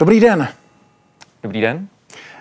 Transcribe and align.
Dobrý 0.00 0.20
den. 0.20 0.48
Dobrý 1.42 1.60
den. 1.60 1.88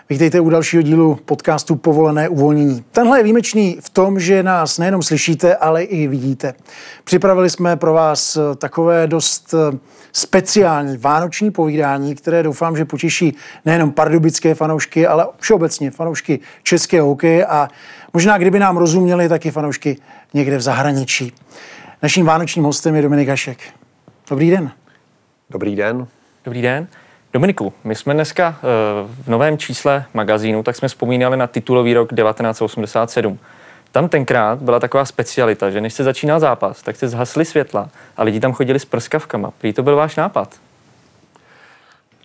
Vítejte 0.09 0.39
u 0.39 0.49
dalšího 0.49 0.83
dílu 0.83 1.15
podcastu 1.15 1.75
Povolené 1.75 2.29
uvolnění. 2.29 2.85
Tenhle 2.91 3.19
je 3.19 3.23
výjimečný 3.23 3.77
v 3.81 3.89
tom, 3.89 4.19
že 4.19 4.43
nás 4.43 4.77
nejenom 4.77 5.03
slyšíte, 5.03 5.55
ale 5.55 5.83
i 5.83 6.07
vidíte. 6.07 6.53
Připravili 7.03 7.49
jsme 7.49 7.77
pro 7.77 7.93
vás 7.93 8.37
takové 8.57 9.07
dost 9.07 9.53
eh, 9.53 9.77
speciální 10.13 10.97
vánoční 10.97 11.51
povídání, 11.51 12.15
které 12.15 12.43
doufám, 12.43 12.77
že 12.77 12.85
potěší 12.85 13.35
nejenom 13.65 13.91
pardubické 13.91 14.55
fanoušky, 14.55 15.07
ale 15.07 15.27
všeobecně 15.39 15.91
fanoušky 15.91 16.39
českého 16.63 17.07
hokeje 17.07 17.45
a 17.45 17.69
možná 18.13 18.37
kdyby 18.37 18.59
nám 18.59 18.77
rozuměli, 18.77 19.29
taky 19.29 19.51
fanoušky 19.51 19.97
někde 20.33 20.57
v 20.57 20.61
zahraničí. 20.61 21.33
Naším 22.01 22.25
vánočním 22.25 22.65
hostem 22.65 22.95
je 22.95 23.01
Dominik 23.01 23.29
Hašek. 23.29 23.59
Dobrý 24.29 24.49
den. 24.49 24.71
Dobrý 25.49 25.75
den. 25.75 26.07
Dobrý 26.45 26.61
den. 26.61 26.87
Dominiku, 27.33 27.73
my 27.83 27.95
jsme 27.95 28.13
dneska 28.13 28.55
eh, 28.57 28.63
v 29.23 29.27
novém 29.27 29.57
čísle 29.57 30.05
magazínu, 30.13 30.63
tak 30.63 30.75
jsme 30.75 30.87
vzpomínali 30.87 31.37
na 31.37 31.47
titulový 31.47 31.93
rok 31.93 32.09
1987. 32.15 33.39
Tam 33.91 34.09
tenkrát 34.09 34.61
byla 34.61 34.79
taková 34.79 35.05
specialita, 35.05 35.69
že 35.69 35.81
než 35.81 35.93
se 35.93 36.03
začínal 36.03 36.39
zápas, 36.39 36.81
tak 36.81 36.95
se 36.95 37.07
zhasly 37.07 37.45
světla 37.45 37.89
a 38.17 38.23
lidi 38.23 38.39
tam 38.39 38.53
chodili 38.53 38.79
s 38.79 38.85
prskavkama. 38.85 39.51
Prý 39.57 39.73
to 39.73 39.83
byl 39.83 39.95
váš 39.95 40.15
nápad. 40.15 40.55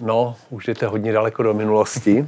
No, 0.00 0.36
už 0.50 0.66
jdete 0.66 0.86
hodně 0.86 1.12
daleko 1.12 1.42
do 1.42 1.54
minulosti. 1.54 2.26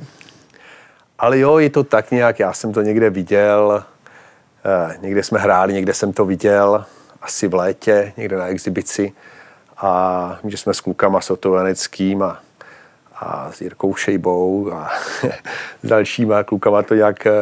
Ale 1.19 1.39
jo, 1.39 1.59
je 1.59 1.71
to 1.71 1.85
tak 1.85 2.11
nějak, 2.11 2.39
já 2.39 2.53
jsem 2.53 2.73
to 2.73 2.83
někde 2.83 3.11
viděl, 3.11 3.85
eh, 4.65 4.97
někde 5.01 5.23
jsme 5.23 5.39
hráli, 5.39 5.73
někde 5.73 5.95
jsem 5.95 6.13
to 6.13 6.25
viděl, 6.25 6.85
asi 7.23 7.49
v 7.49 7.55
létě, 7.55 8.13
někde 8.17 8.37
na 8.37 8.47
exibici. 8.47 9.13
A 9.77 10.39
že 10.45 10.57
jsme 10.57 10.75
s 10.75 10.81
klukama 10.81 11.21
Sotovaneckým 11.21 12.23
a 12.23 12.41
a 13.21 13.53
s 13.53 13.61
Jirkou 13.61 13.95
Šejbou 13.95 14.73
a 14.73 14.91
s 15.83 15.89
dalšíma 15.89 16.43
klukama 16.43 16.83
to 16.83 16.95
nějak 16.95 17.27
eh, 17.27 17.33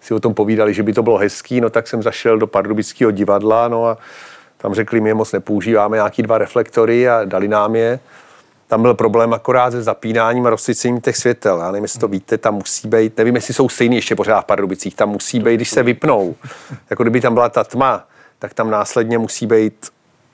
si 0.00 0.14
o 0.14 0.20
tom 0.20 0.34
povídali, 0.34 0.74
že 0.74 0.82
by 0.82 0.92
to 0.92 1.02
bylo 1.02 1.18
hezký, 1.18 1.60
no 1.60 1.70
tak 1.70 1.88
jsem 1.88 2.02
zašel 2.02 2.38
do 2.38 2.46
Pardubického 2.46 3.10
divadla, 3.10 3.68
no 3.68 3.86
a 3.86 3.98
tam 4.58 4.74
řekli, 4.74 5.00
my 5.00 5.10
je 5.10 5.14
moc 5.14 5.32
nepoužíváme, 5.32 5.96
nějaký 5.96 6.22
dva 6.22 6.38
reflektory 6.38 7.08
a 7.08 7.24
dali 7.24 7.48
nám 7.48 7.76
je. 7.76 8.00
Tam 8.66 8.82
byl 8.82 8.94
problém 8.94 9.32
akorát 9.32 9.70
se 9.70 9.82
zapínáním 9.82 10.46
a 10.46 10.50
rozsvícením 10.50 11.00
těch 11.00 11.16
světel. 11.16 11.58
Já 11.58 11.70
nevím, 11.70 11.84
jestli 11.84 12.00
to 12.00 12.08
víte, 12.08 12.38
tam 12.38 12.54
musí 12.54 12.88
být, 12.88 13.18
nevím, 13.18 13.34
jestli 13.34 13.54
jsou 13.54 13.68
stejný 13.68 13.96
ještě 13.96 14.14
pořád 14.14 14.40
v 14.40 14.44
Pardubicích, 14.44 14.94
tam 14.94 15.08
musí 15.08 15.40
být, 15.40 15.54
když 15.54 15.70
se 15.70 15.82
vypnou, 15.82 16.34
jako 16.90 17.02
kdyby 17.02 17.20
tam 17.20 17.34
byla 17.34 17.48
ta 17.48 17.64
tma, 17.64 18.06
tak 18.38 18.54
tam 18.54 18.70
následně 18.70 19.18
musí 19.18 19.46
být 19.46 19.88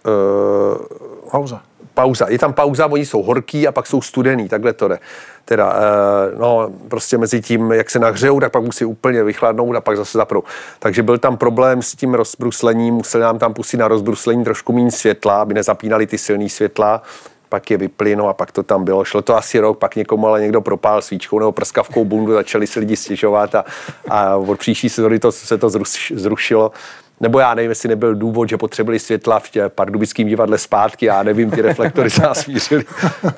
uh, 0.07 1.31
pauza 1.31 1.63
pauza. 1.97 2.27
Je 2.29 2.39
tam 2.39 2.53
pauza, 2.53 2.87
oni 2.87 3.07
jsou 3.07 3.23
horký 3.23 3.69
a 3.69 3.73
pak 3.73 3.87
jsou 3.87 4.01
studený, 4.01 4.49
takhle 4.49 4.73
to 4.73 4.89
jde. 4.89 4.99
Teda, 5.45 5.73
eh, 5.77 6.37
no, 6.39 6.71
prostě 6.89 7.19
mezi 7.19 7.41
tím, 7.41 7.73
jak 7.73 7.91
se 7.91 7.99
nahřejou, 7.99 8.41
tak 8.41 8.53
pak 8.53 8.63
musí 8.63 8.85
úplně 8.85 9.25
vychladnout 9.25 9.77
a 9.77 9.81
pak 9.81 9.97
zase 9.97 10.19
zaprou. 10.19 10.43
Takže 10.79 11.03
byl 11.03 11.19
tam 11.19 11.37
problém 11.37 11.83
s 11.83 11.97
tím 11.97 12.15
rozbruslením, 12.15 12.95
museli 12.95 13.23
nám 13.25 13.39
tam 13.39 13.55
pustit 13.55 13.77
na 13.77 13.89
rozbruslení 13.89 14.45
trošku 14.45 14.73
méně 14.73 14.91
světla, 14.91 15.43
aby 15.43 15.55
nezapínali 15.55 16.07
ty 16.07 16.19
silné 16.19 16.49
světla 16.49 17.03
pak 17.49 17.71
je 17.71 17.77
vypli, 17.77 18.17
no 18.17 18.29
a 18.29 18.35
pak 18.35 18.53
to 18.53 18.63
tam 18.63 18.85
bylo. 18.85 19.05
Šlo 19.05 19.23
to 19.23 19.37
asi 19.37 19.59
rok, 19.59 19.79
pak 19.79 19.97
někomu 19.97 20.27
ale 20.27 20.41
někdo 20.41 20.61
propál 20.61 21.03
svíčkou 21.03 21.39
nebo 21.39 21.53
prskavkou 21.53 22.05
bundu, 22.05 22.33
začali 22.33 22.67
se 22.67 22.81
lidi 22.81 22.97
stěžovat 22.97 23.55
a, 23.55 23.65
a 24.09 24.37
od 24.37 24.59
příští 24.59 24.89
sezóny 24.89 25.19
to, 25.19 25.33
se 25.33 25.59
to 25.59 25.71
zrušilo 26.15 26.73
nebo 27.21 27.39
já 27.39 27.55
nevím, 27.55 27.71
jestli 27.71 27.89
nebyl 27.89 28.15
důvod, 28.15 28.49
že 28.49 28.57
potřebovali 28.57 28.99
světla 28.99 29.41
v 29.41 29.51
pardubickém 29.69 30.27
divadle 30.27 30.59
zpátky, 30.59 31.07
já 31.07 31.23
nevím, 31.23 31.51
ty 31.51 31.63
reflektory 31.63 32.11
se 32.17 32.23
nás 32.23 32.47
mířili. 32.47 32.85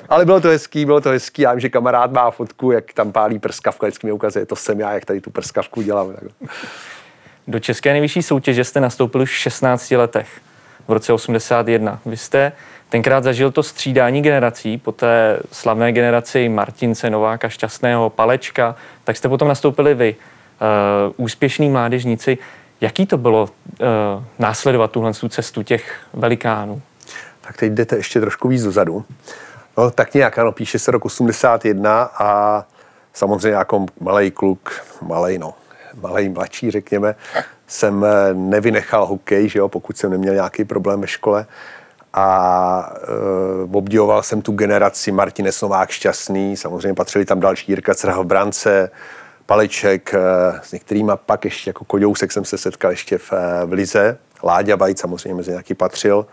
Ale 0.09 0.25
bylo 0.25 0.41
to 0.41 0.47
hezký, 0.47 0.85
bylo 0.85 1.01
to 1.01 1.09
hezký. 1.09 1.41
Já 1.41 1.53
vím, 1.53 1.59
že 1.59 1.69
kamarád 1.69 2.11
má 2.11 2.31
fotku, 2.31 2.71
jak 2.71 2.93
tam 2.93 3.11
pálí 3.11 3.39
prskavku, 3.39 3.85
vždycky 3.85 4.07
mi 4.07 4.13
ukazuje, 4.13 4.45
to 4.45 4.55
jsem 4.55 4.79
já, 4.79 4.93
jak 4.93 5.05
tady 5.05 5.21
tu 5.21 5.29
prskavku 5.29 5.81
dělám. 5.81 6.13
Do 7.47 7.59
České 7.59 7.91
nejvyšší 7.91 8.23
soutěže 8.23 8.63
jste 8.63 8.79
nastoupil 8.79 9.21
už 9.21 9.31
v 9.31 9.37
16 9.37 9.91
letech, 9.91 10.27
v 10.87 10.91
roce 10.91 11.13
81. 11.13 11.99
Vy 12.05 12.17
jste 12.17 12.51
tenkrát 12.89 13.23
zažil 13.23 13.51
to 13.51 13.63
střídání 13.63 14.21
generací, 14.21 14.77
po 14.77 14.91
té 14.91 15.39
slavné 15.51 15.91
generaci 15.91 16.49
Martince, 16.49 17.09
Nováka, 17.09 17.49
Šťastného, 17.49 18.09
Palečka, 18.09 18.75
tak 19.03 19.17
jste 19.17 19.29
potom 19.29 19.47
nastoupili 19.47 19.93
vy, 19.93 20.15
uh, 20.15 21.13
úspěšní 21.17 21.69
mládežníci. 21.69 22.37
Jaký 22.81 23.05
to 23.05 23.17
bylo 23.17 23.43
uh, 23.43 23.87
následovat 24.39 24.91
tuhle 24.91 25.13
cestu 25.29 25.63
těch 25.63 25.99
velikánů? 26.13 26.81
Tak 27.41 27.57
teď 27.57 27.71
jdete 27.71 27.95
ještě 27.95 28.19
trošku 28.19 28.47
víc 28.47 28.63
dozadu. 28.63 29.05
No 29.77 29.91
tak 29.91 30.13
nějak, 30.13 30.39
ano, 30.39 30.51
píše 30.51 30.79
se 30.79 30.91
rok 30.91 31.05
81 31.05 32.01
a 32.03 32.63
samozřejmě 33.13 33.57
jako 33.57 33.85
malý 33.99 34.31
kluk, 34.31 34.81
malý, 35.01 35.37
no, 35.37 35.53
malý 36.01 36.29
mladší, 36.29 36.71
řekněme, 36.71 37.15
jsem 37.67 38.05
eh, 38.05 38.33
nevynechal 38.33 39.05
hokej, 39.05 39.49
že 39.49 39.59
jo, 39.59 39.69
pokud 39.69 39.97
jsem 39.97 40.11
neměl 40.11 40.33
nějaký 40.33 40.65
problém 40.65 41.01
ve 41.01 41.07
škole 41.07 41.45
a 42.13 42.93
e, 43.03 43.77
obdivoval 43.77 44.23
jsem 44.23 44.41
tu 44.41 44.51
generaci 44.51 45.11
Martin 45.11 45.49
Novák 45.61 45.89
šťastný, 45.89 46.57
samozřejmě 46.57 46.93
patřili 46.93 47.25
tam 47.25 47.39
další 47.39 47.71
Jirka 47.71 47.93
Crha 47.93 48.21
v 48.21 48.25
brance, 48.25 48.91
Paleček, 49.49 50.13
eh, 50.13 50.19
s 50.63 50.71
některýma 50.71 51.15
pak 51.15 51.45
ještě 51.45 51.69
jako 51.69 51.85
Koďousek 51.85 52.31
jsem 52.31 52.45
se 52.45 52.57
setkal 52.57 52.91
ještě 52.91 53.17
v, 53.17 53.33
eh, 53.33 53.65
v 53.65 53.73
Lize. 53.73 54.17
Láďa 54.43 54.75
Vajc 54.75 54.99
samozřejmě 54.99 55.35
mezi 55.35 55.51
nějaký 55.51 55.73
patřil. 55.73 56.25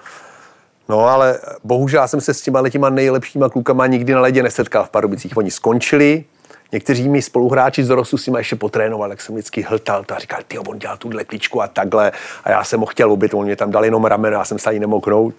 No 0.88 1.06
ale 1.06 1.38
bohužel 1.64 2.08
jsem 2.08 2.20
se 2.20 2.34
s 2.34 2.40
těma 2.40 2.68
těma 2.68 2.90
nejlepšíma 2.90 3.48
klukama 3.48 3.86
nikdy 3.86 4.12
na 4.12 4.20
ledě 4.20 4.42
nesetkal 4.42 4.84
v 4.84 4.90
Pardubicích. 4.90 5.36
Oni 5.36 5.50
skončili, 5.50 6.24
někteří 6.72 7.08
mi 7.08 7.22
spoluhráči 7.22 7.84
z 7.84 7.88
dorostu 7.88 8.18
s 8.18 8.26
nimi 8.26 8.38
ještě 8.38 8.56
potrénovali, 8.56 9.12
jak 9.12 9.20
jsem 9.20 9.34
vždycky 9.34 9.62
hltal 9.62 10.04
a 10.14 10.18
říkal, 10.18 10.40
ty 10.48 10.58
on 10.58 10.78
dělal 10.78 10.96
tuhle 10.96 11.24
klíčku 11.24 11.62
a 11.62 11.68
takhle 11.68 12.12
a 12.44 12.50
já 12.50 12.64
jsem 12.64 12.80
ho 12.80 12.86
chtěl 12.86 13.12
ubit, 13.12 13.34
on 13.34 13.44
mě 13.44 13.56
tam 13.56 13.70
dal 13.70 13.84
jenom 13.84 14.04
rameno, 14.04 14.36
já 14.36 14.44
jsem 14.44 14.58
se 14.58 14.70
ani 14.70 14.78
nemohl. 14.78 15.32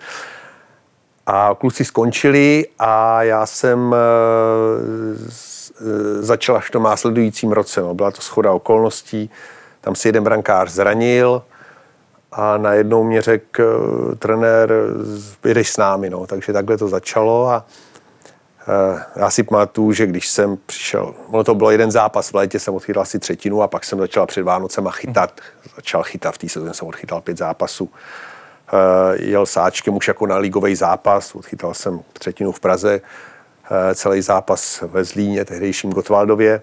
A 1.25 1.55
kluci 1.59 1.85
skončili 1.85 2.65
a 2.79 3.23
já 3.23 3.45
jsem 3.45 3.95
eh, 5.81 6.17
Eh, 6.17 6.23
začal 6.23 6.55
až 6.55 6.67
v 6.67 6.71
tom 6.71 6.83
následujícím 6.83 7.51
roce. 7.51 7.81
No. 7.81 7.93
Byla 7.93 8.11
to 8.11 8.21
schoda 8.21 8.51
okolností, 8.51 9.29
tam 9.81 9.95
si 9.95 10.07
jeden 10.07 10.23
brankář 10.23 10.71
zranil 10.71 11.43
a 12.31 12.57
najednou 12.57 13.03
mě 13.03 13.21
řekl 13.21 13.61
uh, 13.61 14.15
trenér, 14.15 14.73
jdeš 15.43 15.69
s 15.69 15.77
námi. 15.77 16.09
No. 16.09 16.27
Takže 16.27 16.53
takhle 16.53 16.77
to 16.77 16.87
začalo 16.87 17.49
a 17.49 17.65
uh, 18.67 18.99
já 19.15 19.29
si 19.29 19.43
pamatuju, 19.43 19.91
že 19.91 20.05
když 20.05 20.27
jsem 20.27 20.57
přišel, 20.65 21.13
ono 21.27 21.43
to 21.43 21.55
bylo 21.55 21.71
jeden 21.71 21.91
zápas, 21.91 22.31
v 22.31 22.35
létě 22.35 22.59
jsem 22.59 22.73
odchytal 22.73 23.03
asi 23.03 23.19
třetinu 23.19 23.61
a 23.61 23.67
pak 23.67 23.85
jsem 23.85 23.99
začal 23.99 24.25
před 24.27 24.43
Vánocem 24.43 24.87
a 24.87 24.91
chytat. 24.91 25.41
Začal 25.75 26.03
chytat, 26.03 26.35
v 26.35 26.37
té 26.37 26.49
sezóně 26.49 26.73
jsem 26.73 26.87
odchytal 26.87 27.21
pět 27.21 27.37
zápasů. 27.37 27.89
Jel 29.13 29.45
sáčkem 29.45 29.95
už 29.95 30.07
jako 30.07 30.27
na 30.27 30.37
ligový 30.37 30.75
zápas, 30.75 31.35
odchytal 31.35 31.73
jsem 31.73 31.99
třetinu 32.13 32.51
v 32.51 32.59
Praze, 32.59 33.01
Eh, 33.01 33.01
celý 33.93 34.21
zápas 34.21 34.83
ve 34.87 35.03
Zlíně, 35.03 35.45
tehdejším 35.45 35.91
Gotwaldově. 35.91 36.61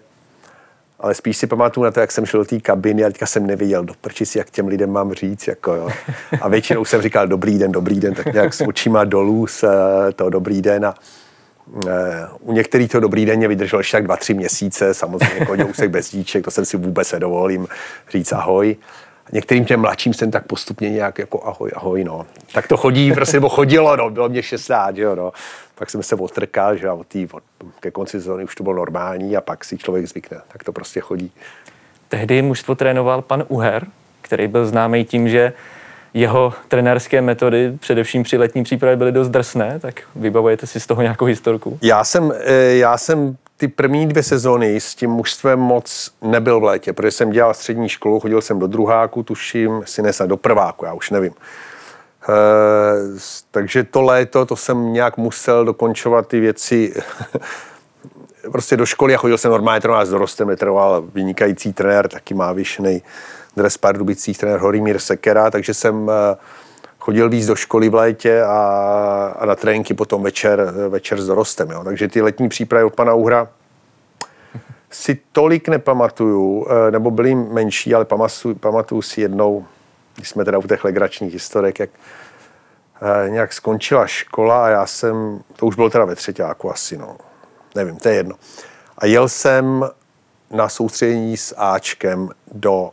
Ale 1.00 1.15
spíš 1.15 1.37
si 1.37 1.47
pamatuju 1.47 1.84
na 1.84 1.91
to, 1.91 2.00
jak 2.00 2.12
jsem 2.12 2.26
šel 2.26 2.41
do 2.41 2.44
té 2.44 2.60
kabiny 2.60 3.04
a 3.04 3.06
teďka 3.06 3.26
jsem 3.26 3.47
nevěděl 3.47 3.84
do 3.84 3.94
prčic, 4.00 4.37
jak 4.37 4.50
těm 4.50 4.69
lidem 4.69 4.91
mám 4.91 5.12
říct. 5.12 5.47
Jako 5.47 5.75
jo. 5.75 5.88
A 6.41 6.48
většinou 6.48 6.84
jsem 6.84 7.03
říkal 7.03 7.28
dobrý 7.28 7.59
den, 7.59 7.72
dobrý 7.72 8.00
den, 8.00 8.14
tak 8.14 8.32
nějak 8.32 8.54
s 8.54 8.60
očima 8.60 9.04
dolů 9.04 9.47
z 9.47 9.64
eh, 9.64 10.12
toho 10.12 10.31
dobrý 10.31 10.62
den. 10.62 10.87
A 10.87 10.94
eh, 11.88 11.91
u 12.41 12.53
některých 12.53 12.91
to 12.91 13.00
dobrý 13.00 13.26
den 13.26 13.37
mě 13.38 13.49
vydržel 13.49 13.81
ještě 13.81 13.96
tak 13.96 14.05
dva, 14.05 14.17
tři 14.17 14.34
měsíce, 14.34 14.94
samozřejmě 14.94 15.46
koňousek 15.46 15.90
bez 15.90 16.11
díček, 16.11 16.44
to 16.44 16.50
jsem 16.50 16.64
si 16.64 16.76
vůbec 16.76 17.12
nedovolím 17.12 17.67
říct 18.11 18.32
ahoj. 18.32 18.76
Některým 19.32 19.65
těm 19.65 19.81
mladším 19.81 20.15
jsem 20.15 20.31
tak 20.31 20.47
postupně 20.47 20.91
nějak 20.91 21.19
jako 21.19 21.47
ahoj, 21.47 21.71
ahoj, 21.75 22.05
no. 22.05 22.26
Tak 22.53 22.69
to 22.69 22.76
chodí, 22.76 23.12
prostě, 23.12 23.37
nebo 23.37 23.49
chodilo, 23.49 23.97
no, 23.97 24.11
bylo 24.11 24.29
mě 24.29 24.43
60, 24.43 24.97
jo, 24.97 25.15
no 25.15 25.32
pak 25.75 25.91
jsem 25.91 26.03
se 26.03 26.15
otrkal, 26.15 26.76
že 26.76 26.91
od 26.91 27.06
tý, 27.06 27.29
od, 27.32 27.43
ke 27.81 27.91
konci 27.91 28.11
sezóny 28.11 28.44
už 28.44 28.55
to 28.55 28.62
bylo 28.62 28.76
normální 28.76 29.37
a 29.37 29.41
pak 29.41 29.65
si 29.65 29.79
člověk 29.79 30.06
zvykne. 30.06 30.41
Tak 30.49 30.65
to 30.65 30.73
prostě 30.73 31.00
chodí. 31.00 31.32
Tehdy 32.09 32.43
mužstvo 32.43 32.75
trénoval 32.75 33.23
pan 33.23 33.44
Uher, 33.49 33.87
který 34.23 34.49
byl 34.49 34.67
známý 34.67 35.05
tím, 35.05 35.29
že 35.29 35.53
jeho 36.14 36.52
trenérské 36.69 37.20
metody, 37.20 37.72
především 37.81 38.22
při 38.22 38.38
letní 38.38 38.64
přípravě, 38.64 38.96
byly 38.96 39.12
dost 39.12 39.28
drsné, 39.28 39.78
tak 39.81 40.02
vybavujete 40.16 40.66
si 40.66 40.81
z 40.81 40.87
toho 40.87 41.02
nějakou 41.02 41.25
historku? 41.25 41.78
Já 41.82 42.05
jsem, 42.05 42.32
eh, 42.44 42.76
já 42.76 42.99
jsem 42.99 43.37
ty 43.56 43.69
první 43.69 44.06
dvě 44.06 44.22
sezóny 44.22 44.81
s 44.81 44.94
tím 44.94 45.11
mužstvem 45.11 45.58
moc 45.58 46.11
nebyl 46.22 46.61
v 46.61 46.64
létě, 46.64 46.93
protože 46.93 47.11
jsem 47.11 47.31
dělal 47.31 47.55
střední 47.55 47.88
školu, 47.88 48.20
chodil 48.20 48.40
jsem 48.40 48.58
do 48.58 48.66
druháku, 48.66 49.22
tuším, 49.22 49.82
si 49.84 50.02
nesna 50.02 50.26
do 50.26 50.37
prváku, 50.37 50.84
já 50.84 50.93
už 50.93 51.11
nevím. 51.11 51.32
Eh, 52.28 52.32
takže 53.50 53.84
to 53.84 54.02
léto, 54.02 54.46
to 54.46 54.56
jsem 54.56 54.93
nějak 54.93 55.16
musel 55.16 55.64
dokončovat 55.64 56.28
ty 56.28 56.40
věci 56.40 56.94
prostě 58.52 58.76
do 58.76 58.87
školy 58.87 59.14
a 59.14 59.19
chodil 59.19 59.38
jsem 59.38 59.50
normálně 59.50 59.81
trénovat 59.81 60.06
s 60.06 60.11
dorostem, 60.11 60.49
netrval 60.49 61.05
vynikající 61.14 61.72
trenér, 61.72 62.08
taky 62.08 62.34
má 62.34 62.52
vyšený 62.52 63.02
dres 63.56 63.78
Pardubicích, 63.78 64.38
trenér 64.38 64.60
Horimír 64.60 64.98
Sekera, 64.98 65.50
takže 65.50 65.74
jsem 65.74 66.10
eh, 66.10 66.36
chodil 66.98 67.28
víc 67.28 67.46
do 67.46 67.56
školy 67.56 67.88
v 67.88 67.94
létě 67.94 68.42
a, 68.42 68.58
a 69.38 69.46
na 69.46 69.54
tréninky 69.54 69.94
potom 69.94 70.22
večer, 70.22 70.74
večer 70.88 71.22
s 71.22 71.26
dorostem. 71.26 71.70
Jo. 71.70 71.84
Takže 71.84 72.08
ty 72.08 72.22
letní 72.22 72.48
přípravy 72.48 72.84
od 72.84 72.94
pana 72.94 73.14
Uhra 73.14 73.48
si 74.94 75.18
tolik 75.32 75.68
nepamatuju, 75.68 76.66
eh, 76.68 76.90
nebo 76.90 77.10
byly 77.10 77.34
menší, 77.34 77.94
ale 77.94 78.04
pamatuju, 78.04 78.54
pamatuju 78.54 79.02
si 79.02 79.20
jednou, 79.20 79.66
když 80.16 80.28
jsme 80.28 80.44
teda 80.44 80.58
u 80.58 80.62
těch 80.62 80.84
legračních 80.84 81.32
historek, 81.32 81.78
jak 81.78 81.90
eh, 83.02 83.30
nějak 83.30 83.52
skončila 83.52 84.06
škola 84.06 84.64
a 84.64 84.68
já 84.68 84.86
jsem, 84.86 85.40
to 85.56 85.66
už 85.66 85.74
bylo 85.74 85.90
teda 85.90 86.04
ve 86.04 86.14
třetíku 86.14 86.72
asi, 86.72 86.96
no, 86.96 87.16
nevím, 87.74 87.96
to 87.96 88.08
je 88.08 88.14
jedno. 88.14 88.36
A 88.98 89.06
jel 89.06 89.28
jsem 89.28 89.84
na 90.50 90.68
soustředění 90.68 91.36
s 91.36 91.54
Ačkem 91.58 92.28
do, 92.52 92.90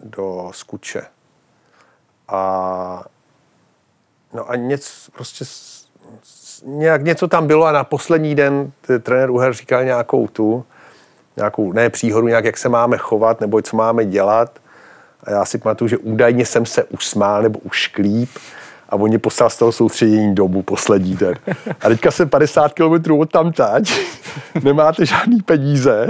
do 0.00 0.50
Skuče. 0.54 1.02
A 2.28 3.04
no 4.34 4.50
a 4.50 4.56
něco, 4.56 5.12
prostě 5.12 5.44
nějak 6.64 7.04
něco 7.04 7.28
tam 7.28 7.46
bylo 7.46 7.66
a 7.66 7.72
na 7.72 7.84
poslední 7.84 8.34
den 8.34 8.72
trenér 9.02 9.30
Uher 9.30 9.52
říkal 9.52 9.84
nějakou 9.84 10.28
tu, 10.28 10.64
nějakou, 11.36 11.72
ne 11.72 11.90
příhodu, 11.90 12.28
nějak 12.28 12.44
jak 12.44 12.58
se 12.58 12.68
máme 12.68 12.98
chovat 12.98 13.40
nebo 13.40 13.62
co 13.62 13.76
máme 13.76 14.04
dělat. 14.04 14.58
A 15.24 15.30
já 15.30 15.44
si 15.44 15.58
pamatuju, 15.58 15.88
že 15.88 15.98
údajně 15.98 16.46
jsem 16.46 16.66
se 16.66 16.84
usmál 16.84 17.42
nebo 17.42 17.58
ušklíp 17.58 18.30
a 18.88 18.96
oni 18.96 19.18
poslal 19.18 19.50
z 19.50 19.58
toho 19.58 19.72
soustředění 19.72 20.34
domů 20.34 20.62
poslední 20.62 21.16
den. 21.16 21.34
A 21.80 21.88
teďka 21.88 22.10
jsem 22.10 22.28
50 22.28 22.72
km 22.74 23.12
od 23.12 23.32
tam 23.32 23.52
tať, 23.52 23.92
nemáte 24.62 25.06
žádný 25.06 25.42
peníze. 25.42 26.06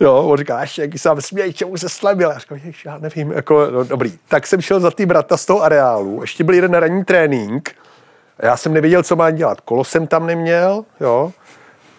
Jo, 0.00 0.14
on 0.14 0.38
říká, 0.38 0.60
ještě 0.60 0.82
jaký 0.82 0.98
se 0.98 1.10
směj, 1.18 1.52
čemu 1.52 1.76
se 1.76 1.88
slemil. 1.88 2.30
Já 2.30 2.38
říkám, 2.38 2.58
já 2.84 2.98
nevím, 2.98 3.32
jako, 3.32 3.70
no, 3.70 3.84
dobrý. 3.84 4.12
Tak 4.28 4.46
jsem 4.46 4.60
šel 4.60 4.80
za 4.80 4.90
ty 4.90 5.06
brata 5.06 5.36
z 5.36 5.46
toho 5.46 5.62
areálu, 5.62 6.20
ještě 6.20 6.44
byl 6.44 6.54
jeden 6.54 6.74
ranní 6.74 7.04
trénink, 7.04 7.74
já 8.38 8.56
jsem 8.56 8.72
nevěděl, 8.72 9.02
co 9.02 9.16
mám 9.16 9.34
dělat. 9.34 9.60
Kolo 9.60 9.84
jsem 9.84 10.06
tam 10.06 10.26
neměl, 10.26 10.84
jo. 11.00 11.32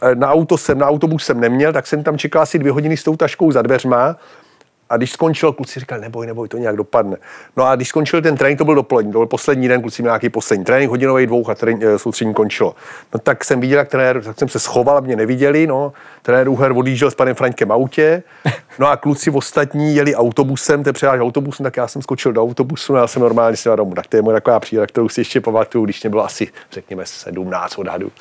E, 0.02 0.16
na 0.16 0.32
auto 0.32 0.58
jsem, 0.58 0.78
na 0.78 0.88
autobus 0.88 1.26
jsem 1.26 1.40
neměl, 1.40 1.74
tak 1.74 1.88
jsem 1.88 2.04
tam 2.04 2.18
čekal 2.18 2.42
asi 2.42 2.60
dvě 2.60 2.72
hodiny 2.72 2.98
s 2.98 3.04
tou 3.04 3.16
taškou 3.16 3.52
za 3.52 3.62
dveřma 3.62 4.16
a 4.90 4.98
když 4.98 5.12
skončil, 5.12 5.54
kluci 5.54 5.80
říkali, 5.80 6.02
neboj, 6.02 6.28
neboj, 6.28 6.48
to 6.48 6.58
nějak 6.58 6.76
dopadne. 6.76 7.18
No 7.58 7.64
a 7.64 7.76
když 7.76 7.88
skončil 7.88 8.22
ten 8.22 8.38
trénink, 8.38 8.58
to 8.58 8.66
byl 8.66 8.76
dopolední, 8.76 9.12
to 9.12 9.20
byl 9.20 9.26
poslední 9.26 9.68
den, 9.68 9.82
kluci 9.82 10.02
měli 10.02 10.12
nějaký 10.12 10.30
poslední 10.30 10.66
trénink, 10.66 10.90
hodinový 10.90 11.26
dvou 11.26 11.50
a 11.50 11.56
trénink, 11.56 11.84
eh, 11.84 12.00
soustřední 12.00 12.34
končilo. 12.34 12.76
No 13.14 13.20
tak 13.20 13.46
jsem 13.46 13.60
viděl, 13.60 13.78
jak 13.78 13.88
trenér, 13.88 14.24
tak 14.24 14.40
jsem 14.40 14.50
se 14.50 14.60
schoval, 14.60 15.02
mě 15.02 15.16
neviděli, 15.16 15.68
no. 15.68 15.94
Trenér 16.22 16.50
Uher 16.50 16.72
odjížděl 16.72 17.12
s 17.12 17.16
panem 17.16 17.36
Frankem 17.36 17.72
autě, 17.72 18.24
no 18.80 18.88
a 18.88 18.98
kluci 18.98 19.32
ostatní 19.32 19.96
jeli 19.96 20.16
autobusem, 20.16 20.84
te 20.84 20.94
převáž 20.94 21.20
autobusem, 21.20 21.64
tak 21.64 21.78
já 21.78 21.88
jsem 21.88 22.02
skočil 22.02 22.34
do 22.34 22.44
autobusu, 22.44 22.94
no 22.94 23.00
já 23.00 23.08
jsem 23.08 23.22
normálně 23.22 23.58
si 23.58 23.70
domů. 23.76 23.96
Tak 23.96 24.08
to 24.08 24.18
je 24.18 24.22
moje 24.22 24.34
taková 24.34 24.60
příhoda, 24.60 24.88
kterou 24.88 25.10
si 25.10 25.22
ještě 25.22 25.42
pamatuju, 25.42 25.86
když 25.86 26.04
mě 26.04 26.10
bylo 26.10 26.26
asi, 26.26 26.48
řekněme, 26.72 27.06
17 27.06 27.78
odhadů. 27.78 28.12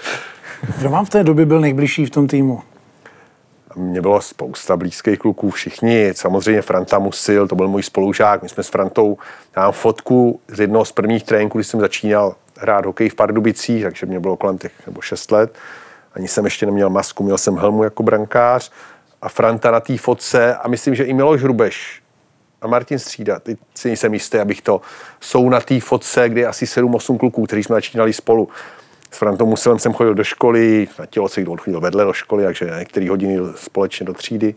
Kdo 0.79 0.91
vám 0.91 1.05
v 1.05 1.11
té 1.11 1.25
době 1.25 1.47
byl 1.47 1.61
nejbližší 1.61 2.07
v 2.07 2.11
tom 2.11 2.27
týmu? 2.27 2.63
Mě 3.77 4.01
bylo 4.01 4.21
spousta 4.21 4.77
blízkých 4.77 5.19
kluků, 5.19 5.51
všichni, 5.51 6.13
samozřejmě 6.15 6.63
Franta 6.63 6.99
Musil, 6.99 7.49
to 7.49 7.55
byl 7.55 7.69
můj 7.69 7.83
spolužák, 7.83 8.43
my 8.43 8.49
jsme 8.49 8.63
s 8.63 8.69
Frantou, 8.69 9.19
já 9.57 9.63
mám 9.63 9.73
fotku 9.73 10.41
z 10.49 10.61
jednoho 10.61 10.85
z 10.85 10.93
prvních 10.93 11.25
tréninků, 11.25 11.59
když 11.59 11.67
jsem 11.67 11.81
začínal 11.81 12.35
hrát 12.59 12.87
hokej 12.87 13.09
v 13.09 13.15
Pardubicích, 13.15 13.83
takže 13.83 14.07
mě 14.07 14.21
bylo 14.21 14.37
kolem 14.37 14.59
těch 14.59 14.73
nebo 14.87 15.01
6 15.01 15.31
let, 15.33 15.55
ani 16.15 16.29
jsem 16.29 16.45
ještě 16.45 16.67
neměl 16.67 16.91
masku, 16.91 17.25
měl 17.25 17.39
jsem 17.39 17.57
helmu 17.57 17.85
jako 17.85 18.03
brankář 18.03 18.73
a 19.23 19.29
Franta 19.29 19.71
na 19.71 19.81
té 19.81 19.99
fotce 19.99 20.57
a 20.57 20.69
myslím, 20.69 20.95
že 20.95 21.05
i 21.05 21.13
Miloš 21.13 21.43
Hrubeš 21.43 22.03
a 22.63 22.67
Martin 22.67 22.99
Střída, 22.99 23.41
teď 23.41 23.59
si 23.75 23.89
nejsem 23.89 24.15
jistý, 24.15 24.39
abych 24.39 24.63
to, 24.63 24.81
jsou 25.21 25.49
na 25.49 25.61
té 25.61 25.81
fotce, 25.81 26.29
kde 26.29 26.47
asi 26.47 26.65
7-8 26.65 27.19
kluků, 27.19 27.47
kteří 27.47 27.63
jsme 27.63 27.75
začínali 27.75 28.13
spolu. 28.13 28.49
S 29.15 29.19
Frantou 29.19 29.47
Musilem 29.47 29.79
jsem 29.79 29.93
chodil 29.93 30.15
do 30.15 30.25
školy, 30.25 30.89
na 30.99 31.07
tělocvik 31.07 31.49
on 31.49 31.59
chodil 31.59 31.81
vedle 31.81 32.05
do 32.05 32.13
školy, 32.13 32.45
takže 32.45 32.71
některé 32.79 33.11
hodiny 33.11 33.39
společně 33.55 34.07
do 34.07 34.15
třídy. 34.15 34.55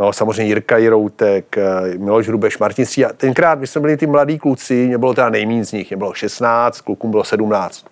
No, 0.00 0.12
samozřejmě 0.12 0.44
Jirka 0.44 0.76
Jiroutek, 0.76 1.58
eh, 1.58 1.98
Miloš 1.98 2.28
Hrubeš, 2.28 2.58
Martin 2.58 2.84
A 3.06 3.12
Tenkrát 3.12 3.58
my 3.58 3.66
jsme 3.66 3.80
byli 3.80 3.96
ty 3.96 4.06
mladí 4.06 4.38
kluci, 4.38 4.86
mě 4.86 4.98
bylo 4.98 5.14
teda 5.14 5.28
nejméně 5.28 5.64
z 5.64 5.72
nich, 5.72 5.90
mě 5.90 5.96
bylo 5.96 6.14
16, 6.14 6.80
klukům 6.80 7.10
bylo 7.10 7.24
17. 7.24 7.84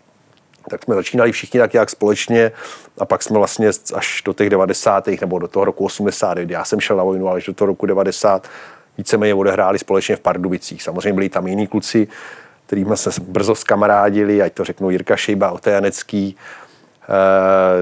Tak 0.71 0.83
jsme 0.83 0.95
začínali 0.95 1.33
všichni 1.33 1.61
tak 1.61 1.75
jak 1.75 1.91
společně 1.91 2.53
a 2.99 3.05
pak 3.05 3.23
jsme 3.23 3.39
vlastně 3.39 3.71
až 3.95 4.23
do 4.25 4.33
těch 4.33 4.51
90. 4.51 5.21
nebo 5.21 5.39
do 5.39 5.49
toho 5.49 5.65
roku 5.65 5.85
80. 5.85 6.39
Já 6.39 6.65
jsem 6.65 6.81
šel 6.81 6.97
na 6.97 7.05
vojnu, 7.05 7.29
ale 7.29 7.37
až 7.37 7.47
do 7.47 7.55
toho 7.55 7.67
roku 7.67 7.87
90 7.87 8.49
víceméně 8.99 9.35
odehráli 9.35 9.79
společně 9.79 10.17
v 10.17 10.21
Pardubicích. 10.21 10.83
Samozřejmě 10.83 11.13
byli 11.13 11.29
tam 11.29 11.47
jiní 11.47 11.67
kluci, 11.67 12.09
kterými 12.67 12.97
se 12.97 13.11
brzo 13.29 13.55
zkamarádili, 13.55 14.43
ať 14.43 14.53
to 14.53 14.65
řeknu 14.65 14.91
Jirka 14.91 15.17
Šejba, 15.17 15.51
Otejanecký, 15.51 16.37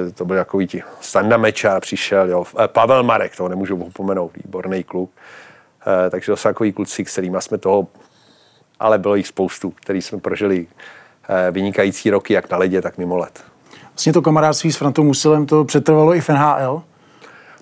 e, 0.09 0.11
to 0.11 0.25
byl 0.25 0.37
takový 0.37 0.67
ti 0.67 0.83
Standa 1.01 1.37
Meča 1.37 1.81
přišel, 1.81 2.31
jo, 2.31 2.45
e, 2.65 2.69
Pavel 2.69 3.03
Marek, 3.03 3.37
to 3.37 3.49
nemůžu 3.49 3.77
upomenout, 3.77 4.33
výborný 4.45 4.85
kluk. 4.85 5.11
E, 6.07 6.11
takže 6.11 6.27
to 6.27 6.37
jsou 6.37 6.49
takový 6.49 6.73
kluci, 6.73 7.05
kterými 7.05 7.37
jsme 7.41 7.59
toho, 7.59 7.87
ale 8.81 8.99
bylo 8.99 9.15
jich 9.15 9.27
spoustu, 9.27 9.71
který 9.71 10.03
jsme 10.03 10.21
prožili 10.21 10.67
e, 11.29 11.51
vynikající 11.51 12.11
roky, 12.11 12.35
jak 12.35 12.51
na 12.51 12.59
ledě, 12.59 12.83
tak 12.83 12.99
mimo 12.99 13.17
let. 13.17 13.45
Vlastně 13.91 14.13
to 14.13 14.23
kamarádství 14.23 14.73
s 14.73 14.77
Frantou 14.77 15.05
Musilem, 15.05 15.47
to 15.47 15.65
přetrvalo 15.65 16.15
i 16.15 16.21
v 16.21 16.29
NHL? 16.29 16.83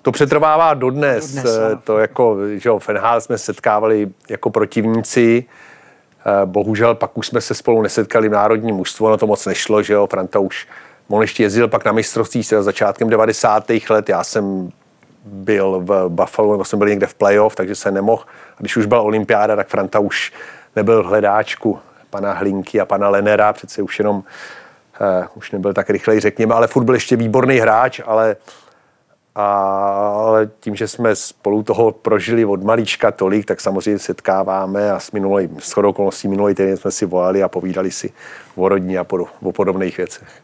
To 0.02 0.12
přetrvává 0.12 0.74
dodnes. 0.74 1.34
dodnes 1.34 1.58
to 1.84 1.98
jako, 1.98 2.36
že 2.56 2.69
jo, 2.69 2.78
v 2.78 2.88
NHL 2.88 3.20
jsme 3.20 3.38
setkávali 3.38 4.08
jako 4.28 4.50
protivníci, 4.50 5.44
Eh, 5.44 5.71
bohužel 6.44 6.94
pak 6.94 7.19
už 7.19 7.26
jsme 7.26 7.40
se 7.40 7.54
spolu 7.54 7.82
nesetkali 7.82 8.28
v 8.28 8.32
národním 8.32 8.74
mužstvu, 8.74 9.08
no 9.08 9.16
to 9.16 9.26
moc 9.26 9.46
nešlo, 9.46 9.82
že 9.82 9.92
jo, 9.92 10.06
Franta 10.06 10.38
už 10.38 10.69
on 11.08 11.22
ještě 11.22 11.42
jezdil 11.42 11.69
pak 11.69 11.84
na 11.84 11.92
mistrovství 11.92 12.44
se 12.44 12.62
začátkem 12.62 13.08
90. 13.08 13.64
let, 13.90 14.08
já 14.08 14.24
jsem 14.24 14.70
byl 15.24 15.80
v 15.80 16.08
Buffalo, 16.08 16.52
nebo 16.52 16.64
jsem 16.64 16.78
byl 16.78 16.88
někde 16.88 17.06
v 17.06 17.14
playoff, 17.14 17.54
takže 17.54 17.74
se 17.74 17.90
nemohl. 17.90 18.22
A 18.56 18.60
když 18.60 18.76
už 18.76 18.86
byla 18.86 19.00
olympiáda, 19.00 19.56
tak 19.56 19.69
Franta 19.69 19.98
už 19.98 20.32
nebyl 20.76 21.02
v 21.02 21.06
hledáčku 21.06 21.78
pana 22.10 22.32
Hlinky 22.32 22.80
a 22.80 22.84
pana 22.84 23.08
Lenera, 23.08 23.52
přece 23.52 23.82
už 23.82 23.98
jenom 23.98 24.16
uh, 24.16 24.24
už 25.34 25.50
nebyl 25.50 25.74
tak 25.74 25.90
rychlej, 25.90 26.20
řekněme, 26.20 26.54
ale 26.54 26.66
furt 26.66 26.84
byl 26.84 26.94
ještě 26.94 27.16
výborný 27.16 27.58
hráč, 27.58 28.00
ale 28.04 28.36
uh, 28.36 28.61
ale 29.34 30.51
tím, 30.60 30.77
že 30.77 30.89
jsme 30.89 31.17
spolu 31.17 31.62
toho 31.62 31.93
prožili 31.93 32.44
od 32.44 32.62
malička 32.62 33.10
tolik, 33.10 33.46
tak 33.46 33.60
samozřejmě 33.60 33.98
setkáváme 33.98 34.93
a 34.93 35.01
s 35.01 35.12
minulý, 35.12 35.48
s 35.58 35.77
okolností 35.77 36.29
minulý 36.29 36.55
týden 36.55 36.77
jsme 36.77 36.91
si 36.91 37.06
volali 37.06 37.43
a 37.43 37.48
povídali 37.48 37.91
si 37.91 38.12
o 38.56 38.69
rodní 38.69 38.98
a 38.98 39.06
o 39.43 39.53
podobných 39.53 39.96
věcech. 39.96 40.43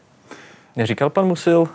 Říkal 0.77 1.09
pan 1.09 1.27
Musil 1.27 1.59
uh, 1.59 1.67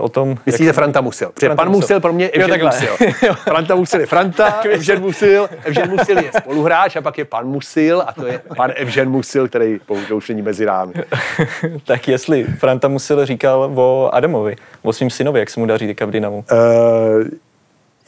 o 0.00 0.08
tom... 0.08 0.38
Myslíte 0.46 0.64
jak... 0.64 0.74
Franta 0.74 1.00
Musil? 1.00 1.32
Franta 1.38 1.56
pan 1.56 1.68
Musil. 1.68 1.80
Musil 1.80 2.00
pro 2.00 2.12
mě 2.12 2.24
je 2.24 2.30
Evžen 2.30 2.64
Musil. 2.64 2.96
Franta 3.34 3.74
Musil 3.74 4.00
je 4.00 4.06
Franta, 4.06 4.60
Evžen 4.70 5.00
Musil, 5.00 5.48
Evžen 5.64 5.90
Musil 5.90 6.18
je 6.18 6.30
spoluhráč 6.40 6.96
a 6.96 7.00
pak 7.00 7.18
je 7.18 7.24
pan 7.24 7.46
Musil 7.46 8.02
a 8.06 8.12
to 8.12 8.26
je 8.26 8.42
pan 8.56 8.70
Evžen 8.74 9.10
Musil, 9.10 9.48
který 9.48 9.80
bohužel 9.88 10.16
už 10.16 10.28
není 10.28 10.42
mezi 10.42 10.66
námi. 10.66 10.92
tak 11.84 12.08
jestli 12.08 12.44
Franta 12.44 12.88
Musil 12.88 13.26
říkal 13.26 13.72
o 13.74 14.10
Adamovi, 14.12 14.56
o 14.82 14.92
svým 14.92 15.10
synovi, 15.10 15.40
jak 15.40 15.50
se 15.50 15.60
mu 15.60 15.66
daří 15.66 15.86
teďka 15.86 16.06
v 16.06 16.10
Dynamu? 16.10 16.44
Uh, 16.52 17.28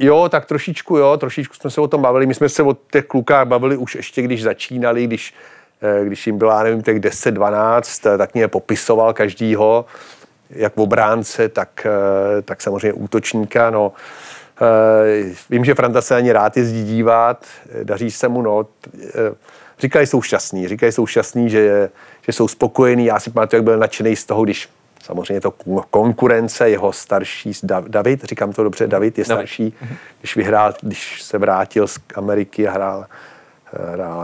Jo, 0.03 0.29
tak 0.29 0.47
trošičku, 0.47 0.97
jo, 0.97 1.17
trošičku 1.17 1.55
jsme 1.55 1.71
se 1.71 1.81
o 1.81 1.89
tom 1.89 2.03
bavili. 2.03 2.27
My 2.27 2.35
jsme 2.35 2.49
se 2.49 2.63
o 2.63 2.77
těch 2.93 3.05
klukách 3.05 3.47
bavili 3.47 3.77
už 3.77 3.95
ještě, 3.95 4.23
když 4.23 4.43
začínali, 4.43 5.05
když, 5.05 5.35
eh, 5.83 6.05
když 6.05 6.27
jim 6.27 6.39
byla, 6.39 6.63
nevím, 6.63 6.83
těch 6.83 7.01
10-12, 7.01 8.19
tak 8.19 8.35
mě 8.35 8.49
popisoval 8.49 9.13
každýho 9.13 9.85
jak 10.51 10.75
v 10.75 10.81
obránce, 10.81 11.49
tak, 11.49 11.87
eh, 11.87 12.43
tak 12.43 12.63
samozřejmě 12.63 12.93
útočníka. 12.93 13.71
No. 13.71 13.93
Eh, 14.63 15.35
vím, 15.51 15.65
že 15.65 15.75
Franta 15.75 16.03
se 16.03 16.17
ani 16.17 16.33
rád 16.33 16.57
jezdí 16.57 16.85
dívat, 16.85 17.47
daří 17.85 18.11
se 18.11 18.29
mu, 18.29 18.43
no. 18.43 18.67
Eh, 18.97 19.35
říkají, 19.79 20.07
jsou 20.07 20.23
šťastní, 20.23 20.69
říkají, 20.69 20.93
jsou 20.93 21.07
šťastní, 21.07 21.51
že, 21.51 21.91
že 22.23 22.33
jsou 22.33 22.49
spokojení. 22.49 23.05
Já 23.05 23.21
si 23.21 23.31
pamatuju, 23.31 23.59
jak 23.59 23.65
byl 23.65 23.79
nadšený 23.79 24.17
z 24.17 24.25
toho, 24.25 24.45
když 24.45 24.69
samozřejmě 25.03 25.41
to 25.41 25.51
konkurence, 25.91 26.71
jeho 26.71 26.93
starší 26.93 27.53
David, 27.89 28.25
říkám 28.25 28.53
to 28.53 28.63
dobře, 28.63 28.87
David 28.87 29.19
je 29.19 29.25
starší, 29.25 29.75
David. 29.81 29.99
když 30.21 30.37
vyhrál, 30.37 30.75
když 30.81 31.23
se 31.23 31.39
vrátil 31.39 31.89
z 31.89 31.99
Ameriky 32.15 32.69
a 32.69 32.73
hrál 32.73 33.07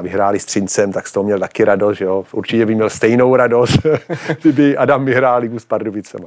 vyhráli 0.02 0.38
s 0.38 0.44
Třincem, 0.44 0.92
tak 0.92 1.06
z 1.08 1.12
toho 1.12 1.24
měl 1.24 1.38
taky 1.38 1.64
radost, 1.64 1.96
že 1.98 2.04
jo. 2.04 2.24
Určitě 2.32 2.66
by 2.66 2.74
měl 2.74 2.90
stejnou 2.90 3.36
radost, 3.36 3.78
kdyby 4.42 4.76
Adam 4.76 5.04
vyhrál 5.04 5.40
ligu 5.40 5.58
s 5.58 5.64
Pardubicema. 5.64 6.26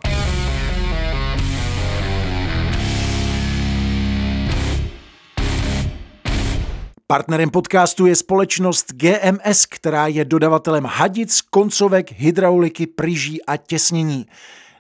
Partnerem 7.12 7.50
podcastu 7.50 8.06
je 8.06 8.16
společnost 8.16 8.86
GMS, 8.94 9.66
která 9.66 10.08
je 10.08 10.26
dodavatelem 10.26 10.86
hadic, 10.86 11.42
koncovek, 11.42 12.12
hydrauliky, 12.12 12.88
pryží 12.88 13.46
a 13.46 13.58
těsnění. 13.58 14.26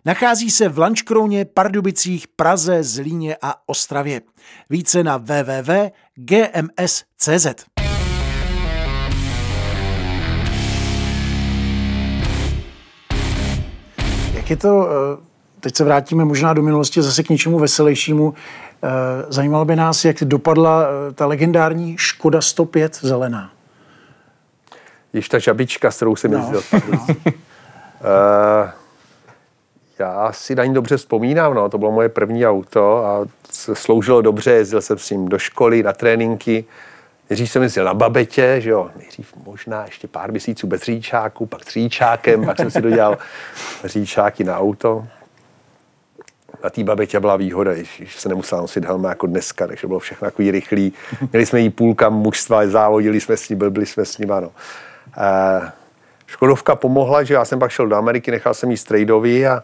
Nachází 0.05 0.51
se 0.51 0.69
v 0.69 0.79
Lančkrouně, 0.79 1.45
Pardubicích, 1.45 2.27
Praze, 2.27 2.83
Zlíně 2.83 3.37
a 3.41 3.55
Ostravě. 3.65 4.21
Více 4.69 5.03
na 5.03 5.17
www.gms.cz. 5.17 5.89
Jak 14.49 14.57
je 14.57 14.69
to, 14.69 14.89
teď 15.59 15.75
se 15.75 15.83
vrátíme 15.83 16.25
možná 16.25 16.53
do 16.53 16.61
minulosti 16.61 17.01
zase 17.01 17.23
k 17.23 17.29
něčemu 17.29 17.59
veselějšímu. 17.59 18.33
Zajímalo 19.29 19.65
by 19.65 19.75
nás, 19.75 20.05
jak 20.05 20.23
dopadla 20.23 20.87
ta 21.15 21.25
legendární 21.25 21.95
Škoda 21.97 22.41
105 22.41 22.99
zelená. 23.01 23.51
Již 25.13 25.29
ta 25.29 25.39
žabička, 25.39 25.91
s 25.91 25.95
kterou 25.95 26.15
jsem 26.15 26.31
no. 26.31 26.37
jezdil. 26.37 26.61
No. 26.91 27.05
Uh, 27.05 28.69
já 29.99 30.31
si 30.31 30.55
na 30.55 30.65
ní 30.65 30.73
dobře 30.73 30.97
vzpomínám, 30.97 31.53
no, 31.53 31.69
to 31.69 31.77
bylo 31.77 31.91
moje 31.91 32.09
první 32.09 32.47
auto 32.47 33.05
a 33.05 33.25
sloužilo 33.73 34.21
dobře, 34.21 34.51
jezdil 34.51 34.81
jsem 34.81 34.97
s 34.97 35.09
ním 35.09 35.27
do 35.27 35.39
školy, 35.39 35.83
na 35.83 35.93
tréninky. 35.93 36.65
Nejdřív 37.29 37.51
jsem 37.51 37.63
jezdil 37.63 37.85
na 37.85 37.93
babetě, 37.93 38.55
že 38.59 38.69
jo, 38.69 38.89
nejdřív 38.95 39.33
možná 39.45 39.85
ještě 39.85 40.07
pár 40.07 40.31
měsíců 40.31 40.67
bez 40.67 40.83
říčáku, 40.83 41.45
pak 41.45 41.63
s 41.63 41.73
říčákem, 41.73 42.45
pak 42.45 42.57
jsem 42.57 42.71
si 42.71 42.81
dodělal 42.81 43.17
říčáky 43.83 44.43
na 44.43 44.59
auto. 44.59 45.07
Na 46.63 46.69
té 46.69 46.83
babetě 46.83 47.19
byla 47.19 47.35
výhoda, 47.35 47.75
že 47.75 48.05
se 48.17 48.29
nemusela 48.29 48.61
nosit 48.61 48.85
helma 48.85 49.09
jako 49.09 49.27
dneska, 49.27 49.67
takže 49.67 49.87
bylo 49.87 49.99
všechno 49.99 50.25
takový 50.25 50.51
rychlý. 50.51 50.93
Měli 51.31 51.45
jsme 51.45 51.59
jí 51.59 51.69
půlka 51.69 52.09
mužstva, 52.09 52.67
závodili 52.67 53.21
jsme 53.21 53.37
s 53.37 53.49
ní, 53.49 53.55
byli 53.55 53.85
jsme 53.85 54.05
s 54.05 54.17
nima, 54.17 54.39
no. 54.39 54.51
Eh, 55.17 55.71
Škodovka 56.27 56.75
pomohla, 56.75 57.23
že 57.23 57.33
já 57.33 57.45
jsem 57.45 57.59
pak 57.59 57.71
šel 57.71 57.87
do 57.87 57.95
Ameriky, 57.95 58.31
nechal 58.31 58.53
jsem 58.53 58.71
jí 58.71 58.77
strejdovi 58.77 59.47
a, 59.47 59.63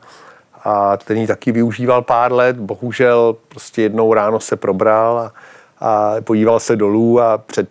a 0.63 0.97
ten 0.97 1.17
ji 1.17 1.27
taky 1.27 1.51
využíval 1.51 2.01
pár 2.01 2.31
let. 2.33 2.57
Bohužel 2.57 3.35
prostě 3.47 3.81
jednou 3.81 4.13
ráno 4.13 4.39
se 4.39 4.55
probral 4.55 5.19
a, 5.19 5.33
a 5.85 6.15
podíval 6.21 6.59
se 6.59 6.75
dolů 6.75 7.21
a 7.21 7.37
před 7.37 7.69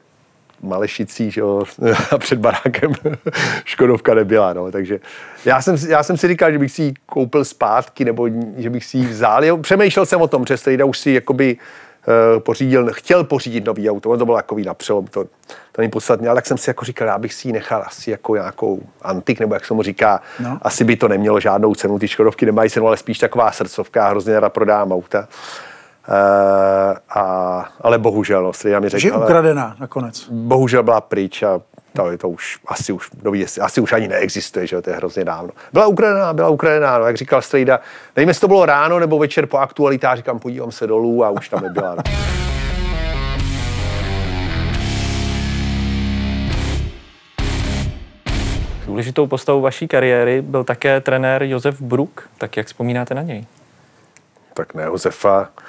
Malešicí, 0.62 1.30
že 1.30 1.40
jo, 1.40 1.64
a 2.11 2.18
před 2.18 2.38
barákem 2.38 2.92
Škodovka 3.64 4.14
nebyla, 4.14 4.52
no, 4.52 4.73
takže 4.73 5.00
já 5.44 5.62
jsem, 5.62 5.76
já 5.88 6.02
jsem 6.02 6.16
si 6.16 6.28
říkal, 6.28 6.52
že 6.52 6.59
bych 6.59 6.73
si 6.73 6.83
ji 6.83 6.94
koupil 7.06 7.44
zpátky, 7.44 8.04
nebo 8.04 8.28
že 8.56 8.71
bych 8.71 8.85
si 8.85 8.99
ji 8.99 9.06
vzal. 9.06 9.59
Přemýšlel 9.59 10.06
jsem 10.06 10.21
o 10.21 10.28
tom, 10.28 10.44
že 10.49 10.56
Strejda 10.56 10.85
už 10.85 10.99
si 10.99 11.11
jakoby 11.11 11.56
uh, 11.56 12.40
pořídil, 12.40 12.92
chtěl 12.92 13.25
pořídit 13.25 13.64
nový 13.64 13.90
auto, 13.90 14.11
on 14.11 14.18
to 14.18 14.25
bylo 14.25 14.37
takový 14.37 14.64
napřelom, 14.64 15.06
to, 15.06 15.25
to 15.73 15.83
není 15.83 15.90
podstatné, 15.90 16.28
ale 16.28 16.37
tak 16.37 16.47
jsem 16.47 16.59
si 16.59 16.71
jako 16.71 16.85
říkal, 16.85 17.09
já 17.09 17.18
bych 17.18 17.35
si 17.35 17.49
ji 17.49 17.52
nechal 17.52 17.85
asi 17.87 18.11
jako 18.11 18.35
nějakou 18.35 18.83
antik, 19.02 19.40
nebo 19.40 19.54
jak 19.54 19.64
se 19.64 19.75
mu 19.75 19.83
říká, 19.83 20.21
no. 20.40 20.59
asi 20.62 20.85
by 20.85 20.97
to 20.97 21.09
nemělo 21.09 21.40
žádnou 21.40 21.75
cenu, 21.75 21.99
ty 21.99 22.09
Škodovky 22.09 22.47
nemají 22.47 22.71
cenu, 22.71 22.87
ale 22.87 22.97
spíš 22.97 23.18
taková 23.18 23.52
srdcovka, 23.52 24.09
hrozně 24.09 24.40
rád 24.40 24.52
prodám 24.52 24.92
auta. 24.92 25.18
Uh, 25.18 25.26
a, 27.08 27.68
ale 27.80 27.99
bohužel, 27.99 28.42
no, 28.42 28.52
Strida 28.52 28.80
mi 28.80 28.88
řekl, 28.88 29.00
Že 29.00 29.12
ukradená 29.12 29.76
nakonec. 29.80 30.28
Bohužel 30.30 30.82
byla 30.82 31.00
pryč 31.00 31.42
a 31.42 31.61
to, 31.92 32.11
je 32.11 32.18
to 32.18 32.28
už 32.28 32.58
asi 32.66 32.92
už, 32.92 33.11
doví, 33.23 33.46
asi 33.61 33.80
už 33.80 33.92
ani 33.92 34.08
neexistuje, 34.08 34.66
že 34.66 34.82
to 34.82 34.90
je 34.90 34.96
hrozně 34.96 35.25
dávno. 35.25 35.50
Byla 35.73 35.87
ukradená, 35.87 36.32
byla 36.32 36.49
ukradená, 36.49 36.99
no, 36.99 37.06
jak 37.06 37.16
říkal 37.16 37.42
Strejda, 37.42 37.80
nevím, 38.16 38.28
jestli 38.28 38.40
to 38.40 38.49
bylo 38.49 38.66
ráno 38.66 38.99
nebo 38.99 39.18
večer 39.18 39.46
po 39.46 39.58
aktualitách, 39.58 40.16
říkám, 40.16 40.38
podívám 40.38 40.73
se 40.73 40.87
dolů 40.87 41.25
a 41.25 41.30
už 41.30 41.49
tam 41.49 41.62
nebyla. 41.62 41.94
No. 41.94 42.02
Důležitou 48.87 49.26
postavou 49.26 49.61
vaší 49.61 49.88
kariéry 49.88 50.42
byl 50.42 50.64
také 50.64 51.00
trenér 51.00 51.42
Josef 51.42 51.80
Bruk. 51.80 52.28
Tak 52.38 52.56
jak 52.56 52.66
vzpomínáte 52.66 53.14
na 53.14 53.23
něj? 53.23 53.46
Tak 54.54 54.75
ne, 54.75 54.82
Josefa, 54.82 55.49
eh, 55.58 55.62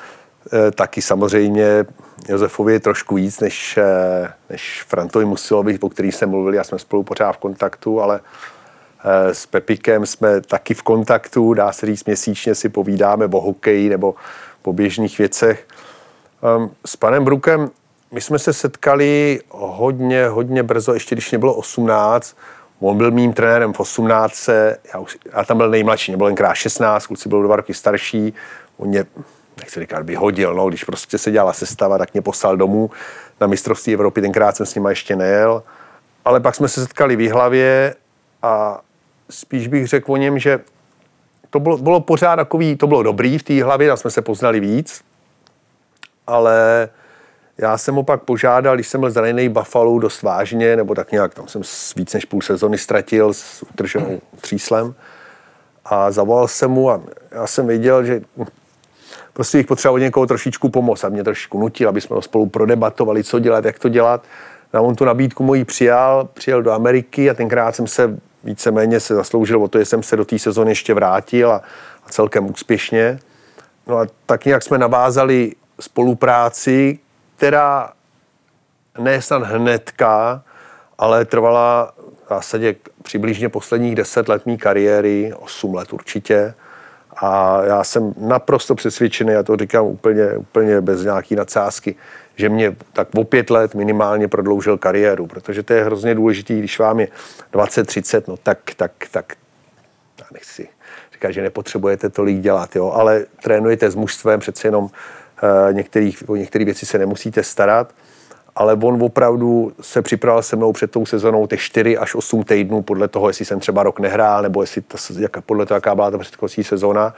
taky 0.76 1.02
samozřejmě 1.02 1.86
Josefovi 2.30 2.74
je 2.74 2.80
trošku 2.80 3.16
víc 3.16 3.40
než, 3.40 3.78
eh, 3.78 4.34
než 4.50 4.84
Frantovi 4.88 5.26
Musilovi, 5.26 5.80
o 5.80 5.90
který 5.90 6.12
jsme 6.12 6.28
mluvili 6.28 6.60
a 6.60 6.64
jsme 6.64 6.80
spolu 6.80 7.04
pořád 7.04 7.32
v 7.32 7.38
kontaktu, 7.38 8.02
ale 8.02 8.20
eh, 8.20 9.34
s 9.34 9.46
Pepikem 9.46 10.06
jsme 10.06 10.42
taky 10.42 10.74
v 10.74 10.82
kontaktu, 10.82 11.54
dá 11.54 11.72
se 11.72 11.86
říct 11.86 12.06
měsíčně 12.06 12.56
si 12.56 12.70
povídáme 12.70 13.26
o 13.26 13.42
hokeji 13.42 13.90
nebo 13.90 14.16
o 14.64 14.74
běžných 14.74 15.18
věcech. 15.18 15.68
Ehm, 16.44 16.70
s 16.86 16.96
panem 16.96 17.24
Brukem 17.24 17.70
my 18.12 18.22
jsme 18.22 18.40
se 18.40 18.54
setkali 18.54 19.40
hodně, 19.50 20.28
hodně 20.28 20.64
brzo, 20.64 20.94
ještě 20.94 21.16
když 21.16 21.32
mě 21.32 21.40
bylo 21.40 21.54
18, 21.54 22.38
On 22.80 22.98
byl 22.98 23.12
mým 23.12 23.34
trenérem 23.34 23.74
v 23.74 23.80
18, 23.80 24.50
já, 24.94 25.00
už, 25.00 25.18
já 25.34 25.44
tam 25.44 25.58
byl 25.58 25.70
nejmladší, 25.70 26.12
mě 26.12 26.18
bylo 26.18 26.30
jen 26.30 26.38
16, 26.54 27.08
kluci 27.08 27.30
byl 27.30 27.44
dva 27.44 27.56
roky 27.56 27.74
starší, 27.74 28.34
on 28.78 28.88
mě, 28.88 29.06
nechci 29.58 29.80
říkat, 29.80 30.06
vyhodil, 30.06 30.54
no, 30.54 30.70
když 30.70 30.84
prostě 30.84 31.18
se 31.18 31.32
dělala 31.32 31.54
sestava, 31.54 31.98
tak 31.98 32.14
mě 32.14 32.22
poslal 32.22 32.58
domů 32.58 32.92
na 33.42 33.48
mistrovství 33.48 33.94
Evropy, 33.94 34.22
tenkrát 34.22 34.56
jsem 34.56 34.66
s 34.66 34.76
nima 34.76 34.90
ještě 34.90 35.16
nejel, 35.16 35.64
ale 36.26 36.40
pak 36.40 36.56
jsme 36.56 36.68
se 36.68 36.82
setkali 36.82 37.16
v 37.16 37.32
hlavě 37.32 37.96
a 38.42 38.82
spíš 39.30 39.68
bych 39.68 39.88
řekl 39.88 40.12
o 40.12 40.18
něm, 40.18 40.40
že 40.40 40.60
to 41.50 41.60
bylo, 41.60 41.78
bylo 41.78 42.02
pořád 42.02 42.36
takový, 42.36 42.76
to 42.76 42.88
bylo 42.88 43.04
dobrý 43.04 43.38
v 43.38 43.44
té 43.44 43.64
hlavě, 43.64 43.88
tam 43.88 43.98
jsme 43.98 44.12
se 44.12 44.22
poznali 44.22 44.60
víc, 44.60 45.02
ale 46.28 46.90
já 47.58 47.78
jsem 47.78 47.96
ho 47.96 48.04
pak 48.04 48.24
požádal, 48.24 48.76
když 48.76 48.88
jsem 48.88 49.02
byl 49.02 49.12
zraněný 49.12 49.50
Buffalo 49.50 50.00
dost 50.00 50.22
vážně, 50.22 50.76
nebo 50.76 50.96
tak 50.96 51.12
nějak, 51.12 51.34
tam 51.34 51.48
jsem 51.48 51.62
víc 51.96 52.14
než 52.14 52.26
půl 52.26 52.42
sezony 52.42 52.78
ztratil 52.78 53.34
s 53.34 53.64
utrženou 53.64 54.22
tříslem. 54.42 54.96
A 55.86 56.12
zavolal 56.12 56.48
jsem 56.48 56.72
mu 56.72 56.92
a 56.92 57.02
já 57.32 57.48
jsem 57.48 57.68
věděl, 57.68 58.04
že 58.04 58.22
prostě 59.36 59.58
bych 59.58 59.68
potřeboval 59.68 60.00
někoho 60.00 60.28
trošičku 60.28 60.70
pomoct 60.70 61.04
a 61.04 61.10
mě 61.10 61.24
trošičku 61.24 61.60
nutil, 61.60 61.90
aby 61.90 62.02
jsme 62.02 62.16
to 62.16 62.22
spolu 62.22 62.46
prodebatovali, 62.46 63.24
co 63.24 63.40
dělat, 63.40 63.66
jak 63.66 63.80
to 63.80 63.90
dělat. 63.90 64.24
A 64.74 64.82
on 64.82 64.96
tu 64.96 65.06
nabídku 65.06 65.44
mojí 65.44 65.66
přijal, 65.66 66.30
přijel 66.34 66.62
do 66.64 66.72
Ameriky 66.72 67.30
a 67.30 67.34
tenkrát 67.34 67.76
jsem 67.76 67.88
se 67.88 68.18
víceméně 68.44 69.00
se 69.00 69.16
zasloužil 69.16 69.64
o 69.64 69.68
to, 69.68 69.80
že 69.80 69.86
jsem 69.86 70.04
se 70.04 70.16
do 70.16 70.26
té 70.26 70.40
sezóny 70.40 70.72
ještě 70.72 70.94
vrátil 70.94 71.52
a, 71.52 71.62
a 72.06 72.10
celkem 72.10 72.52
úspěšně. 72.52 73.20
No 73.88 73.98
a 73.98 74.08
tak 74.26 74.46
nějak 74.46 74.64
jsme 74.64 74.78
navázali 74.78 75.52
spolupráci, 75.80 77.00
která 77.36 77.92
ne 79.00 79.22
snad 79.22 79.44
hnedka, 79.44 80.44
ale 80.98 81.26
trvala 81.26 81.94
v 82.26 82.30
zásadě 82.30 82.76
přibližně 83.04 83.50
posledních 83.50 83.96
deset 83.96 84.30
let 84.30 84.46
mý 84.46 84.58
kariéry, 84.58 85.34
osm 85.34 85.74
let 85.74 85.94
určitě. 85.94 86.54
A 87.16 87.62
já 87.64 87.84
jsem 87.84 88.14
naprosto 88.18 88.76
přesvědčený, 88.76 89.34
já 89.34 89.44
to 89.44 89.56
říkám 89.56 89.86
úplně, 89.86 90.38
úplně 90.38 90.82
bez 90.82 91.04
nějaký 91.04 91.36
nadsázky, 91.36 91.96
že 92.36 92.50
mě 92.50 92.76
tak 92.94 93.08
o 93.16 93.24
pět 93.24 93.50
let 93.50 93.76
minimálně 93.76 94.28
prodloužil 94.28 94.78
kariéru, 94.78 95.28
protože 95.28 95.64
to 95.64 95.74
je 95.74 95.84
hrozně 95.84 96.16
důležitý, 96.16 96.60
když 96.60 96.80
vám 96.80 97.00
je 97.00 97.08
20, 97.52 97.88
30, 97.88 98.28
no 98.28 98.38
tak, 98.38 98.60
tak, 98.76 98.92
tak, 99.12 99.34
já 100.20 100.26
nechci 100.34 100.68
říkat, 101.14 101.32
že 101.32 101.42
nepotřebujete 101.42 102.10
tolik 102.10 102.40
dělat, 102.40 102.76
jo, 102.76 102.92
ale 102.92 103.26
trénujete 103.44 103.92
s 103.92 103.96
mužstvem, 103.96 104.40
přece 104.40 104.68
jenom 104.68 104.90
Eh, 105.44 105.74
některých, 105.74 106.30
o 106.30 106.36
některé 106.36 106.66
věci 106.66 106.86
se 106.86 106.98
nemusíte 106.98 107.44
starat, 107.44 107.94
ale 108.56 108.74
on 108.74 109.04
opravdu 109.04 109.72
se 109.82 110.02
připravil 110.02 110.44
se 110.44 110.56
mnou 110.56 110.74
před 110.74 110.92
tou 110.92 111.06
sezonou 111.06 111.48
těch 111.48 111.62
4 111.62 111.98
až 111.98 112.16
8 112.16 112.44
týdnů 112.44 112.82
podle 112.82 113.08
toho, 113.08 113.28
jestli 113.28 113.46
jsem 113.46 113.60
třeba 113.60 113.84
rok 113.84 114.00
nehrál, 114.00 114.42
nebo 114.42 114.62
jestli 114.62 114.82
to, 114.82 114.98
jak, 115.20 115.42
podle 115.42 115.66
toho, 115.66 115.76
jaká 115.76 115.96
byla 115.96 116.12
ta 116.12 116.18
předchozí 116.18 116.64
sezóna. 116.64 117.14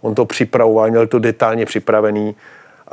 On 0.00 0.14
to 0.14 0.24
připravoval, 0.24 0.90
měl 0.90 1.06
to 1.06 1.18
detailně 1.18 1.66
připravený 1.66 2.34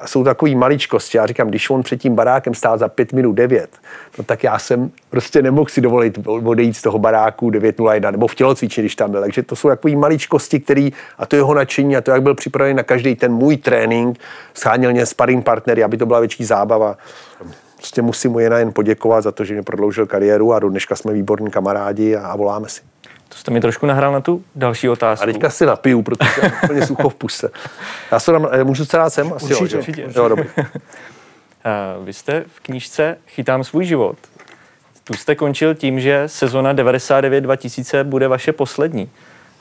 jsou 0.06 0.24
takové 0.24 0.56
maličkosti. 0.56 1.18
Já 1.18 1.26
říkám, 1.26 1.48
když 1.48 1.70
on 1.70 1.84
před 1.84 1.98
tím 1.98 2.16
barákem 2.16 2.54
stál 2.54 2.78
za 2.78 2.88
5 2.88 3.14
minut 3.14 3.34
9, 3.34 3.70
no 4.18 4.24
tak 4.24 4.44
já 4.44 4.60
jsem 4.60 4.92
prostě 5.10 5.42
nemohl 5.42 5.70
si 5.70 5.82
dovolit 5.82 6.20
odejít 6.26 6.78
z 6.78 6.82
toho 6.82 7.00
baráku 7.00 7.50
9.01 7.50 8.12
nebo 8.12 8.28
v 8.28 8.36
tělocvičně, 8.36 8.84
když 8.84 8.96
tam 8.96 9.12
byl. 9.12 9.22
Takže 9.22 9.44
to 9.44 9.56
jsou 9.56 9.68
takové 9.68 9.96
maličkosti, 9.96 10.60
který, 10.60 10.94
a 11.18 11.26
to 11.26 11.36
jeho 11.36 11.54
nadšení 11.54 11.98
a 11.98 12.02
to, 12.02 12.12
jak 12.12 12.24
byl 12.24 12.36
připravený 12.36 12.76
na 12.76 12.84
každý 12.84 13.16
ten 13.16 13.34
můj 13.34 13.58
trénink, 13.58 14.20
scháněl 14.54 14.92
mě 14.92 15.06
sparring 15.06 15.46
partnery, 15.46 15.84
aby 15.84 15.98
to 15.98 16.06
byla 16.06 16.20
větší 16.20 16.46
zábava. 16.46 16.98
Prostě 17.80 18.02
musím 18.02 18.32
mu 18.32 18.40
jen 18.40 18.54
jen 18.54 18.74
poděkovat 18.74 19.24
za 19.24 19.32
to, 19.32 19.46
že 19.46 19.54
mě 19.54 19.64
prodloužil 19.64 20.06
kariéru 20.06 20.54
a 20.54 20.60
do 20.60 20.70
dneška 20.70 20.96
jsme 20.96 21.14
výborní 21.14 21.52
kamarádi 21.52 22.16
a, 22.16 22.28
a 22.28 22.36
voláme 22.36 22.70
si. 22.70 22.82
To 23.30 23.36
jste 23.36 23.52
mi 23.52 23.62
trošku 23.62 23.86
nahrál 23.86 24.12
na 24.12 24.22
tu 24.22 24.44
další 24.56 24.90
otázku. 24.90 25.24
A 25.24 25.26
teďka 25.26 25.50
si 25.50 25.66
napiju, 25.66 26.02
protože 26.02 26.30
jsem 26.32 26.52
úplně 26.64 26.86
sucho 26.86 27.10
v 27.10 27.16
puse. 27.16 27.50
Já 28.12 28.20
se 28.20 28.32
dám, 28.32 28.48
eh, 28.52 28.64
můžu 28.64 28.86
se 28.86 28.98
dát 28.98 29.10
sem? 29.10 29.34
Asi 29.34 29.56
určitě, 29.56 29.76
jo, 29.76 29.80
určitě. 29.80 30.08
Jo, 30.16 30.28
dobrý. 30.28 30.46
Uh, 30.58 30.64
vy 32.06 32.14
jste 32.14 32.44
v 32.48 32.60
knížce 32.60 33.18
Chytám 33.28 33.64
svůj 33.64 33.86
život. 33.86 34.18
Tu 35.04 35.14
jste 35.14 35.36
končil 35.36 35.76
tím, 35.76 36.00
že 36.00 36.24
sezona 36.26 36.74
99-2000 36.74 38.04
bude 38.04 38.28
vaše 38.28 38.54
poslední. 38.54 39.10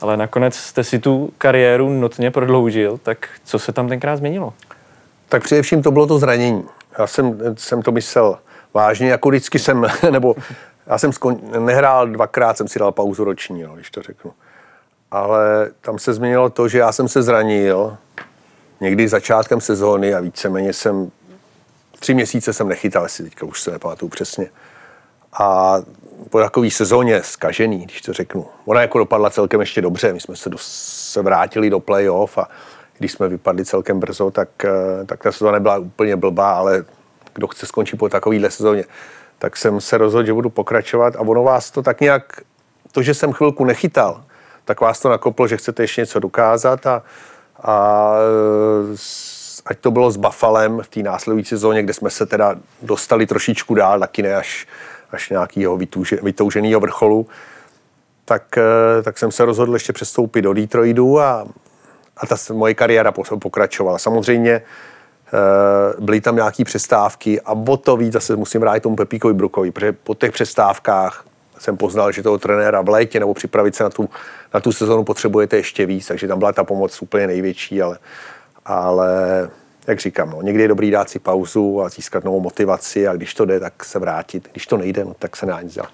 Ale 0.01 0.17
nakonec 0.17 0.55
jste 0.55 0.85
si 0.85 0.99
tu 0.99 1.33
kariéru 1.39 2.01
notně 2.01 2.31
prodloužil, 2.31 2.99
tak 3.03 3.29
co 3.45 3.59
se 3.59 3.73
tam 3.73 3.89
tenkrát 3.89 4.17
změnilo? 4.17 4.55
Tak 5.29 5.43
především 5.43 5.83
to 5.83 5.91
bylo 5.91 6.07
to 6.07 6.19
zranění. 6.19 6.65
Já 6.99 7.07
jsem, 7.07 7.39
jsem 7.57 7.83
to 7.83 7.93
myslel 7.93 8.39
vážně, 8.75 9.11
jako 9.11 9.29
vždycky 9.29 9.59
jsem, 9.59 9.87
nebo 10.11 10.35
já 10.87 10.99
jsem 10.99 11.13
skon, 11.13 11.41
nehrál 11.59 12.07
dvakrát, 12.07 12.57
jsem 12.57 12.69
si 12.69 12.79
dal 12.79 12.93
pauzu 12.93 13.25
roční, 13.25 13.63
no, 13.63 13.75
když 13.75 13.91
to 13.91 14.03
řeknu. 14.03 14.33
Ale 15.11 15.71
tam 15.81 15.99
se 15.99 16.15
změnilo 16.15 16.51
to, 16.51 16.69
že 16.69 16.79
já 16.79 16.93
jsem 16.93 17.09
se 17.09 17.23
zranil 17.23 17.97
někdy 18.81 19.09
začátkem 19.09 19.61
sezóny 19.61 20.15
a 20.15 20.21
víceméně 20.21 20.73
jsem 20.73 21.11
tři 21.99 22.15
měsíce 22.15 22.53
jsem 22.53 22.69
nechytal, 22.69 23.09
si 23.09 23.23
teďka 23.23 23.47
už 23.47 23.63
se 23.63 23.71
nepamatuju 23.71 24.09
přesně. 24.09 24.51
a 25.33 25.77
po 26.31 26.39
takové 26.39 26.71
sezóně 26.71 27.23
zkažený, 27.23 27.85
když 27.85 28.01
to 28.01 28.13
řeknu. 28.13 28.47
Ona 28.65 28.81
jako 28.81 28.99
dopadla 28.99 29.31
celkem 29.31 29.61
ještě 29.61 29.81
dobře, 29.81 30.13
my 30.13 30.21
jsme 30.21 30.37
se, 30.37 30.51
do, 30.51 30.57
se 30.61 31.23
vrátili 31.23 31.71
do 31.71 31.81
playoff 31.81 32.39
a 32.39 32.49
když 32.99 33.13
jsme 33.13 33.29
vypadli 33.29 33.65
celkem 33.65 34.01
brzo, 34.01 34.31
tak, 34.31 34.49
eh, 34.65 35.05
tak 35.07 35.23
ta 35.23 35.33
sezóna 35.33 35.53
nebyla 35.53 35.79
úplně 35.79 36.17
blbá, 36.17 36.53
ale 36.53 36.85
kdo 37.35 37.47
chce 37.47 37.67
skončit 37.67 37.97
po 37.97 38.09
takovéhle 38.09 38.51
sezóně, 38.51 38.85
tak 39.39 39.57
jsem 39.57 39.81
se 39.81 39.99
rozhodl, 39.99 40.27
že 40.27 40.33
budu 40.33 40.51
pokračovat 40.51 41.17
a 41.17 41.21
ono 41.21 41.43
vás 41.43 41.71
to 41.71 41.83
tak 41.83 42.01
nějak, 42.01 42.41
to, 42.93 43.03
že 43.03 43.15
jsem 43.15 43.33
chvilku 43.33 43.65
nechytal, 43.65 44.25
tak 44.65 44.81
vás 44.81 45.01
to 45.01 45.09
nakoplo, 45.09 45.49
že 45.49 45.57
chcete 45.57 45.83
ještě 45.83 46.01
něco 46.01 46.19
dokázat 46.19 46.87
a, 46.87 47.03
a 47.63 48.15
ať 49.67 49.79
to 49.79 49.91
bylo 49.91 50.11
s 50.11 50.17
Buffalem 50.17 50.81
v 50.83 50.89
té 50.89 51.01
následující 51.01 51.49
sezóně, 51.49 51.83
kde 51.83 51.95
jsme 51.95 52.11
se 52.11 52.27
teda 52.27 52.55
dostali 52.83 53.27
trošičku 53.27 53.75
dál, 53.75 54.01
taky 54.01 54.23
ne 54.23 54.37
až, 54.37 54.67
až 55.11 55.31
nějakého 55.31 55.79
vytouženého 56.23 56.81
vrcholu, 56.81 57.27
tak, 58.25 58.59
eh, 58.59 59.03
tak 59.03 59.19
jsem 59.19 59.33
se 59.33 59.45
rozhodl 59.45 59.75
ještě 59.75 59.93
přestoupit 59.93 60.43
do 60.43 60.53
Detroitu 60.53 61.21
a, 61.21 61.47
a 62.19 62.27
ta 62.27 62.37
moje 62.53 62.75
kariéra 62.75 63.13
pokračovala. 63.39 63.99
Samozřejmě 63.99 64.53
eh, 64.53 64.63
byly 65.99 66.21
tam 66.21 66.37
nějaké 66.37 66.65
přestávky 66.65 67.41
a 67.41 67.53
o 67.53 67.77
to 67.77 67.97
víc 67.97 68.13
zase 68.13 68.37
musím 68.37 68.63
rád 68.63 68.83
tomu 68.83 68.97
Pepíkovi 68.97 69.35
Brukovi, 69.35 69.71
protože 69.71 69.93
po 69.93 70.15
těch 70.15 70.33
přestávkách 70.33 71.25
jsem 71.59 71.77
poznal, 71.77 72.13
že 72.13 72.23
toho 72.23 72.39
trenéra 72.39 72.81
v 72.81 72.89
létě 72.89 73.21
nebo 73.21 73.35
připravit 73.35 73.75
se 73.75 73.85
na 73.85 73.91
tu, 73.91 74.09
na 74.55 74.61
tu 74.61 74.73
sezonu 74.73 75.05
potřebujete 75.05 75.57
ještě 75.57 75.87
víc, 75.87 76.07
takže 76.07 76.29
tam 76.29 76.39
byla 76.39 76.53
ta 76.53 76.65
pomoc 76.65 77.03
úplně 77.03 77.27
největší, 77.27 77.83
ale, 77.83 77.99
ale 78.65 79.49
jak 79.87 80.01
říkám, 80.01 80.31
no, 80.31 80.43
někdy 80.43 80.63
je 80.63 80.69
dobrý 80.69 80.91
dát 80.91 81.11
si 81.11 81.19
pauzu 81.19 81.83
a 81.83 81.89
získat 81.89 82.25
novou 82.25 82.41
motivaci 82.41 83.09
a 83.09 83.15
když 83.15 83.35
to 83.35 83.45
jde, 83.45 83.61
tak 83.61 83.85
se 83.85 83.99
vrátit. 83.99 84.49
Když 84.53 84.67
to 84.67 84.77
nejde, 84.77 85.05
no, 85.05 85.15
tak 85.19 85.37
se 85.37 85.47
nedá 85.47 85.61
nic 85.61 85.75
dělat. 85.75 85.93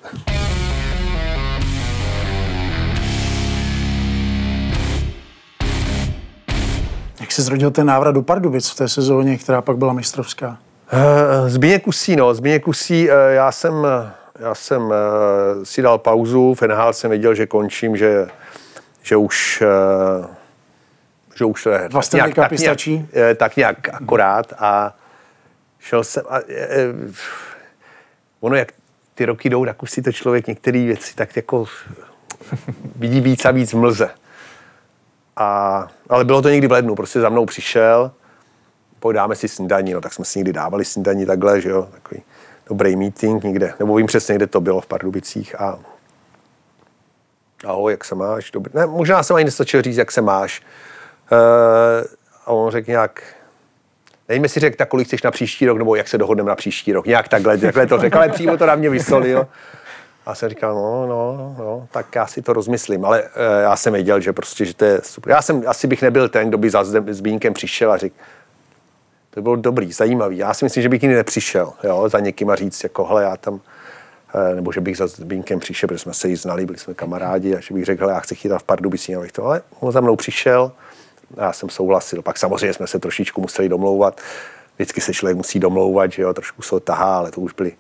Se 7.35 7.43
zrodil 7.43 7.71
ten 7.71 7.87
návrat 7.87 8.13
do 8.13 8.23
Pardubic 8.23 8.71
v 8.71 8.77
té 8.77 8.89
sezóně, 8.89 9.39
která 9.39 9.63
pak 9.63 9.77
byla 9.77 9.93
mistrovská? 9.93 10.59
Uh, 10.93 11.49
Zbigněk 11.49 11.83
Kusí, 11.83 12.17
no. 12.17 12.35
Zbigněk 12.35 12.63
Kusí, 12.63 13.09
uh, 13.09 13.15
já 13.29 13.53
jsem, 13.53 13.75
já 14.39 14.55
jsem 14.55 14.93
si 15.63 15.83
dal 15.83 15.99
pauzu, 15.99 16.55
v 16.55 16.63
NHL 16.63 16.93
jsem 16.93 17.11
věděl, 17.11 17.35
že 17.35 17.47
končím, 17.47 17.97
že, 17.97 18.27
že 19.03 19.17
už 19.17 19.63
že 21.35 21.45
už 21.45 21.63
to 21.63 21.71
je 21.71 21.89
vlastně 21.89 22.21
tak 22.21 22.37
nějak, 22.37 22.51
tak, 22.51 22.59
nějak, 22.59 23.37
tak 23.37 23.57
nějak 23.57 23.89
akorát 23.95 24.53
a 24.59 24.97
šel 25.79 26.05
jsem 26.05 26.23
a, 26.29 26.39
e, 26.39 26.95
ono 28.41 28.57
jak 28.57 28.73
ty 29.15 29.25
roky 29.25 29.51
jdou, 29.51 29.65
tak 29.65 29.83
už 29.83 29.91
si 29.91 30.03
to 30.03 30.13
člověk 30.13 30.47
některé 30.47 30.79
věci 30.79 31.15
tak 31.15 31.37
jako 31.37 31.65
vidí 32.97 33.21
víc 33.21 33.45
a 33.45 33.51
víc 33.51 33.73
v 33.73 33.77
mlze. 33.77 34.11
A, 35.37 35.89
ale 36.09 36.25
bylo 36.25 36.43
to 36.43 36.49
někdy 36.49 36.67
v 36.67 36.73
lednu, 36.73 36.95
prostě 36.95 37.21
za 37.21 37.29
mnou 37.29 37.47
přišel, 37.47 38.11
pojď 39.01 39.15
dáme 39.15 39.37
si 39.37 39.49
snídaní, 39.49 39.93
no 39.93 40.01
tak 40.01 40.13
jsme 40.13 40.25
si 40.25 40.39
někdy 40.39 40.53
dávali 40.53 40.85
snídaní 40.85 41.27
takhle, 41.27 41.61
že 41.61 41.69
jo, 41.71 41.89
takový 41.93 42.23
dobrý 42.69 42.97
meeting 42.97 43.45
někde, 43.45 43.75
nebo 43.79 43.97
vím 43.97 44.07
přesně, 44.07 44.35
kde 44.35 44.47
to 44.47 44.61
bylo 44.61 44.81
v 44.81 44.87
Pardubicích 44.87 45.61
a 45.61 45.79
ahoj, 47.65 47.93
jak 47.93 48.05
se 48.05 48.15
máš? 48.15 48.51
Dobrý. 48.51 48.73
Ne, 48.75 48.87
možná 48.87 49.23
jsem 49.23 49.37
ani 49.37 49.45
nestačil 49.45 49.83
říct, 49.83 49.97
jak 49.97 50.13
se 50.13 50.21
máš. 50.21 50.63
Uh, 51.33 51.39
a 52.47 52.51
on 52.51 52.71
řekl 52.71 52.91
nějak, 52.91 53.23
nevím, 54.29 54.43
jestli 54.43 54.61
řekl, 54.61 54.77
tak 54.77 54.89
kolik 54.89 55.07
chceš 55.07 55.23
na 55.23 55.31
příští 55.31 55.67
rok, 55.67 55.79
nebo 55.79 55.97
jak 55.97 56.09
se 56.09 56.19
dohodneme 56.19 56.49
na 56.49 56.57
příští 56.57 56.93
rok. 56.93 57.07
Nějak 57.07 57.29
takhle, 57.29 57.59
takhle 57.59 57.87
to 57.87 57.99
řekl, 57.99 58.19
ale 58.19 58.29
přímo 58.29 58.57
to 58.57 58.67
na 58.67 58.75
mě 58.75 58.91
vysolil. 58.91 59.47
A 60.27 60.35
jsem 60.35 60.49
říkal, 60.49 60.75
no, 60.75 61.07
no, 61.07 61.57
no, 61.59 61.89
tak 61.91 62.15
já 62.15 62.27
si 62.27 62.43
to 62.43 62.53
rozmyslím, 62.53 63.05
ale 63.05 63.23
uh, 63.23 63.29
já 63.63 63.77
jsem 63.77 63.93
věděl, 63.93 64.21
že 64.21 64.33
prostě, 64.33 64.65
že 64.65 64.75
to 64.75 64.85
je 64.85 65.01
super. 65.03 65.31
Já 65.31 65.43
jsem, 65.43 65.63
asi 65.67 65.87
bych 65.87 66.03
nebyl 66.03 66.29
ten, 66.29 66.49
kdo 66.49 66.59
by 66.59 66.71
za 66.71 66.85
Zbínkem 67.09 67.55
přišel 67.55 67.93
a 67.93 67.97
řekl, 67.97 68.17
to 69.31 69.43
bylo 69.43 69.57
dobrý, 69.57 69.93
zajímavý. 69.93 70.37
Já 70.37 70.55
si 70.55 70.65
myslím, 70.65 70.83
že 70.83 70.89
bych 70.89 71.03
nikdy 71.03 71.17
nepřišel, 71.17 71.73
jo, 71.85 72.09
za 72.09 72.21
někým 72.21 72.51
a 72.51 72.55
říct, 72.55 72.83
jako, 72.83 73.05
hele, 73.05 73.23
já 73.23 73.37
tam, 73.37 73.55
uh, 73.55 73.61
nebo 74.55 74.73
že 74.73 74.81
bych 74.81 74.97
za 74.97 75.07
Zbínkem 75.07 75.61
přišel, 75.61 75.87
protože 75.87 75.99
jsme 75.99 76.15
se 76.15 76.29
jí 76.29 76.37
znali, 76.37 76.67
byli 76.67 76.79
jsme 76.79 76.95
kamarádi, 76.95 77.57
a 77.57 77.61
že 77.61 77.75
bych 77.75 77.85
řekl, 77.85 78.09
já 78.09 78.21
chci 78.21 78.35
chytat 78.35 78.61
v 78.61 78.65
Pardubicích, 78.65 79.17
abych 79.17 79.33
to, 79.33 79.45
ale 79.45 79.63
on 79.81 79.93
za 79.93 80.01
mnou 80.01 80.17
přišel, 80.17 80.73
já 81.37 81.53
jsem 81.53 81.69
souhlasil. 81.69 82.23
Pak 82.23 82.39
samozřejmě 82.39 82.73
jsme 82.73 82.87
se 82.87 82.99
trošičku 82.99 83.41
museli 83.41 83.69
domlouvat. 83.69 84.21
Vždycky 84.75 85.01
se 85.01 85.15
člověk 85.15 85.37
musí 85.37 85.61
domlouvat, 85.61 86.13
že 86.13 86.23
jo, 86.23 86.35
trošku 86.35 86.63
se 86.63 86.81
tahá, 86.81 87.19
ale 87.19 87.31
to 87.31 87.41
už 87.41 87.53
byly 87.53 87.73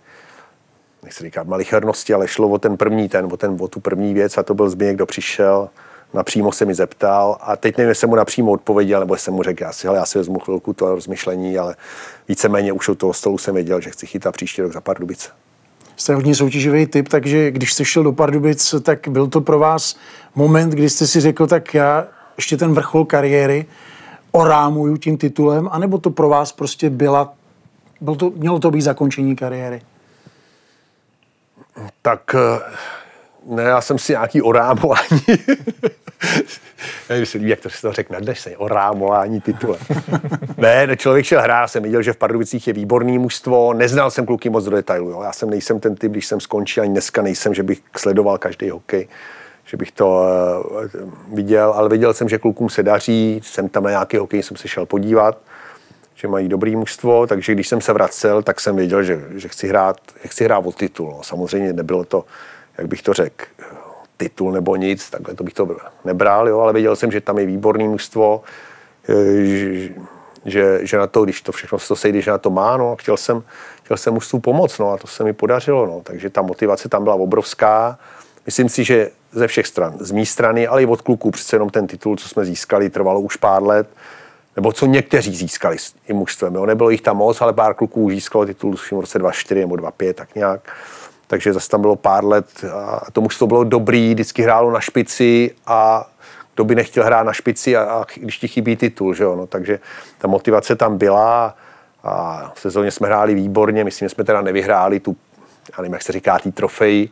nechci 1.04 1.24
říkat 1.24 1.46
malichernosti, 1.46 2.14
ale 2.14 2.28
šlo 2.28 2.48
o 2.48 2.58
ten 2.58 2.76
první 2.76 3.08
ten, 3.08 3.28
o, 3.32 3.36
ten, 3.36 3.56
o 3.60 3.68
tu 3.68 3.80
první 3.80 4.14
věc 4.14 4.38
a 4.38 4.42
to 4.42 4.54
byl 4.54 4.70
Zběněk, 4.70 4.96
kdo 4.96 5.06
přišel, 5.06 5.68
napřímo 6.14 6.52
se 6.52 6.64
mi 6.64 6.74
zeptal 6.74 7.38
a 7.40 7.56
teď 7.56 7.78
nevím, 7.78 7.88
jestli 7.88 8.06
mu 8.06 8.14
napřímo 8.14 8.52
odpověděl, 8.52 9.00
nebo 9.00 9.16
jsem 9.16 9.34
mu 9.34 9.42
řekl, 9.42 9.62
já 9.62 9.72
si, 9.72 9.86
hele, 9.86 9.98
já 9.98 10.06
si 10.06 10.18
vezmu 10.18 10.38
chvilku 10.38 10.72
to 10.72 10.94
rozmyšlení, 10.94 11.58
ale 11.58 11.76
víceméně 12.28 12.72
už 12.72 12.88
od 12.88 12.98
toho 12.98 13.12
stolu 13.12 13.38
jsem 13.38 13.54
věděl, 13.54 13.80
že 13.80 13.90
chci 13.90 14.06
chytat 14.06 14.34
příští 14.34 14.62
rok 14.62 14.72
za 14.72 14.80
Pardubice. 14.80 15.30
Jste 15.96 16.14
hodně 16.14 16.34
soutěživý 16.34 16.86
typ, 16.86 17.08
takže 17.08 17.50
když 17.50 17.72
jste 17.72 17.84
šel 17.84 18.02
do 18.02 18.12
Pardubic, 18.12 18.74
tak 18.82 19.08
byl 19.08 19.26
to 19.26 19.40
pro 19.40 19.58
vás 19.58 19.96
moment, 20.34 20.70
kdy 20.70 20.90
jste 20.90 21.06
si 21.06 21.20
řekl, 21.20 21.46
tak 21.46 21.74
já 21.74 22.06
ještě 22.36 22.56
ten 22.56 22.74
vrchol 22.74 23.04
kariéry 23.04 23.66
orámuju 24.32 24.96
tím 24.96 25.16
titulem, 25.16 25.68
anebo 25.72 25.98
to 25.98 26.10
pro 26.10 26.28
vás 26.28 26.52
prostě 26.52 26.90
byla, 26.90 27.34
byl 28.00 28.14
to, 28.14 28.32
mělo 28.36 28.58
to 28.58 28.70
být 28.70 28.82
zakončení 28.82 29.36
kariéry? 29.36 29.82
Tak 32.02 32.34
eh, 32.34 32.60
ne, 33.46 33.62
já 33.62 33.80
jsem 33.80 33.98
si 33.98 34.12
nějaký 34.12 34.42
orámování. 34.42 35.24
Nevím, 37.08 37.48
jak 37.48 37.60
to 37.60 37.70
si 37.70 37.82
to 37.82 37.92
řekne 37.92 38.20
dnes, 38.20 38.48
orámování 38.56 39.40
titule. 39.40 39.78
ne, 40.56 40.86
no, 40.86 40.96
člověk 40.96 41.24
šel 41.24 41.42
hrát, 41.42 41.68
jsem 41.68 41.82
viděl, 41.82 42.02
že 42.02 42.12
v 42.12 42.16
Pardubicích 42.16 42.66
je 42.66 42.72
výborný 42.72 43.18
mužstvo, 43.18 43.74
neznal 43.74 44.10
jsem 44.10 44.26
kluky 44.26 44.50
moc 44.50 44.64
do 44.64 44.70
detailu. 44.70 45.10
Jo. 45.10 45.22
Já 45.22 45.32
jsem 45.32 45.50
nejsem 45.50 45.80
ten 45.80 45.94
typ, 45.94 46.12
když 46.12 46.26
jsem 46.26 46.40
skončil, 46.40 46.82
ani 46.82 46.92
dneska 46.92 47.22
nejsem, 47.22 47.54
že 47.54 47.62
bych 47.62 47.82
sledoval 47.96 48.38
každý 48.38 48.70
hokej 48.70 49.08
že 49.66 49.76
bych 49.76 49.92
to 49.92 50.22
uh, 50.70 51.34
viděl, 51.34 51.72
ale 51.72 51.88
viděl 51.88 52.14
jsem, 52.14 52.28
že 52.28 52.38
klukům 52.38 52.68
se 52.68 52.82
daří, 52.82 53.40
jsem 53.44 53.68
tam 53.68 53.82
na 53.82 53.90
nějaký 53.90 54.16
hokej, 54.16 54.42
jsem 54.42 54.56
se 54.56 54.68
šel 54.68 54.86
podívat, 54.86 55.38
že 56.24 56.28
mají 56.28 56.48
dobrý 56.48 56.76
mužstvo, 56.76 57.26
takže 57.26 57.52
když 57.52 57.68
jsem 57.68 57.80
se 57.80 57.92
vracel, 57.92 58.42
tak 58.42 58.60
jsem 58.60 58.76
věděl, 58.76 59.02
že, 59.02 59.20
že 59.34 59.48
chci, 59.48 59.68
hrát, 59.68 59.96
že 60.22 60.28
chci 60.28 60.44
hrát 60.44 60.58
o 60.58 60.72
titul. 60.72 61.10
No. 61.10 61.22
Samozřejmě 61.22 61.72
nebylo 61.72 62.04
to, 62.04 62.24
jak 62.78 62.86
bych 62.88 63.02
to 63.02 63.12
řekl, 63.12 63.44
titul 64.16 64.52
nebo 64.52 64.76
nic, 64.76 65.10
takhle 65.10 65.34
to 65.34 65.44
bych 65.44 65.54
to 65.54 65.76
nebral, 66.04 66.48
jo, 66.48 66.60
ale 66.60 66.72
věděl 66.72 66.96
jsem, 66.96 67.12
že 67.12 67.20
tam 67.20 67.38
je 67.38 67.46
výborný 67.46 67.88
mužstvo, 67.88 68.42
eh, 69.08 69.92
že, 70.44 70.80
že, 70.82 70.98
na 70.98 71.06
to, 71.06 71.24
když 71.24 71.42
to 71.42 71.52
všechno 71.52 71.78
se 71.78 71.88
to 71.88 71.96
sejde, 71.96 72.20
že 72.20 72.30
na 72.30 72.38
to 72.38 72.50
má, 72.50 72.76
no, 72.76 72.96
chtěl 72.96 73.16
jsem, 73.16 73.42
chtěl 73.82 73.96
jsem 73.96 74.14
mužstvu 74.14 74.40
pomoct, 74.40 74.78
no, 74.78 74.92
a 74.92 74.96
to 74.96 75.06
se 75.06 75.24
mi 75.24 75.32
podařilo, 75.32 75.86
no, 75.86 76.00
takže 76.04 76.30
ta 76.30 76.42
motivace 76.42 76.88
tam 76.88 77.04
byla 77.04 77.14
obrovská. 77.14 77.98
Myslím 78.46 78.68
si, 78.68 78.84
že 78.84 79.10
ze 79.32 79.46
všech 79.46 79.66
stran. 79.66 79.94
Z 80.00 80.10
mé 80.10 80.26
strany, 80.26 80.66
ale 80.66 80.82
i 80.82 80.86
od 80.86 81.00
kluků. 81.00 81.30
Přece 81.30 81.56
jenom 81.56 81.70
ten 81.70 81.86
titul, 81.86 82.16
co 82.16 82.28
jsme 82.28 82.44
získali, 82.44 82.90
trvalo 82.90 83.20
už 83.20 83.36
pár 83.36 83.62
let. 83.62 83.88
Nebo 84.56 84.72
co 84.72 84.86
někteří 84.86 85.36
získali 85.36 85.76
i 86.08 86.12
mužstvem. 86.12 86.54
Jo. 86.54 86.66
Nebylo 86.66 86.90
jich 86.90 87.00
tam 87.00 87.16
moc, 87.16 87.40
ale 87.40 87.52
pár 87.52 87.74
kluků 87.74 88.10
získalo 88.10 88.46
titul 88.46 88.76
v 88.76 88.92
roce 88.92 89.18
2004 89.18 89.60
nebo 89.60 89.76
2005, 89.76 90.16
tak 90.16 90.34
nějak. 90.34 90.60
Takže 91.26 91.52
zase 91.52 91.68
tam 91.68 91.80
bylo 91.80 91.96
pár 91.96 92.24
let 92.24 92.64
a 92.72 93.10
to 93.12 93.20
mužstvo 93.20 93.46
bylo 93.46 93.64
dobrý, 93.64 94.14
vždycky 94.14 94.42
hrálo 94.42 94.70
na 94.70 94.80
špici 94.80 95.50
a 95.66 96.10
kdo 96.54 96.64
by 96.64 96.74
nechtěl 96.74 97.04
hrát 97.04 97.22
na 97.22 97.32
špici 97.32 97.76
a, 97.76 97.82
a 97.82 98.04
když 98.16 98.38
ti 98.38 98.48
chybí 98.48 98.76
titul, 98.76 99.14
že 99.14 99.24
jo? 99.24 99.36
No, 99.36 99.46
takže 99.46 99.78
ta 100.18 100.28
motivace 100.28 100.76
tam 100.76 100.98
byla 100.98 101.56
a 102.02 102.52
v 102.54 102.60
sezóně 102.60 102.90
jsme 102.90 103.06
hráli 103.06 103.34
výborně, 103.34 103.84
myslím, 103.84 104.08
že 104.08 104.14
jsme 104.14 104.24
teda 104.24 104.42
nevyhráli 104.42 105.00
tu, 105.00 105.16
já 105.72 105.82
nevím, 105.82 105.92
jak 105.92 106.02
se 106.02 106.12
říká, 106.12 106.38
tý 106.38 106.52
trofej, 106.52 107.08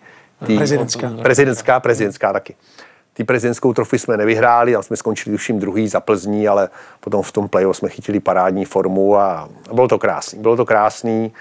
Tý, 0.47 0.57
prezidentská. 0.57 1.11
Prezidentská, 1.23 1.81
prezidentská 1.81 2.33
taky. 2.33 2.55
Ty 3.15 3.25
prezidentskou 3.25 3.73
trofy 3.73 3.99
jsme 3.99 4.17
nevyhráli, 4.17 4.73
tam 4.73 4.83
jsme 4.83 4.97
skončili 4.97 5.37
tuším 5.37 5.59
druhý 5.59 5.89
za 5.89 6.01
Plzní, 6.01 6.49
ale 6.49 6.69
potom 7.01 7.23
v 7.23 7.33
tom 7.33 7.49
playoff 7.49 7.77
jsme 7.77 7.89
chytili 7.89 8.21
parádní 8.21 8.65
formu 8.65 9.17
a, 9.17 9.49
a 9.71 9.75
bylo 9.75 9.89
to 9.89 9.99
krásný. 9.99 10.39
Bylo 10.39 10.57
to 10.57 10.65
krásný, 10.65 11.33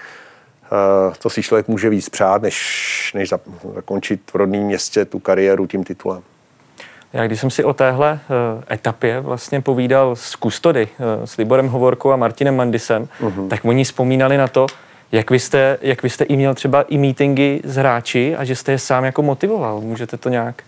uh, 1.08 1.14
to 1.14 1.30
si 1.30 1.42
člověk 1.42 1.68
může 1.68 1.90
víc 1.90 2.08
přát, 2.08 2.42
než, 2.42 3.12
než 3.14 3.34
zakončit 3.74 4.20
v 4.32 4.34
rodném 4.34 4.62
městě 4.62 5.04
tu 5.04 5.18
kariéru 5.18 5.66
tím 5.66 5.84
titulem. 5.84 6.22
Já 7.12 7.26
když 7.26 7.40
jsem 7.40 7.50
si 7.50 7.64
o 7.64 7.72
téhle 7.72 8.12
uh, 8.12 8.62
etapě 8.70 9.20
vlastně 9.20 9.60
povídal 9.60 10.16
s 10.16 10.36
Kustody, 10.36 10.88
uh, 10.98 11.24
s 11.24 11.36
Liborem 11.36 11.68
Hovorkou 11.68 12.12
a 12.12 12.16
Martinem 12.16 12.56
Mandisem, 12.56 13.08
uh-huh. 13.20 13.48
tak 13.48 13.64
oni 13.64 13.84
vzpomínali 13.84 14.36
na 14.36 14.48
to, 14.48 14.66
jak 15.12 15.30
vy, 15.30 15.38
jste, 15.38 15.78
jak 15.82 16.02
vy 16.02 16.10
jste 16.10 16.24
i 16.24 16.36
měl 16.36 16.54
třeba 16.54 16.82
i 16.82 16.98
meetingy 16.98 17.60
s 17.64 17.76
hráči 17.76 18.36
a 18.36 18.44
že 18.44 18.56
jste 18.56 18.72
je 18.72 18.78
sám 18.78 19.04
jako 19.04 19.22
motivoval? 19.22 19.80
Můžete 19.80 20.16
to 20.16 20.28
nějak 20.28 20.62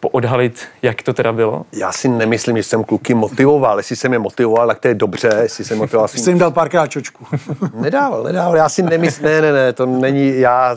poodhalit, 0.00 0.68
jak 0.82 1.02
to 1.02 1.12
teda 1.12 1.32
bylo? 1.32 1.66
Já 1.72 1.92
si 1.92 2.08
nemyslím, 2.08 2.56
že 2.56 2.62
jsem 2.62 2.84
kluky 2.84 3.14
motivoval. 3.14 3.78
Jestli 3.78 3.96
jsem 3.96 4.12
je 4.12 4.18
motivoval, 4.18 4.68
tak 4.68 4.78
to 4.78 4.88
je 4.88 4.94
dobře. 4.94 5.38
Jestli 5.42 5.64
jsem 5.64 5.78
motivoval... 5.78 6.08
Jsi 6.08 6.30
jim 6.30 6.38
dal 6.38 6.50
párkrát 6.50 6.86
čočku. 6.86 7.26
nedával, 7.74 8.22
nedával. 8.22 8.56
Já 8.56 8.68
si 8.68 8.82
nemyslím, 8.82 9.26
ne, 9.26 9.40
ne, 9.40 9.52
ne, 9.52 9.72
to 9.72 9.86
není, 9.86 10.40
já 10.40 10.76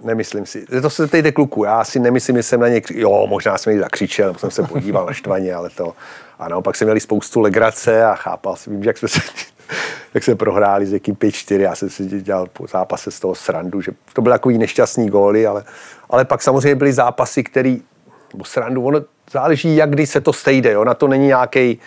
Nemyslím 0.00 0.46
si. 0.46 0.66
To 0.82 0.90
se 0.90 1.06
tejde 1.06 1.32
kluku. 1.32 1.64
Já 1.64 1.84
si 1.84 1.98
nemyslím, 1.98 2.36
že 2.36 2.42
jsem 2.42 2.60
na 2.60 2.68
ně... 2.68 2.82
Jo, 2.94 3.26
možná 3.26 3.58
jsem 3.58 3.70
někdy 3.70 3.82
zakřičel, 3.82 4.34
jsem 4.34 4.50
se 4.50 4.62
podíval 4.62 5.06
na 5.06 5.12
štvaně, 5.12 5.54
ale 5.54 5.70
to... 5.70 5.94
A 6.38 6.48
naopak 6.48 6.76
jsem 6.76 6.86
měli 6.86 7.00
spoustu 7.00 7.40
legrace 7.40 8.04
a 8.04 8.14
chápal 8.14 8.56
jsem, 8.56 8.82
jak 8.82 8.98
jsme 8.98 9.08
se 9.08 9.20
jak 10.14 10.24
jsme 10.24 10.34
prohráli 10.34 10.86
s 10.86 10.92
někým 10.92 11.14
5-4, 11.14 11.60
já 11.60 11.74
jsem 11.74 11.90
si 11.90 12.04
dělal 12.04 12.46
po 12.52 12.66
zápase 12.66 13.10
z 13.10 13.20
toho 13.20 13.34
srandu, 13.34 13.80
že 13.80 13.92
to 14.12 14.22
byly 14.22 14.32
takový 14.32 14.58
nešťastný 14.58 15.10
góly, 15.10 15.46
ale, 15.46 15.64
ale 16.10 16.24
pak 16.24 16.42
samozřejmě 16.42 16.74
byly 16.74 16.92
zápasy, 16.92 17.44
který, 17.44 17.82
nebo 18.32 18.44
srandu, 18.44 18.84
ono 18.84 19.02
záleží, 19.32 19.76
jak 19.76 19.90
kdy 19.90 20.06
se 20.06 20.20
to 20.20 20.32
stejde, 20.32 20.72
jo? 20.72 20.84
na 20.84 20.94
to 20.94 21.08
není 21.08 21.26
nějaký 21.26 21.80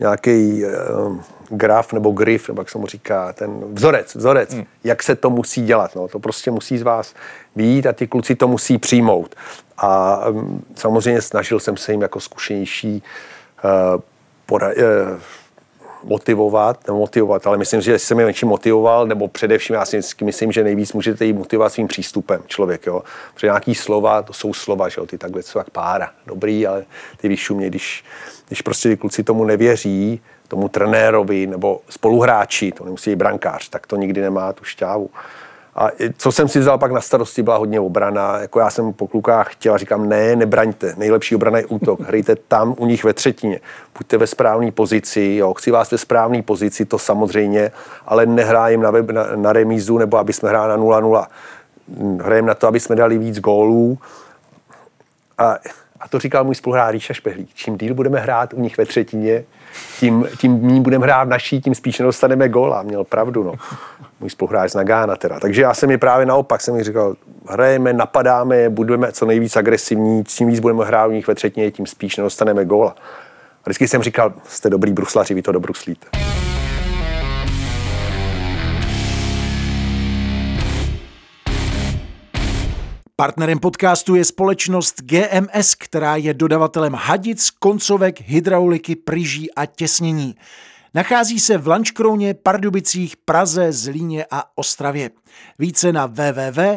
nějaký 0.00 0.64
uh, 0.64 1.16
graf 1.48 1.92
nebo 1.92 2.10
grif, 2.10 2.48
nebo 2.48 2.60
jak 2.60 2.70
se 2.70 2.78
mu 2.78 2.86
říká, 2.86 3.32
ten 3.32 3.60
vzorec, 3.72 4.14
vzorec, 4.14 4.54
hmm. 4.54 4.64
jak 4.84 5.02
se 5.02 5.16
to 5.16 5.30
musí 5.30 5.64
dělat. 5.64 5.96
No. 5.96 6.08
To 6.08 6.18
prostě 6.18 6.50
musí 6.50 6.78
z 6.78 6.82
vás 6.82 7.14
výjít 7.56 7.86
a 7.86 7.92
ty 7.92 8.06
kluci 8.06 8.34
to 8.34 8.48
musí 8.48 8.78
přijmout. 8.78 9.34
A 9.78 10.20
um, 10.28 10.64
samozřejmě 10.74 11.22
snažil 11.22 11.60
jsem 11.60 11.76
se 11.76 11.92
jim 11.92 12.02
jako 12.02 12.20
zkušenější 12.20 13.02
uh, 13.64 14.00
pora- 14.48 14.74
uh, 14.76 15.18
motivovat, 16.04 16.86
nebo 16.86 16.98
motivovat, 16.98 17.46
ale 17.46 17.58
myslím, 17.58 17.80
že 17.80 17.98
jsem 17.98 18.18
je 18.18 18.24
větší 18.24 18.46
motivoval, 18.46 19.06
nebo 19.06 19.28
především 19.28 19.74
já 19.74 19.84
si 19.84 20.00
myslím, 20.24 20.52
že 20.52 20.64
nejvíc 20.64 20.92
můžete 20.92 21.24
jí 21.24 21.32
motivovat 21.32 21.72
svým 21.72 21.88
přístupem 21.88 22.42
člověk, 22.46 22.86
jo. 22.86 23.02
Protože 23.34 23.46
nějaký 23.46 23.74
slova, 23.74 24.22
to 24.22 24.32
jsou 24.32 24.54
slova, 24.54 24.88
že 24.88 24.94
jo, 24.98 25.06
ty 25.06 25.18
takhle 25.18 25.42
jsou 25.42 25.58
jak 25.58 25.70
pára, 25.70 26.10
dobrý, 26.26 26.66
ale 26.66 26.84
ty 27.16 27.28
vyšumě, 27.28 27.66
když, 27.66 28.04
když 28.48 28.62
prostě 28.62 28.88
ty 28.88 28.96
kluci 28.96 29.22
tomu 29.22 29.44
nevěří, 29.44 30.20
tomu 30.48 30.68
trenérovi 30.68 31.46
nebo 31.46 31.80
spoluhráči, 31.90 32.72
to 32.72 32.84
nemusí 32.84 33.10
být 33.10 33.16
brankář, 33.16 33.68
tak 33.68 33.86
to 33.86 33.96
nikdy 33.96 34.20
nemá 34.20 34.52
tu 34.52 34.64
šťávu. 34.64 35.10
A 35.80 35.88
co 36.16 36.32
jsem 36.32 36.48
si 36.48 36.58
vzal 36.58 36.78
pak 36.78 36.92
na 36.92 37.00
starosti, 37.00 37.42
byla 37.42 37.56
hodně 37.56 37.80
obrana. 37.80 38.38
Jako 38.38 38.60
já 38.60 38.70
jsem 38.70 38.92
po 38.92 39.08
klukách 39.08 39.52
chtěl, 39.52 39.78
říkám, 39.78 40.08
ne, 40.08 40.36
nebraňte. 40.36 40.94
Nejlepší 40.96 41.34
obrana 41.34 41.58
je 41.58 41.66
útok. 41.66 42.00
Hrajte 42.00 42.36
tam 42.36 42.74
u 42.78 42.86
nich 42.86 43.04
ve 43.04 43.12
třetině. 43.12 43.60
Buďte 43.98 44.18
ve 44.18 44.26
správné 44.26 44.72
pozici, 44.72 45.34
jo. 45.38 45.54
Chci 45.54 45.70
vás 45.70 45.90
ve 45.90 45.98
správné 45.98 46.42
pozici, 46.42 46.84
to 46.84 46.98
samozřejmě, 46.98 47.70
ale 48.06 48.26
nehrájím 48.26 48.82
na, 48.82 48.90
na, 48.90 49.26
na 49.36 49.52
remízu 49.52 49.98
nebo 49.98 50.18
aby 50.18 50.32
jsme 50.32 50.48
hráli 50.48 50.70
na 50.70 50.76
0-0. 50.76 51.26
Hrajeme 52.22 52.48
na 52.48 52.54
to, 52.54 52.66
aby 52.66 52.80
jsme 52.80 52.96
dali 52.96 53.18
víc 53.18 53.40
gólů. 53.40 53.98
A, 55.38 55.58
a 56.00 56.08
to 56.08 56.18
říkal 56.18 56.44
můj 56.44 56.54
spoluhráč 56.54 56.92
Ríša 56.92 57.14
Špehlík. 57.14 57.48
Čím 57.54 57.78
díl 57.78 57.94
budeme 57.94 58.20
hrát 58.20 58.54
u 58.54 58.60
nich 58.60 58.78
ve 58.78 58.86
třetině, 58.86 59.44
tím, 59.98 60.28
tím 60.38 60.60
méně 60.62 60.80
budeme 60.80 61.06
hrát 61.06 61.28
naší, 61.28 61.60
tím 61.60 61.74
spíš 61.74 61.98
nedostaneme 61.98 62.48
gól. 62.48 62.74
A 62.74 62.82
měl 62.82 63.04
pravdu, 63.04 63.44
no. 63.44 63.54
Můj 64.20 64.30
spoluhráč 64.30 64.70
z 64.70 64.74
Nagána 64.74 65.16
teda. 65.16 65.40
Takže 65.40 65.62
já 65.62 65.74
jsem 65.74 65.88
mi 65.88 65.98
právě 65.98 66.26
naopak, 66.26 66.60
jsem 66.60 66.74
mi 66.74 66.84
říkal, 66.84 67.14
hrajeme, 67.48 67.92
napadáme, 67.92 68.70
budeme 68.70 69.12
co 69.12 69.26
nejvíc 69.26 69.56
agresivní, 69.56 70.24
čím 70.24 70.48
víc 70.48 70.60
budeme 70.60 70.84
hrát 70.84 71.06
u 71.06 71.10
nich 71.10 71.26
ve 71.26 71.34
třetině, 71.34 71.70
tím 71.70 71.86
spíš 71.86 72.16
nedostaneme 72.16 72.64
góla. 72.64 72.90
A 73.64 73.64
vždycky 73.66 73.88
jsem 73.88 74.02
říkal, 74.02 74.32
jste 74.48 74.70
dobrý 74.70 74.92
bruslaři, 74.92 75.34
vy 75.34 75.42
to 75.42 75.52
dobruslíte. 75.52 76.06
Partnerem 83.20 83.58
podcastu 83.58 84.14
je 84.14 84.24
společnost 84.24 84.94
GMS, 85.02 85.74
která 85.74 86.16
je 86.16 86.34
dodavatelem 86.34 86.94
hadic, 86.94 87.50
koncovek, 87.50 88.20
hydrauliky, 88.20 88.96
pryží 88.96 89.54
a 89.54 89.66
těsnění. 89.66 90.34
Nachází 90.94 91.40
se 91.40 91.58
v 91.58 91.68
Lančkrouně, 91.68 92.34
Pardubicích, 92.34 93.16
Praze, 93.16 93.72
Zlíně 93.72 94.26
a 94.30 94.44
Ostravě. 94.54 95.10
Více 95.58 95.92
na 95.92 96.06
www.gms.cz. 96.06 96.74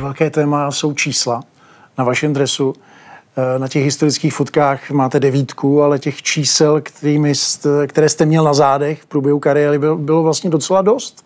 Velké 0.00 0.30
téma 0.30 0.70
jsou 0.70 0.94
čísla 0.94 1.40
na 1.98 2.04
vašem 2.04 2.32
dresu. 2.32 2.74
Eh, 3.36 3.58
na 3.58 3.68
těch 3.68 3.84
historických 3.84 4.34
fotkách 4.34 4.90
máte 4.90 5.20
devítku, 5.20 5.82
ale 5.82 5.98
těch 5.98 6.22
čísel, 6.22 6.80
kterými 6.80 7.34
jste, 7.34 7.86
které 7.86 8.08
jste 8.08 8.26
měl 8.26 8.44
na 8.44 8.54
zádech 8.54 9.02
v 9.02 9.06
průběhu 9.06 9.38
kariéry, 9.38 9.78
bylo, 9.78 9.96
bylo 9.96 10.22
vlastně 10.22 10.50
docela 10.50 10.82
dost. 10.82 11.24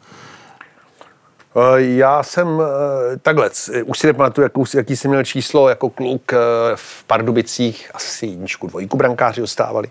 Eh, 1.56 1.82
já 1.82 2.22
jsem 2.22 2.48
eh, 2.62 3.16
takhle, 3.16 3.50
už 3.84 3.98
si 3.98 4.06
nepamatuju, 4.06 4.42
jaký, 4.44 4.76
jaký 4.76 4.96
jsem 4.96 5.10
měl 5.10 5.24
číslo 5.24 5.68
jako 5.68 5.90
kluk 5.90 6.32
v 6.74 7.04
Pardubicích, 7.04 7.90
asi 7.94 8.26
jedničku, 8.26 8.66
dvojku 8.66 8.96
brankáři 8.96 9.40
dostávali. 9.40 9.88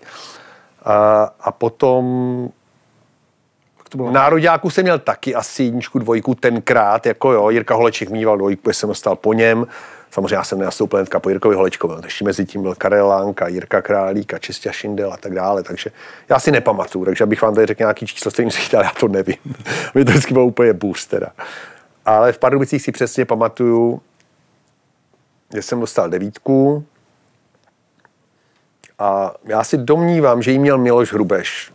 A, 0.85 1.29
a 1.39 1.51
potom 1.51 2.05
to 3.95 4.03
bylo? 4.03 4.11
Nároďáku 4.11 4.69
jsem 4.69 4.83
měl 4.83 4.99
taky 4.99 5.35
asi 5.35 5.63
jedničku, 5.63 5.99
dvojku 5.99 6.35
tenkrát, 6.35 7.05
jako 7.05 7.31
jo, 7.31 7.49
Jirka 7.49 7.75
Holeček 7.75 8.09
mýval 8.09 8.37
dvojku, 8.37 8.73
jsem 8.73 8.89
dostal 8.89 9.15
po 9.15 9.33
něm. 9.33 9.67
Samozřejmě 10.11 10.35
já 10.35 10.43
jsem 10.43 10.59
nenastoupil 10.59 10.99
hnedka 10.99 11.19
po 11.19 11.29
Jirkovi 11.29 11.55
Holečkovi, 11.55 11.95
ještě 12.03 12.25
mezi 12.25 12.45
tím 12.45 12.61
byl 12.61 12.75
Karel 12.75 13.07
Lánka, 13.07 13.47
Jirka 13.47 13.81
Králík 13.81 14.33
a 14.33 14.37
Čistě 14.37 14.73
Šindel 14.73 15.13
a 15.13 15.17
tak 15.17 15.33
dále, 15.33 15.63
takže 15.63 15.91
já 16.29 16.39
si 16.39 16.51
nepamatuju, 16.51 17.05
takže 17.05 17.23
abych 17.23 17.41
vám 17.41 17.55
tady 17.55 17.67
řekl 17.67 17.83
nějaký 17.83 18.07
číslo, 18.07 18.31
s 18.31 18.33
kterým 18.33 18.51
si 18.51 18.61
chytal, 18.61 18.83
já 18.83 18.91
to 18.99 19.07
nevím. 19.07 19.35
Mě 19.93 20.05
to 20.05 20.11
vždycky 20.11 20.33
bylo 20.33 20.45
úplně 20.45 20.73
bůř 20.73 21.05
teda. 21.05 21.27
Ale 22.05 22.31
v 22.31 22.37
Pardubicích 22.37 22.81
si 22.81 22.91
přesně 22.91 23.25
pamatuju, 23.25 24.01
že 25.53 25.61
jsem 25.61 25.79
dostal 25.79 26.09
devítku 26.09 26.85
a 28.99 29.33
já 29.43 29.63
si 29.63 29.77
domnívám, 29.77 30.41
že 30.41 30.51
jí 30.51 30.59
měl 30.59 30.77
Miloš 30.77 31.13
Hrubeš, 31.13 31.71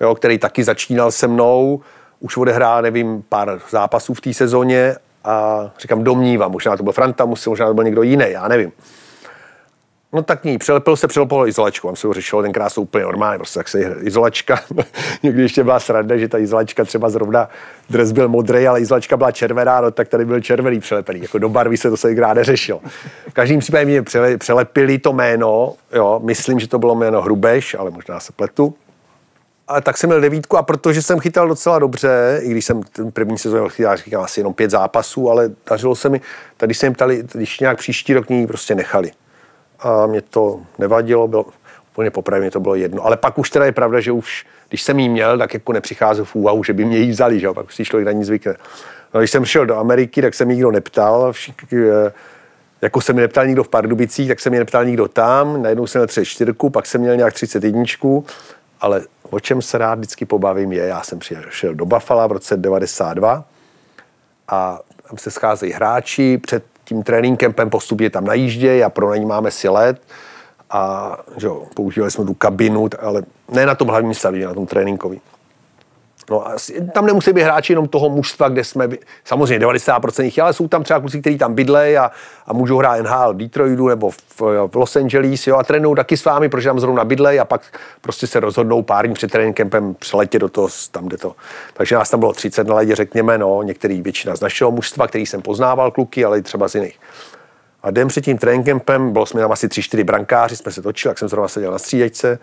jo, 0.00 0.14
který 0.14 0.38
taky 0.38 0.64
začínal 0.64 1.10
se 1.10 1.28
mnou, 1.28 1.80
už 2.20 2.36
odehrál, 2.36 2.82
nevím, 2.82 3.24
pár 3.28 3.60
zápasů 3.70 4.14
v 4.14 4.20
té 4.20 4.34
sezóně 4.34 4.96
a 5.24 5.70
říkám, 5.78 6.04
domnívám, 6.04 6.52
možná 6.52 6.76
to 6.76 6.82
byl 6.82 6.92
Franta, 6.92 7.24
musel, 7.24 7.50
možná 7.50 7.66
to 7.66 7.74
byl 7.74 7.84
někdo 7.84 8.02
jiný, 8.02 8.24
já 8.28 8.48
nevím. 8.48 8.72
No 10.12 10.22
tak 10.22 10.44
ní, 10.44 10.58
přelepil 10.58 10.96
se, 10.96 11.08
přelepil 11.08 11.46
izolačku, 11.46 11.88
tam 11.88 11.96
se 11.96 12.06
ho 12.06 12.12
řešilo, 12.12 12.42
tenkrát 12.42 12.70
jsou 12.70 12.82
úplně 12.82 13.04
normálně, 13.04 13.38
prostě 13.38 13.58
tak 13.58 13.68
se 13.68 13.96
izolačka, 14.00 14.60
někdy 15.22 15.42
ještě 15.42 15.64
byla 15.64 15.80
sranda, 15.80 16.16
že 16.16 16.28
ta 16.28 16.38
izolačka 16.38 16.84
třeba 16.84 17.08
zrovna 17.08 17.48
dres 17.90 18.12
byl 18.12 18.28
modrý, 18.28 18.68
ale 18.68 18.80
izolačka 18.80 19.16
byla 19.16 19.32
červená, 19.32 19.80
no 19.80 19.90
tak 19.90 20.08
tady 20.08 20.24
byl 20.24 20.40
červený 20.40 20.80
přelepený, 20.80 21.22
jako 21.22 21.38
do 21.38 21.48
barvy 21.48 21.76
se 21.76 21.90
to 21.90 21.96
se 21.96 22.08
nikdy 22.08 22.22
neřešilo. 22.34 22.80
V 23.28 23.32
každém 23.32 23.58
případě 23.58 23.84
mě 23.84 24.02
přelepili 24.38 24.98
to 24.98 25.12
jméno, 25.12 25.74
jo, 25.92 26.20
myslím, 26.24 26.60
že 26.60 26.68
to 26.68 26.78
bylo 26.78 26.94
jméno 26.94 27.22
Hrubeš, 27.22 27.76
ale 27.78 27.90
možná 27.90 28.20
se 28.20 28.32
pletu 28.32 28.74
a 29.68 29.80
tak 29.80 29.98
jsem 29.98 30.10
měl 30.10 30.20
devítku 30.20 30.56
a 30.56 30.62
protože 30.62 31.02
jsem 31.02 31.20
chytal 31.20 31.48
docela 31.48 31.78
dobře, 31.78 32.40
i 32.42 32.50
když 32.50 32.64
jsem 32.64 32.82
ten 32.82 33.12
první 33.12 33.38
sezónu 33.38 33.68
chytal, 33.68 33.96
říkám, 33.96 34.22
asi 34.22 34.40
jenom 34.40 34.54
pět 34.54 34.70
zápasů, 34.70 35.30
ale 35.30 35.50
dařilo 35.70 35.94
se 35.94 36.08
mi, 36.08 36.20
tady 36.56 36.74
se 36.74 36.86
jim 36.86 36.92
ptali, 36.92 37.24
když 37.34 37.60
nějak 37.60 37.78
příští 37.78 38.14
rok 38.14 38.28
ní 38.28 38.46
prostě 38.46 38.74
nechali. 38.74 39.10
A 39.80 40.06
mě 40.06 40.22
to 40.22 40.60
nevadilo, 40.78 41.28
bylo, 41.28 41.46
úplně 41.92 42.10
popravdě 42.10 42.40
mě 42.40 42.50
to 42.50 42.60
bylo 42.60 42.74
jedno. 42.74 43.06
Ale 43.06 43.16
pak 43.16 43.38
už 43.38 43.50
teda 43.50 43.64
je 43.64 43.72
pravda, 43.72 44.00
že 44.00 44.12
už, 44.12 44.46
když 44.68 44.82
jsem 44.82 44.98
jí 44.98 45.08
měl, 45.08 45.38
tak 45.38 45.54
jako 45.54 45.72
nepřicházel 45.72 46.24
v 46.24 46.34
úvahu, 46.34 46.64
že 46.64 46.72
by 46.72 46.84
mě 46.84 46.98
jí 46.98 47.10
vzali, 47.10 47.40
že 47.40 47.46
jo? 47.46 47.54
pak 47.54 47.72
si 47.72 47.84
člověk 47.84 48.06
na 48.06 48.12
ní 48.12 48.24
zvykne. 48.24 48.54
No, 49.14 49.20
když 49.20 49.30
jsem 49.30 49.44
šel 49.44 49.66
do 49.66 49.76
Ameriky, 49.76 50.22
tak 50.22 50.34
se 50.34 50.44
mi 50.44 50.54
nikdo 50.54 50.70
neptal, 50.70 51.32
všichni, 51.32 51.78
eh, 52.06 52.12
jako 52.82 53.00
se 53.00 53.12
mi 53.12 53.20
neptal 53.20 53.46
nikdo 53.46 53.64
v 53.64 53.68
Pardubicích, 53.68 54.28
tak 54.28 54.40
se 54.40 54.50
mi 54.50 54.58
neptal 54.58 54.84
nikdo 54.84 55.08
tam, 55.08 55.62
najednou 55.62 55.86
jsem 55.86 55.98
měl 56.00 56.06
34, 56.06 56.52
pak 56.72 56.86
jsem 56.86 57.00
měl 57.00 57.16
nějak 57.16 57.32
31 57.32 57.84
ale 58.84 59.02
o 59.30 59.40
čem 59.40 59.62
se 59.62 59.78
rád 59.78 59.94
vždycky 59.94 60.24
pobavím 60.24 60.72
je, 60.72 60.86
já 60.86 61.02
jsem 61.02 61.18
přišel 61.18 61.74
do 61.74 61.86
Buffalo 61.86 62.28
v 62.28 62.32
roce 62.32 62.56
92 62.56 63.44
a 64.48 64.78
tam 65.08 65.18
se 65.18 65.30
scházejí 65.30 65.72
hráči, 65.72 66.38
před 66.38 66.64
tím 66.84 67.02
trénink 67.02 67.40
kempem 67.40 67.70
postupně 67.70 68.10
tam 68.10 68.24
najíždějí 68.24 68.84
a 68.84 68.90
pronajímáme 68.90 69.50
si 69.50 69.68
let 69.68 70.02
a 70.70 71.16
že 71.36 71.46
jo, 71.46 71.66
používali 71.74 72.10
jsme 72.10 72.24
tu 72.24 72.34
kabinu, 72.34 72.88
ale 73.00 73.22
ne 73.48 73.66
na 73.66 73.74
tom 73.74 73.88
hlavním 73.88 74.14
stadionu, 74.14 74.48
na 74.48 74.54
tom 74.54 74.66
tréninkovém. 74.66 75.20
No 76.30 76.44
tam 76.92 77.06
nemusí 77.06 77.32
být 77.32 77.42
hráči 77.42 77.72
jenom 77.72 77.88
toho 77.88 78.10
mužstva, 78.10 78.48
kde 78.48 78.64
jsme, 78.64 78.88
samozřejmě 79.24 79.66
90% 79.66 80.24
jich, 80.24 80.38
ale 80.38 80.52
jsou 80.52 80.68
tam 80.68 80.82
třeba 80.82 81.00
kluci, 81.00 81.20
kteří 81.20 81.38
tam 81.38 81.54
bydlejí 81.54 81.96
a, 81.96 82.10
a 82.46 82.52
můžou 82.52 82.78
hrát 82.78 83.00
NHL 83.02 83.34
v 83.34 83.36
Detroitu 83.36 83.88
nebo 83.88 84.10
v, 84.10 84.40
v 84.66 84.74
Los 84.74 84.96
Angeles, 84.96 85.46
jo, 85.46 85.56
a 85.56 85.62
trénují 85.62 85.96
taky 85.96 86.16
s 86.16 86.24
vámi, 86.24 86.48
protože 86.48 86.68
tam 86.68 86.80
zrovna 86.80 87.04
bydlejí 87.04 87.40
a 87.40 87.44
pak 87.44 87.62
prostě 88.00 88.26
se 88.26 88.40
rozhodnou 88.40 88.82
pár 88.82 89.06
dní 89.06 89.14
před 89.14 89.30
tréninkem 89.30 89.94
přeletět 89.98 90.40
do 90.40 90.48
toho, 90.48 90.68
tam, 90.90 91.06
kde 91.06 91.16
to. 91.16 91.34
Takže 91.74 91.94
nás 91.94 92.10
tam 92.10 92.20
bylo 92.20 92.32
30 92.32 92.66
na 92.66 92.74
ledě, 92.74 92.94
řekněme, 92.94 93.38
no, 93.38 93.62
některý 93.62 94.02
většina 94.02 94.36
z 94.36 94.40
našeho 94.40 94.70
mužstva, 94.70 95.06
který 95.06 95.26
jsem 95.26 95.42
poznával 95.42 95.90
kluky, 95.90 96.24
ale 96.24 96.38
i 96.38 96.42
třeba 96.42 96.68
z 96.68 96.74
jiných. 96.74 97.00
A 97.82 97.90
den 97.90 98.08
před 98.08 98.24
tím 98.24 98.38
tréninkempem, 98.38 99.12
bylo 99.12 99.26
jsme 99.26 99.40
tam 99.40 99.52
asi 99.52 99.66
3-4 99.66 100.04
brankáři, 100.04 100.56
jsme 100.56 100.72
se 100.72 100.82
točili, 100.82 101.10
jak 101.10 101.18
jsem 101.18 101.28
zrovna 101.28 101.48
seděl 101.48 101.72
na 101.72 101.78
střídačce 101.78 102.38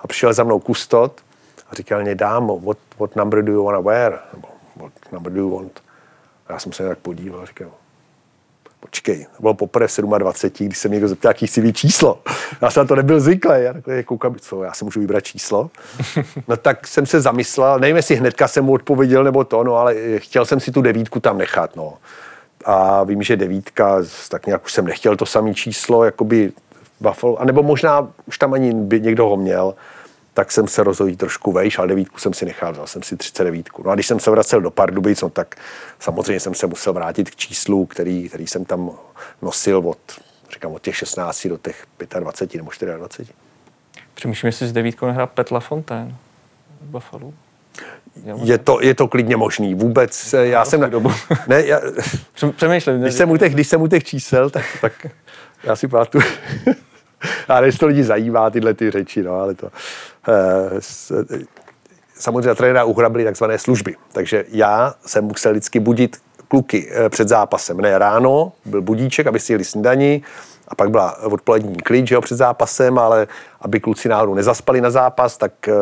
a 0.00 0.06
přišel 0.06 0.32
za 0.32 0.44
mnou 0.44 0.58
kustot 0.58 1.25
a 1.70 1.74
říkal 1.74 2.02
mě, 2.02 2.14
dámo, 2.14 2.60
what, 2.60 2.78
what 2.98 3.16
number 3.16 3.42
do 3.42 3.52
you 3.52 3.64
want 3.64 3.78
to 3.78 3.82
wear? 3.82 4.20
Nebo 4.34 4.48
what 4.76 4.92
number 5.12 5.32
do 5.32 5.40
you 5.40 5.56
want? 5.56 5.82
A 6.46 6.52
já 6.52 6.58
jsem 6.58 6.72
se 6.72 6.88
tak 6.88 6.98
podíval, 6.98 7.46
říkal, 7.46 7.70
počkej, 8.80 9.26
to 9.36 9.40
bylo 9.40 9.54
poprvé 9.54 9.88
v 9.88 10.18
27, 10.18 10.66
když 10.66 10.78
jsem 10.78 10.92
někdo 10.92 11.08
zeptal, 11.08 11.30
jaký 11.30 11.46
si 11.46 11.60
ví 11.60 11.72
číslo. 11.72 12.22
Já 12.62 12.70
jsem 12.70 12.80
na 12.80 12.86
to 12.86 12.96
nebyl 12.96 13.20
zvyklý. 13.20 13.54
Já 13.56 13.72
takhle 13.72 14.02
koukám, 14.02 14.34
co, 14.34 14.62
já 14.62 14.72
si 14.72 14.84
můžu 14.84 15.00
vybrat 15.00 15.20
číslo. 15.20 15.70
No 16.48 16.56
tak 16.56 16.86
jsem 16.86 17.06
se 17.06 17.20
zamyslel, 17.20 17.78
nevím, 17.78 17.96
jestli 17.96 18.16
hnedka 18.16 18.48
jsem 18.48 18.64
mu 18.64 18.72
odpověděl 18.72 19.24
nebo 19.24 19.44
to, 19.44 19.64
no 19.64 19.76
ale 19.76 19.94
chtěl 20.16 20.44
jsem 20.44 20.60
si 20.60 20.72
tu 20.72 20.82
devítku 20.82 21.20
tam 21.20 21.38
nechat, 21.38 21.76
no. 21.76 21.94
A 22.64 23.04
vím, 23.04 23.22
že 23.22 23.36
devítka, 23.36 24.02
tak 24.28 24.46
nějak 24.46 24.64
už 24.64 24.72
jsem 24.72 24.84
nechtěl 24.86 25.16
to 25.16 25.26
samé 25.26 25.54
číslo, 25.54 26.04
jakoby 26.04 26.52
Buffalo, 27.00 27.36
anebo 27.36 27.62
možná 27.62 28.08
už 28.26 28.38
tam 28.38 28.52
ani 28.52 28.74
by 28.74 29.00
někdo 29.00 29.28
ho 29.28 29.36
měl, 29.36 29.74
tak 30.36 30.52
jsem 30.52 30.68
se 30.68 30.82
rozhodl 30.82 31.16
trošku 31.16 31.52
vejš, 31.52 31.78
ale 31.78 31.88
devítku 31.88 32.18
jsem 32.18 32.34
si 32.34 32.44
nechal, 32.44 32.72
vzal 32.72 32.86
jsem 32.86 33.02
si 33.02 33.16
39. 33.16 33.66
No 33.84 33.90
a 33.90 33.94
když 33.94 34.06
jsem 34.06 34.20
se 34.20 34.30
vracel 34.30 34.60
do 34.60 34.70
Pardubic, 34.70 35.22
no, 35.22 35.30
tak 35.30 35.54
samozřejmě 36.00 36.40
jsem 36.40 36.54
se 36.54 36.66
musel 36.66 36.92
vrátit 36.92 37.30
k 37.30 37.36
číslu, 37.36 37.86
který, 37.86 38.28
který 38.28 38.46
jsem 38.46 38.64
tam 38.64 38.90
nosil 39.42 39.78
od, 39.78 39.98
říkám, 40.52 40.72
od 40.72 40.82
těch 40.82 40.96
16 40.96 41.46
do 41.46 41.56
těch 41.56 41.86
25 42.20 42.58
nebo 42.58 42.70
24. 42.96 43.32
Přemýšlím, 44.14 44.46
jestli 44.46 44.66
s 44.66 44.72
devítkou 44.72 45.06
nehrál 45.06 45.26
Pet 45.26 45.50
LaFontaine 45.50 46.14
v 46.80 46.90
Buffalo. 46.90 47.32
Je 48.44 48.58
to, 48.58 48.78
je 48.80 48.94
to 48.94 49.08
klidně 49.08 49.36
možný. 49.36 49.74
Vůbec, 49.74 50.34
já 50.42 50.64
jsem... 50.64 50.80
Na, 50.80 50.88
dobu. 50.88 51.12
ne, 51.46 51.66
já, 51.66 51.80
Přemýšlím. 52.56 53.00
Když 53.00 53.14
jsem, 53.14 53.30
u 53.30 53.36
těch, 53.36 53.54
když 53.54 53.68
jsem 53.68 53.82
u 53.82 53.86
těch 53.86 54.04
čísel, 54.04 54.50
tak, 54.50 54.64
tak 54.80 55.06
já 55.64 55.76
si 55.76 55.88
pamatuju, 55.88 56.24
a 57.48 57.60
než 57.60 57.78
to 57.78 57.86
lidi 57.86 58.04
zajímá, 58.04 58.50
tyhle 58.50 58.74
ty 58.74 58.90
řeči, 58.90 59.22
no, 59.22 59.32
ale 59.32 59.54
to... 59.54 59.70
Eh, 60.28 60.80
samozřejmě 62.18 62.54
trenéra 62.54 62.84
uhra 62.84 63.08
byly 63.08 63.24
takzvané 63.24 63.58
služby, 63.58 63.94
takže 64.12 64.44
já 64.48 64.94
jsem 65.06 65.24
musel 65.24 65.52
vždycky 65.52 65.80
budit 65.80 66.16
kluky 66.48 66.90
eh, 66.90 67.08
před 67.08 67.28
zápasem. 67.28 67.80
Ne 67.80 67.98
ráno, 67.98 68.52
byl 68.64 68.82
budíček, 68.82 69.26
aby 69.26 69.40
si 69.40 69.52
jeli 69.52 69.64
snídani, 69.64 70.22
a 70.68 70.74
pak 70.74 70.90
byla 70.90 71.22
odpolední 71.22 71.76
klid, 71.76 72.08
že 72.08 72.14
jo, 72.14 72.20
před 72.20 72.36
zápasem, 72.36 72.98
ale 72.98 73.26
aby 73.60 73.80
kluci 73.80 74.08
náhodou 74.08 74.34
nezaspali 74.34 74.80
na 74.80 74.90
zápas, 74.90 75.36
tak 75.36 75.68
eh, 75.68 75.72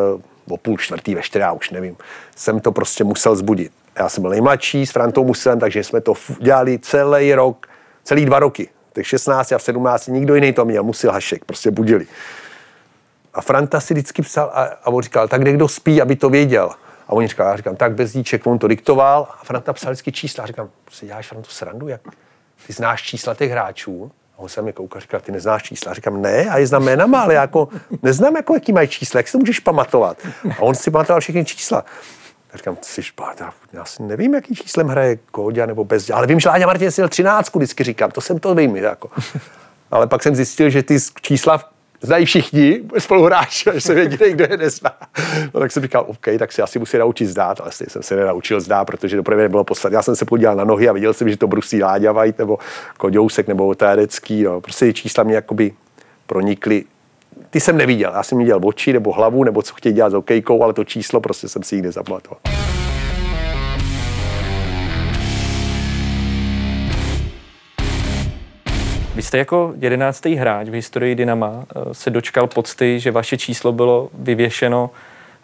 o 0.51 0.57
půl 0.57 0.79
čtvrtý, 0.79 1.15
ve 1.15 1.23
čtyři, 1.23 1.43
já 1.43 1.53
už 1.53 1.71
nevím, 1.71 1.97
jsem 2.37 2.61
to 2.61 2.73
prostě 2.73 3.05
musel 3.05 3.37
zbudit. 3.37 3.73
Já 3.99 4.09
jsem 4.09 4.23
byl 4.23 4.31
nejmladší 4.31 4.87
s 4.87 4.91
Frantou 4.91 5.25
Musem, 5.25 5.61
takže 5.61 5.85
jsme 5.85 6.01
to 6.01 6.15
dělali 6.39 6.79
celý 6.79 7.35
rok, 7.35 7.67
celý 8.05 8.25
dva 8.25 8.39
roky 8.39 8.69
těch 8.95 9.07
16 9.07 9.53
a 9.53 9.59
v 9.59 9.63
17 9.63 10.07
nikdo 10.07 10.35
jiný 10.35 10.53
to 10.53 10.65
měl, 10.65 10.83
musel 10.83 11.13
Hašek, 11.13 11.45
prostě 11.45 11.71
budili. 11.71 12.07
A 13.35 13.41
Franta 13.41 13.81
si 13.81 13.95
vždycky 13.95 14.23
psal 14.23 14.51
a, 14.55 14.63
a 14.63 14.87
on 14.87 15.03
říkal, 15.03 15.29
tak 15.29 15.45
kdo 15.45 15.69
spí, 15.69 16.03
aby 16.03 16.17
to 16.17 16.31
věděl. 16.31 16.71
A 17.09 17.13
on 17.13 17.29
říkal, 17.29 17.47
já 17.47 17.57
říkám, 17.57 17.77
tak 17.77 17.95
bez 17.95 18.13
díček, 18.13 18.47
on 18.47 18.59
to 18.59 18.69
diktoval 18.69 19.29
a 19.41 19.45
Franta 19.45 19.73
psal 19.73 19.93
vždycky 19.93 20.13
čísla. 20.13 20.45
A 20.45 20.47
říkám, 20.47 20.69
si 20.91 21.07
děláš 21.07 21.29
Frantu 21.29 21.51
srandu, 21.51 21.89
jak 21.89 22.01
ty 22.67 22.73
znáš 22.73 23.03
čísla 23.03 23.35
těch 23.35 23.51
hráčů? 23.51 24.11
A 24.37 24.39
on 24.39 24.49
se 24.49 24.63
mi 24.63 24.73
koukal, 24.73 25.01
říkal, 25.01 25.21
ty 25.21 25.33
neznáš 25.33 25.63
čísla. 25.63 25.91
A 25.91 25.95
říkám, 25.95 26.23
ne, 26.23 26.45
a 26.51 26.59
je 26.59 26.67
znám 26.67 26.83
jménama, 26.83 27.21
ale 27.21 27.35
jako 27.35 27.69
neznám, 28.03 28.37
jako, 28.37 28.55
jaký 28.55 28.73
mají 28.73 28.89
čísla, 28.89 29.19
jak 29.19 29.29
si 29.29 29.33
to 29.33 29.39
můžeš 29.39 29.61
pamatovat. 29.61 30.19
A 30.59 30.63
on 30.63 30.75
si 30.75 30.91
pamatoval 30.91 31.21
všechny 31.21 31.45
čísla. 31.45 31.85
Já 32.53 32.57
říkám, 32.57 32.77
jsi 32.83 33.03
špát, 33.03 33.43
já 33.73 33.85
si 33.85 34.03
nevím, 34.03 34.35
jaký 34.35 34.55
číslem 34.55 34.89
hraje 34.89 35.17
Kóďa 35.31 35.67
nebo 35.67 35.85
bez, 35.85 36.11
ale 36.11 36.27
vím, 36.27 36.41
že 36.41 36.49
Láďa 36.49 36.67
Martin 36.67 36.91
měl 36.97 37.09
13, 37.09 37.55
vždycky 37.55 37.85
říkám, 37.85 38.11
to 38.11 38.21
jsem 38.21 38.39
to 38.39 38.55
vím. 38.55 38.77
Jako. 38.77 39.11
Ale 39.91 40.07
pak 40.07 40.23
jsem 40.23 40.35
zjistil, 40.35 40.71
že 40.71 40.83
ty 40.83 40.99
čísla 41.21 41.74
znají 42.05 42.27
všichni 42.27 42.81
spoluhráči, 42.99 43.71
že 43.75 43.81
jsem 43.81 43.99
jediný, 43.99 44.33
kdo 44.33 44.47
je 44.51 44.57
nezná. 44.57 44.91
No, 45.55 45.61
tak 45.61 45.73
jsem 45.73 45.83
říkal, 45.83 46.05
OK, 46.09 46.27
tak 46.39 46.53
si 46.53 46.63
asi 46.63 46.79
musí 46.79 46.99
naučit 46.99 47.27
zdát, 47.27 47.61
ale 47.61 47.73
jsem 47.73 48.03
se 48.03 48.17
nenaučil 48.17 48.61
zdát, 48.61 48.85
protože 48.85 49.17
doprve 49.17 49.43
nebylo 49.43 49.65
poslat. 49.65 49.93
Já 49.93 50.03
jsem 50.03 50.17
se 50.17 50.25
podíval 50.25 50.57
na 50.57 50.65
nohy 50.65 50.89
a 50.89 50.93
viděl 50.93 51.15
jsem, 51.15 51.29
že 51.29 51.37
to 51.37 51.47
brusí 51.47 51.83
Láďa 51.83 52.13
Vajt 52.13 52.39
nebo 52.39 52.59
Koďousek 52.97 53.49
nebo 53.49 53.67
Otádecký. 53.67 54.43
No. 54.43 54.61
Prostě 54.61 54.93
čísla 54.93 55.25
mě 55.25 55.35
jakoby 55.35 55.73
pronikly 56.27 56.85
ty 57.51 57.61
jsem 57.61 57.77
neviděl. 57.77 58.13
Já 58.15 58.23
jsem 58.23 58.39
viděl 58.39 58.61
oči 58.65 58.93
nebo 58.93 59.13
hlavu, 59.13 59.45
nebo 59.45 59.63
co 59.63 59.75
chtějí 59.75 59.95
dělat 59.95 60.11
s 60.11 60.15
okejkou, 60.15 60.63
ale 60.63 60.73
to 60.73 60.85
číslo 60.85 61.21
prostě 61.21 61.49
jsem 61.49 61.63
si 61.63 61.75
jich 61.75 61.83
nezapamatoval. 61.83 62.41
Vy 69.15 69.23
jste 69.23 69.39
jako 69.39 69.73
jedenáctý 69.77 70.35
hráč 70.35 70.69
v 70.69 70.73
historii 70.73 71.15
Dynama 71.15 71.65
eh, 71.77 71.95
se 71.95 72.11
dočkal 72.11 72.47
pocty, 72.47 73.01
že 73.01 73.11
vaše 73.11 73.37
číslo 73.37 73.73
bylo 73.73 74.11
vyvěšeno 74.15 74.91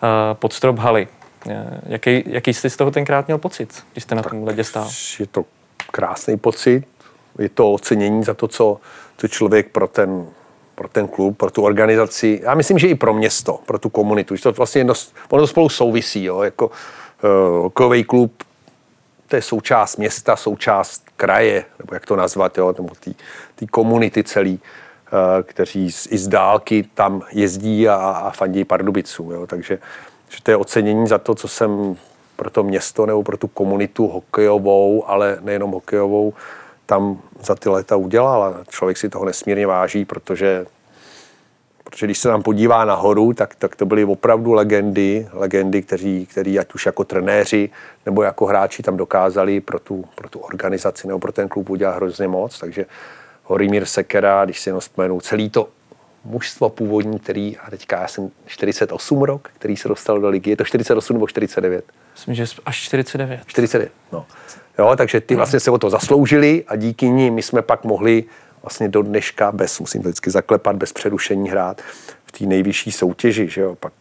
eh, 0.02 0.06
pod 0.34 0.52
strop 0.52 0.78
haly. 0.78 1.08
Eh, 1.50 1.80
jaký, 1.86 2.24
jaký 2.26 2.54
jste 2.54 2.70
z 2.70 2.76
toho 2.76 2.90
tenkrát 2.90 3.26
měl 3.26 3.38
pocit, 3.38 3.84
když 3.92 4.04
jste 4.04 4.14
na 4.14 4.22
tom 4.22 4.44
ledě 4.44 4.64
stál? 4.64 4.88
Je 5.20 5.26
to 5.26 5.44
krásný 5.90 6.36
pocit, 6.36 6.84
je 7.38 7.48
to 7.48 7.72
ocenění 7.72 8.24
za 8.24 8.34
to, 8.34 8.48
co, 8.48 8.80
co 9.16 9.28
člověk 9.28 9.68
pro 9.68 9.88
ten 9.88 10.26
pro 10.74 10.88
ten 10.88 11.08
klub, 11.08 11.36
pro 11.36 11.50
tu 11.50 11.62
organizaci, 11.62 12.40
já 12.42 12.54
myslím, 12.54 12.78
že 12.78 12.88
i 12.88 12.94
pro 12.94 13.14
město, 13.14 13.58
pro 13.66 13.78
tu 13.78 13.88
komunitu, 13.88 14.36
že 14.36 14.42
to 14.42 14.52
vlastně 14.52 14.80
jedno, 14.80 14.94
ono 15.28 15.42
to 15.42 15.46
spolu 15.46 15.68
souvisí, 15.68 16.24
jo, 16.24 16.42
jako 16.42 16.70
uh, 17.64 18.02
klub, 18.04 18.32
to 19.30 19.36
je 19.36 19.42
součást 19.42 19.96
města, 19.96 20.36
součást 20.36 21.04
kraje, 21.16 21.64
nebo 21.78 21.94
jak 21.94 22.06
to 22.06 22.16
nazvat, 22.16 22.58
jo, 22.58 22.74
nebo 22.78 22.94
té 23.54 23.66
komunity 23.70 24.24
celý, 24.24 24.52
uh, 24.52 25.42
kteří 25.42 25.92
z, 25.92 26.08
i 26.10 26.18
z 26.18 26.28
dálky 26.28 26.88
tam 26.94 27.22
jezdí 27.32 27.88
a, 27.88 27.94
a 27.94 28.30
fandí 28.30 28.64
Pardubicům, 28.64 29.30
jo, 29.30 29.46
takže 29.46 29.78
že 30.28 30.42
to 30.42 30.50
je 30.50 30.56
ocenění 30.56 31.06
za 31.06 31.18
to, 31.18 31.34
co 31.34 31.48
jsem 31.48 31.96
pro 32.36 32.50
to 32.50 32.62
město 32.62 33.06
nebo 33.06 33.22
pro 33.22 33.36
tu 33.36 33.48
komunitu 33.48 34.08
hokejovou, 34.08 35.08
ale 35.10 35.38
nejenom 35.40 35.70
hokejovou, 35.70 36.34
tam 36.86 37.22
za 37.42 37.54
ty 37.54 37.68
léta 37.68 37.96
udělal 37.96 38.42
a 38.42 38.64
člověk 38.68 38.98
si 38.98 39.08
toho 39.08 39.24
nesmírně 39.24 39.66
váží, 39.66 40.04
protože 40.04 40.66
protože 41.90 42.06
když 42.06 42.18
se 42.18 42.28
tam 42.28 42.42
podívá 42.42 42.84
nahoru, 42.84 43.32
tak, 43.32 43.54
tak 43.54 43.76
to 43.76 43.86
byly 43.86 44.04
opravdu 44.04 44.52
legendy, 44.52 45.28
legendy, 45.32 45.82
kteří, 45.82 46.26
kteří 46.26 46.58
ať 46.58 46.74
už 46.74 46.86
jako 46.86 47.04
trenéři 47.04 47.70
nebo 48.06 48.22
jako 48.22 48.46
hráči 48.46 48.82
tam 48.82 48.96
dokázali 48.96 49.60
pro 49.60 49.78
tu, 49.78 50.04
pro 50.14 50.28
tu 50.28 50.38
organizaci 50.38 51.06
nebo 51.06 51.18
pro 51.18 51.32
ten 51.32 51.48
klub 51.48 51.70
udělat 51.70 51.96
hrozně 51.96 52.28
moc, 52.28 52.58
takže 52.58 52.86
Horimír 53.44 53.84
Sekera, 53.84 54.44
když 54.44 54.60
si 54.60 54.68
jenom 54.68 54.80
vzpomenu, 54.80 55.20
celý 55.20 55.50
to 55.50 55.68
mužstvo 56.24 56.68
původní, 56.68 57.18
který, 57.18 57.56
a 57.56 57.70
teďka 57.70 58.00
já 58.00 58.08
jsem 58.08 58.30
48 58.46 59.22
rok, 59.22 59.50
který 59.54 59.76
se 59.76 59.88
dostal 59.88 60.20
do 60.20 60.28
ligy, 60.28 60.50
je 60.50 60.56
to 60.56 60.64
48 60.64 61.14
nebo 61.14 61.26
49? 61.26 61.84
Myslím, 62.14 62.34
že 62.34 62.44
až 62.66 62.76
49. 62.76 63.40
49, 63.46 63.92
no. 64.12 64.26
Jo, 64.78 64.94
takže 64.96 65.20
ty 65.20 65.34
vlastně 65.34 65.60
se 65.60 65.70
o 65.70 65.78
to 65.78 65.90
zasloužili 65.90 66.64
a 66.68 66.76
díky 66.76 67.08
ní 67.08 67.30
my 67.30 67.42
jsme 67.42 67.62
pak 67.62 67.84
mohli 67.84 68.24
vlastně 68.62 68.88
do 68.88 69.02
dneška 69.02 69.52
bez, 69.52 69.80
musím 69.80 70.02
to 70.02 70.08
vždycky 70.08 70.30
zaklepat, 70.30 70.76
bez 70.76 70.92
přerušení 70.92 71.50
hrát 71.50 71.82
v 72.26 72.32
té 72.32 72.46
nejvyšší 72.46 72.92
soutěži, 72.92 73.48
že 73.48 73.60
jo, 73.60 73.74
pak 73.74 73.92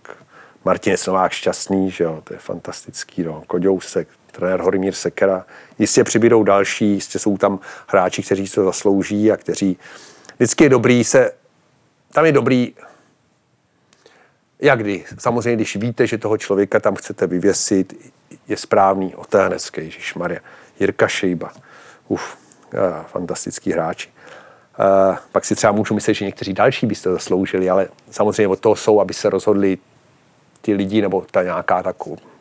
Martin 0.66 0.98
Slovák 0.98 1.32
šťastný, 1.32 1.92
že 1.92 2.04
jo, 2.04 2.22
to 2.24 2.34
je 2.34 2.40
fantastický, 2.40 3.24
no, 3.24 3.44
Koďousek, 3.48 4.08
trenér 4.32 4.60
Horimír 4.60 4.94
Sekera, 4.94 5.46
jistě 5.80 6.04
přibydou 6.04 6.44
další, 6.44 6.86
jistě 6.86 7.20
jsou 7.20 7.38
tam 7.38 7.60
hráči, 7.88 8.24
kteří 8.24 8.48
se 8.48 8.64
zaslouží 8.64 9.32
a 9.32 9.38
kteří, 9.38 9.78
vždycky 10.36 10.64
je 10.64 10.70
dobrý 10.70 11.04
se, 11.04 11.32
tam 12.14 12.26
je 12.26 12.32
dobrý, 12.32 12.74
jak 14.60 14.80
kdy, 14.80 15.06
samozřejmě, 15.20 15.56
když 15.56 15.76
víte, 15.76 16.08
že 16.08 16.18
toho 16.18 16.38
člověka 16.38 16.80
tam 16.80 16.96
chcete 16.96 17.28
vyvěsit, 17.28 18.14
je 18.48 18.58
správný, 18.58 19.16
Otéhnecký, 19.16 19.82
Ježíš 19.82 20.16
Maria, 20.16 20.40
Jirka 20.80 21.08
Šejba, 21.08 21.52
uf, 22.08 22.38
fantastický 23.08 23.72
hráči. 23.72 24.10
Uh, 24.80 25.16
pak 25.32 25.46
si 25.46 25.56
třeba 25.56 25.74
můžu 25.74 25.94
myslet, 25.94 26.14
že 26.14 26.26
někteří 26.26 26.54
další 26.54 26.86
byste 26.86 27.12
zasloužili, 27.12 27.70
ale 27.70 27.88
samozřejmě 28.12 28.48
od 28.48 28.60
toho 28.60 28.76
jsou, 28.76 29.00
aby 29.00 29.14
se 29.14 29.30
rozhodli 29.30 29.78
ti 30.62 30.74
lidi 30.74 31.02
nebo 31.02 31.26
ta 31.32 31.44
nějaká 31.44 31.84
ta 31.84 31.94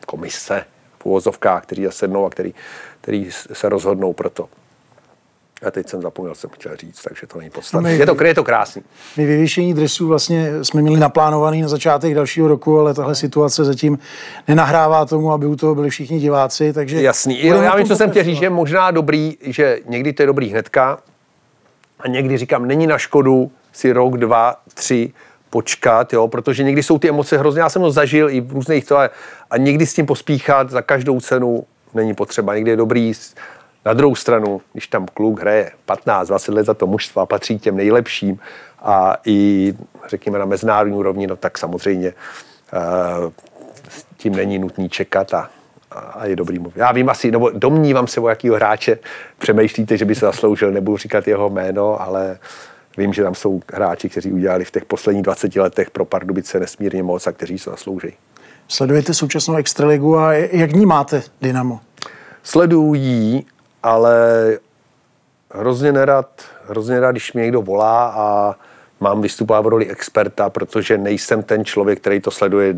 komise 0.05 0.65
v 0.99 1.05
úvozovkách, 1.05 1.63
kteří 1.63 1.83
zasednou 1.83 2.25
a 2.25 2.29
který, 2.29 2.53
který 3.01 3.29
se 3.31 3.69
rozhodnou 3.69 4.13
pro 4.13 4.29
to. 4.29 4.49
A 5.67 5.71
teď 5.71 5.89
jsem 5.89 6.01
zapomněl, 6.01 6.35
jsem 6.35 6.49
chtěl 6.49 6.75
říct, 6.75 7.01
takže 7.01 7.27
to 7.27 7.37
není 7.37 7.49
podstatné. 7.49 7.93
Je 7.93 8.05
to, 8.05 8.23
je 8.23 8.35
to 8.35 8.43
krásný. 8.43 8.81
My 9.17 9.25
vyvěšení 9.25 9.73
dresů 9.73 10.07
vlastně 10.07 10.51
jsme 10.63 10.81
měli 10.81 10.99
naplánovaný 10.99 11.61
na 11.61 11.67
začátek 11.67 12.15
dalšího 12.15 12.47
roku, 12.47 12.79
ale 12.79 12.93
tahle 12.93 13.15
situace 13.15 13.65
zatím 13.65 13.99
nenahrává 14.47 15.05
tomu, 15.05 15.31
aby 15.31 15.45
u 15.45 15.55
toho 15.55 15.75
byli 15.75 15.89
všichni 15.89 16.19
diváci. 16.19 16.73
Takže 16.73 17.01
Jasný. 17.01 17.45
Já 17.45 17.75
vím, 17.75 17.87
co 17.87 17.95
jsem 17.95 18.09
chtěl 18.09 18.23
říct, 18.23 18.37
že 18.37 18.49
možná 18.49 18.91
dobrý, 18.91 19.37
že 19.41 19.79
někdy 19.85 20.13
to 20.13 20.21
je 20.21 20.27
dobrý 20.27 20.49
hnedka, 20.49 20.97
a 21.99 22.07
někdy 22.07 22.37
říkám, 22.37 22.67
není 22.67 22.87
na 22.87 22.97
škodu 22.97 23.51
si 23.71 23.91
rok, 23.91 24.17
dva, 24.17 24.55
tři 24.73 25.13
počkat, 25.49 26.13
jo, 26.13 26.27
protože 26.27 26.63
někdy 26.63 26.83
jsou 26.83 26.99
ty 26.99 27.09
emoce 27.09 27.37
hrozně, 27.37 27.61
já 27.61 27.69
jsem 27.69 27.81
to 27.81 27.91
zažil 27.91 28.29
i 28.29 28.41
v 28.41 28.53
různých 28.53 28.85
to 28.85 28.97
a 29.51 29.57
někdy 29.57 29.85
s 29.85 29.93
tím 29.93 30.05
pospíchat 30.05 30.69
za 30.69 30.81
každou 30.81 31.19
cenu 31.19 31.63
není 31.93 32.13
potřeba. 32.13 32.55
Někdy 32.55 32.71
je 32.71 32.77
dobrý 32.77 33.13
na 33.85 33.93
druhou 33.93 34.15
stranu, 34.15 34.61
když 34.73 34.87
tam 34.87 35.05
kluk 35.13 35.41
hraje 35.41 35.71
15-20 35.87 36.53
let 36.53 36.65
za 36.65 36.73
to 36.73 36.87
mužstva, 36.87 37.25
patří 37.25 37.59
těm 37.59 37.77
nejlepším 37.77 38.39
a 38.79 39.17
i 39.25 39.73
řekněme 40.07 40.39
na 40.39 40.45
mezinárodní 40.45 40.97
úrovni, 40.97 41.27
no 41.27 41.35
tak 41.35 41.57
samozřejmě 41.57 42.13
uh, 42.73 43.31
s 43.89 44.05
tím 44.17 44.35
není 44.35 44.59
nutný 44.59 44.89
čekat 44.89 45.33
a, 45.33 45.49
a 45.91 46.25
je 46.25 46.35
dobrý 46.35 46.59
mluvit. 46.59 46.77
Já 46.77 46.91
vím 46.91 47.09
asi, 47.09 47.31
nebo 47.31 47.49
domnívám 47.49 48.07
se, 48.07 48.19
o 48.19 48.29
jakýho 48.29 48.55
hráče 48.55 48.99
přemýšlíte, 49.37 49.97
že 49.97 50.05
by 50.05 50.15
se 50.15 50.25
zasloužil, 50.25 50.71
nebudu 50.71 50.97
říkat 50.97 51.27
jeho 51.27 51.49
jméno, 51.49 52.01
ale 52.01 52.39
vím, 52.97 53.13
že 53.13 53.23
tam 53.23 53.35
jsou 53.35 53.61
hráči, 53.73 54.09
kteří 54.09 54.31
udělali 54.31 54.65
v 54.65 54.71
těch 54.71 54.85
posledních 54.85 55.23
20 55.23 55.55
letech 55.55 55.91
pro 55.91 56.05
Pardubice 56.05 56.59
nesmírně 56.59 57.03
moc 57.03 57.27
a 57.27 57.31
kteří 57.31 57.59
se 57.59 57.69
zaslouží. 57.69 58.13
Sledujete 58.67 59.13
současnou 59.13 59.55
extraligu 59.55 60.17
a 60.17 60.33
jak 60.33 60.71
ní 60.71 60.85
máte 60.85 61.23
Dynamo? 61.41 61.79
Sledují, 62.43 63.45
ale 63.83 64.57
hrozně 65.51 65.91
nerad, 65.91 66.29
hrozně 66.67 66.95
nerad, 66.95 67.11
když 67.11 67.33
mě 67.33 67.43
někdo 67.43 67.61
volá 67.61 68.13
a 68.15 68.55
mám 68.99 69.21
vystupovat 69.21 69.65
v 69.65 69.67
roli 69.67 69.89
experta, 69.89 70.49
protože 70.49 70.97
nejsem 70.97 71.43
ten 71.43 71.65
člověk, 71.65 71.99
který 71.99 72.19
to 72.19 72.31
sleduje 72.31 72.75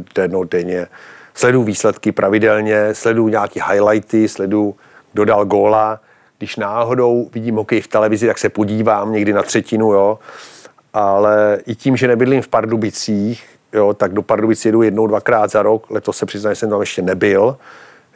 denně. 0.52 0.88
Sleduju 1.34 1.64
výsledky 1.64 2.12
pravidelně, 2.12 2.96
sleduju 2.96 3.28
nějaké 3.28 3.60
highlighty, 3.72 4.28
sleduju, 4.28 4.76
kdo 5.14 5.26
dal 5.26 5.46
góla. 5.46 6.00
Když 6.38 6.56
náhodou 6.56 7.30
vidím 7.34 7.56
hokej 7.56 7.82
v 7.82 7.88
televizi, 7.88 8.28
tak 8.28 8.38
se 8.38 8.50
podívám 8.50 9.12
někdy 9.12 9.34
na 9.34 9.44
třetinu, 9.44 9.94
jo. 9.94 10.20
Ale 10.94 11.60
i 11.66 11.76
tím, 11.76 11.98
že 11.98 12.08
nebydlím 12.08 12.42
v 12.42 12.48
Pardubicích, 12.48 13.46
jo, 13.74 13.94
tak 13.94 14.14
do 14.14 14.22
Pardubic 14.22 14.66
jedu 14.66 14.82
jednou, 14.82 15.08
dvakrát 15.08 15.52
za 15.52 15.62
rok. 15.62 15.90
Letos 15.90 16.18
se 16.18 16.26
přiznám, 16.26 16.52
že 16.52 16.56
jsem 16.56 16.70
tam 16.70 16.80
ještě 16.80 17.02
nebyl. 17.02 17.58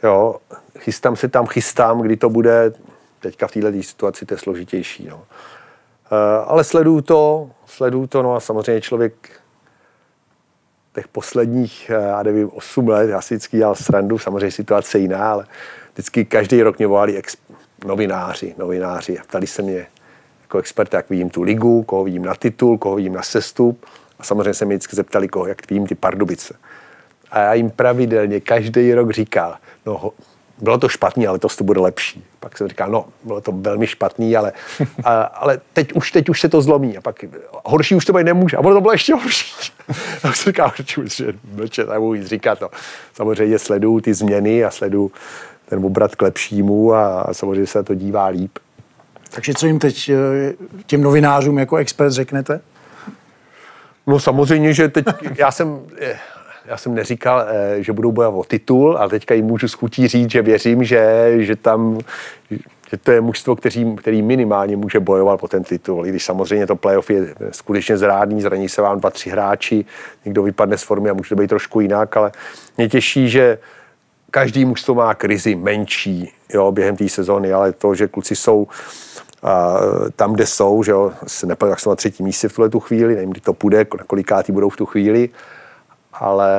Jo. 0.02 0.36
Chystám 0.78 1.16
se 1.16 1.28
tam, 1.28 1.46
chystám, 1.46 2.00
kdy 2.00 2.16
to 2.16 2.30
bude. 2.30 2.72
Teďka 3.20 3.46
v 3.46 3.52
této 3.52 3.82
situaci 3.82 4.26
to 4.26 4.34
je 4.34 4.38
složitější. 4.38 5.06
No. 5.10 5.22
Eh, 6.06 6.44
ale 6.46 6.64
sleduju 6.64 7.00
to, 7.00 7.50
sleduju 7.66 8.06
to, 8.06 8.22
no 8.22 8.34
a 8.34 8.40
samozřejmě 8.40 8.80
člověk 8.80 9.30
těch 10.96 11.08
posledních, 11.08 11.90
eh, 11.90 12.08
já 12.08 12.22
nevím, 12.22 12.50
8 12.54 12.88
let, 12.88 13.10
já 13.10 13.20
si 13.20 13.34
vždycky 13.34 13.56
dělal 13.56 13.74
srandu, 13.74 14.18
samozřejmě 14.18 14.50
situace 14.50 14.98
jiná, 14.98 15.30
ale 15.32 15.46
vždycky 15.92 16.24
každý 16.24 16.62
rok 16.62 16.78
mě 16.78 16.86
volali 16.86 17.16
ex- 17.16 17.36
novináři, 17.84 18.54
novináři 18.58 19.18
a 19.18 19.22
ptali 19.24 19.46
se 19.46 19.62
mě 19.62 19.86
jako 20.42 20.58
expert, 20.58 20.94
jak 20.94 21.10
vidím 21.10 21.30
tu 21.30 21.42
ligu, 21.42 21.82
koho 21.82 22.04
vidím 22.04 22.24
na 22.24 22.34
titul, 22.34 22.78
koho 22.78 22.96
vidím 22.96 23.12
na 23.12 23.22
sestup 23.22 23.86
a 24.18 24.24
samozřejmě 24.24 24.54
se 24.54 24.64
mě 24.64 24.76
vždycky 24.76 24.96
zeptali, 24.96 25.28
koho, 25.28 25.46
jak 25.46 25.70
vidím 25.70 25.86
ty 25.86 25.94
Pardubice. 25.94 26.54
A 27.30 27.38
já 27.38 27.54
jim 27.54 27.70
pravidelně 27.70 28.40
každý 28.40 28.94
rok 28.94 29.10
říkal, 29.10 29.56
no 29.86 30.12
bylo 30.58 30.78
to 30.78 30.88
špatný, 30.88 31.26
ale 31.26 31.38
to 31.38 31.48
to 31.48 31.64
bude 31.64 31.80
lepší. 31.80 32.24
Pak 32.40 32.58
jsem 32.58 32.68
říkal, 32.68 32.90
no, 32.90 33.04
bylo 33.24 33.40
to 33.40 33.52
velmi 33.52 33.86
špatný, 33.86 34.36
ale, 34.36 34.52
a, 35.04 35.22
ale 35.22 35.60
teď, 35.72 35.92
už, 35.92 36.12
teď 36.12 36.28
už 36.28 36.40
se 36.40 36.48
to 36.48 36.62
zlomí. 36.62 36.98
A 36.98 37.00
pak 37.00 37.24
horší 37.64 37.94
už 37.94 38.04
to 38.04 38.12
být 38.12 38.24
nemůže. 38.24 38.56
A 38.56 38.60
ono 38.60 38.74
to 38.74 38.80
bylo 38.80 38.92
ještě 38.92 39.14
horší. 39.14 39.72
A 40.24 40.32
jsem 40.32 40.52
říkal, 40.52 40.72
že 41.04 41.32
mlčet, 41.54 41.88
nebudu 41.88 42.14
nic 42.14 42.26
říkat. 42.26 42.60
No. 42.60 42.68
Samozřejmě 43.14 43.58
sleduju 43.58 44.00
ty 44.00 44.14
změny 44.14 44.64
a 44.64 44.70
sleduju 44.70 45.12
ten 45.68 45.84
obrat 45.84 46.14
k 46.14 46.22
lepšímu 46.22 46.94
a, 46.94 47.20
a 47.20 47.34
samozřejmě 47.34 47.66
se 47.66 47.82
to 47.82 47.94
dívá 47.94 48.26
líp. 48.26 48.58
Takže 49.30 49.54
co 49.54 49.66
jim 49.66 49.78
teď 49.78 50.08
eh, 50.08 50.54
těm 50.86 51.02
novinářům 51.02 51.58
jako 51.58 51.76
expert 51.76 52.10
řeknete? 52.10 52.60
No 54.06 54.20
samozřejmě, 54.20 54.74
že 54.74 54.88
teď 54.88 55.06
já 55.38 55.50
jsem, 55.50 55.80
eh, 56.00 56.18
já 56.66 56.76
jsem 56.76 56.94
neříkal, 56.94 57.46
eh, 57.48 57.82
že 57.82 57.92
budou 57.92 58.12
bojovat 58.12 58.38
o 58.38 58.44
titul, 58.44 58.98
ale 58.98 59.10
teďka 59.10 59.34
jim 59.34 59.46
můžu 59.46 59.68
schutí 59.68 60.08
říct, 60.08 60.30
že 60.30 60.42
věřím, 60.42 60.84
že, 60.84 61.32
že 61.38 61.56
tam 61.56 61.98
že 62.90 62.96
to 62.96 63.10
je 63.10 63.20
mužstvo, 63.20 63.56
který, 63.56 63.96
který 63.96 64.22
minimálně 64.22 64.76
může 64.76 65.00
bojovat 65.00 65.42
o 65.42 65.48
ten 65.48 65.64
titul. 65.64 66.06
I 66.06 66.08
když 66.08 66.24
samozřejmě 66.24 66.66
to 66.66 66.76
playoff 66.76 67.10
je 67.10 67.34
skutečně 67.50 67.96
zrádný, 67.96 68.42
zraní 68.42 68.68
se 68.68 68.82
vám 68.82 69.00
dva, 69.00 69.10
tři 69.10 69.30
hráči, 69.30 69.84
někdo 70.24 70.42
vypadne 70.42 70.78
z 70.78 70.82
formy 70.82 71.10
a 71.10 71.14
může 71.14 71.28
to 71.28 71.36
být 71.36 71.48
trošku 71.48 71.80
jinak, 71.80 72.16
ale 72.16 72.32
mě 72.76 72.88
těší, 72.88 73.28
že 73.28 73.58
každý 74.30 74.64
mužstvo 74.64 74.94
má 74.94 75.14
krizi 75.14 75.54
menší 75.54 76.32
jo, 76.54 76.72
během 76.72 76.96
té 76.96 77.08
sezóny, 77.08 77.52
ale 77.52 77.72
to, 77.72 77.94
že 77.94 78.08
kluci 78.08 78.36
jsou 78.36 78.66
a 79.42 79.76
tam, 80.16 80.32
kde 80.32 80.46
jsou, 80.46 80.82
že 80.82 80.92
jo, 80.92 81.12
se 81.26 81.46
nepadu, 81.46 81.70
jak 81.70 81.80
jsou 81.80 81.90
na 81.90 81.96
třetí 81.96 82.22
místě 82.22 82.48
v 82.48 82.54
tuhle 82.54 82.68
tu 82.68 82.80
chvíli, 82.80 83.14
nevím, 83.14 83.30
kdy 83.30 83.40
to 83.40 83.52
půjde, 83.52 83.86
na 83.98 84.04
kolikátý 84.06 84.52
budou 84.52 84.68
v 84.68 84.76
tu 84.76 84.86
chvíli, 84.86 85.28
ale 86.20 86.50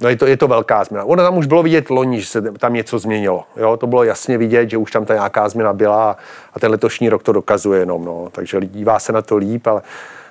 no 0.00 0.08
je, 0.08 0.16
to, 0.16 0.26
je 0.26 0.36
to 0.36 0.48
velká 0.48 0.84
změna. 0.84 1.04
Ono 1.04 1.22
tam 1.22 1.36
už 1.36 1.46
bylo 1.46 1.62
vidět 1.62 1.90
loni, 1.90 2.20
že 2.20 2.26
se 2.26 2.42
tam 2.42 2.74
něco 2.74 2.98
změnilo. 2.98 3.44
Jo? 3.56 3.76
To 3.76 3.86
bylo 3.86 4.04
jasně 4.04 4.38
vidět, 4.38 4.70
že 4.70 4.76
už 4.76 4.90
tam 4.90 5.04
ta 5.04 5.14
nějaká 5.14 5.48
změna 5.48 5.72
byla 5.72 6.16
a 6.54 6.60
ten 6.60 6.70
letošní 6.70 7.08
rok 7.08 7.22
to 7.22 7.32
dokazuje 7.32 7.80
jenom. 7.80 8.04
No. 8.04 8.28
Takže 8.32 8.60
dívá 8.60 8.98
se 8.98 9.12
na 9.12 9.22
to 9.22 9.36
líp, 9.36 9.66
ale, 9.66 9.82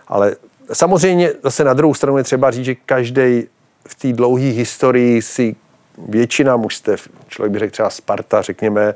ale 0.08 0.36
samozřejmě 0.74 1.34
zase 1.44 1.64
na 1.64 1.74
druhou 1.74 1.94
stranu 1.94 2.18
je 2.18 2.24
třeba 2.24 2.52
říct, 2.52 2.66
že 2.66 2.76
každý 2.76 3.48
v 3.88 3.96
té 3.96 4.14
dlouhé 4.14 4.44
historii 4.46 5.22
si 5.22 5.56
většina 5.98 6.58
mužstev, 6.58 7.08
člověk 7.28 7.52
by 7.52 7.60
řekl 7.60 7.72
třeba 7.72 7.90
Sparta, 7.90 8.42
řekněme, 8.42 8.96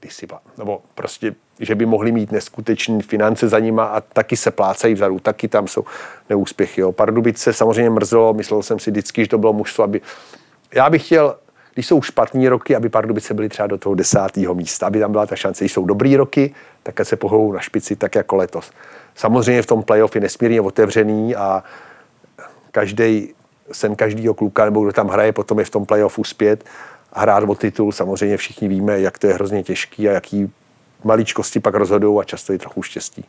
kdysi 0.00 0.26
byla, 0.26 0.40
nebo 0.58 0.82
prostě, 0.94 1.34
že 1.62 1.74
by 1.74 1.86
mohli 1.86 2.12
mít 2.12 2.32
neskutečné 2.32 3.02
finance 3.02 3.48
za 3.48 3.58
nima 3.58 3.84
a 3.84 4.00
taky 4.00 4.36
se 4.36 4.50
plácají 4.50 4.94
vzadu, 4.94 5.18
taky 5.18 5.48
tam 5.48 5.68
jsou 5.68 5.84
neúspěchy. 6.30 6.80
Jo. 6.80 6.92
Pardubice 6.92 7.52
samozřejmě 7.52 7.90
mrzelo, 7.90 8.34
myslel 8.34 8.62
jsem 8.62 8.78
si 8.78 8.90
vždycky, 8.90 9.24
že 9.24 9.28
to 9.28 9.38
bylo 9.38 9.52
mužstvo, 9.52 9.84
aby... 9.84 10.00
Já 10.74 10.90
bych 10.90 11.04
chtěl, 11.04 11.36
když 11.74 11.86
jsou 11.86 12.02
špatní 12.02 12.48
roky, 12.48 12.76
aby 12.76 12.88
Pardubice 12.88 13.34
byly 13.34 13.48
třeba 13.48 13.66
do 13.66 13.78
toho 13.78 13.94
desátého 13.94 14.54
místa, 14.54 14.86
aby 14.86 15.00
tam 15.00 15.12
byla 15.12 15.26
ta 15.26 15.36
šance. 15.36 15.64
Když 15.64 15.72
jsou 15.72 15.84
dobrý 15.84 16.16
roky, 16.16 16.54
tak 16.82 17.00
se 17.02 17.16
pohou 17.16 17.52
na 17.52 17.60
špici, 17.60 17.96
tak 17.96 18.14
jako 18.14 18.36
letos. 18.36 18.70
Samozřejmě 19.14 19.62
v 19.62 19.66
tom 19.66 19.82
playoff 19.82 20.14
je 20.14 20.20
nesmírně 20.20 20.60
otevřený 20.60 21.36
a 21.36 21.64
každý 22.70 23.34
sen 23.72 23.96
každého 23.96 24.34
kluka, 24.34 24.64
nebo 24.64 24.82
kdo 24.82 24.92
tam 24.92 25.08
hraje, 25.08 25.32
potom 25.32 25.58
je 25.58 25.64
v 25.64 25.70
tom 25.70 25.86
playoff 25.86 26.18
uspět 26.18 26.64
a 27.12 27.20
hrát 27.20 27.44
o 27.44 27.54
titul. 27.54 27.92
Samozřejmě 27.92 28.36
všichni 28.36 28.68
víme, 28.68 29.00
jak 29.00 29.18
to 29.18 29.26
je 29.26 29.34
hrozně 29.34 29.62
těžký 29.62 30.08
a 30.08 30.12
jaký 30.12 30.52
maličkosti 31.04 31.60
pak 31.60 31.74
rozhodují 31.74 32.20
a 32.20 32.24
často 32.24 32.52
je 32.52 32.58
trochu 32.58 32.82
štěstí. 32.82 33.24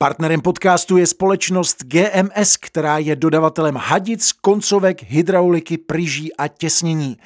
Partnerem 0.00 0.40
podcastu 0.40 0.96
je 0.96 1.06
společnost 1.06 1.76
GMS, 1.84 2.56
která 2.56 2.98
je 2.98 3.16
dodavatelem 3.16 3.76
hadic, 3.76 4.32
koncovek, 4.32 5.02
hydrauliky, 5.02 5.78
pryží 5.78 6.36
a 6.36 6.48
těsnění. 6.48 7.16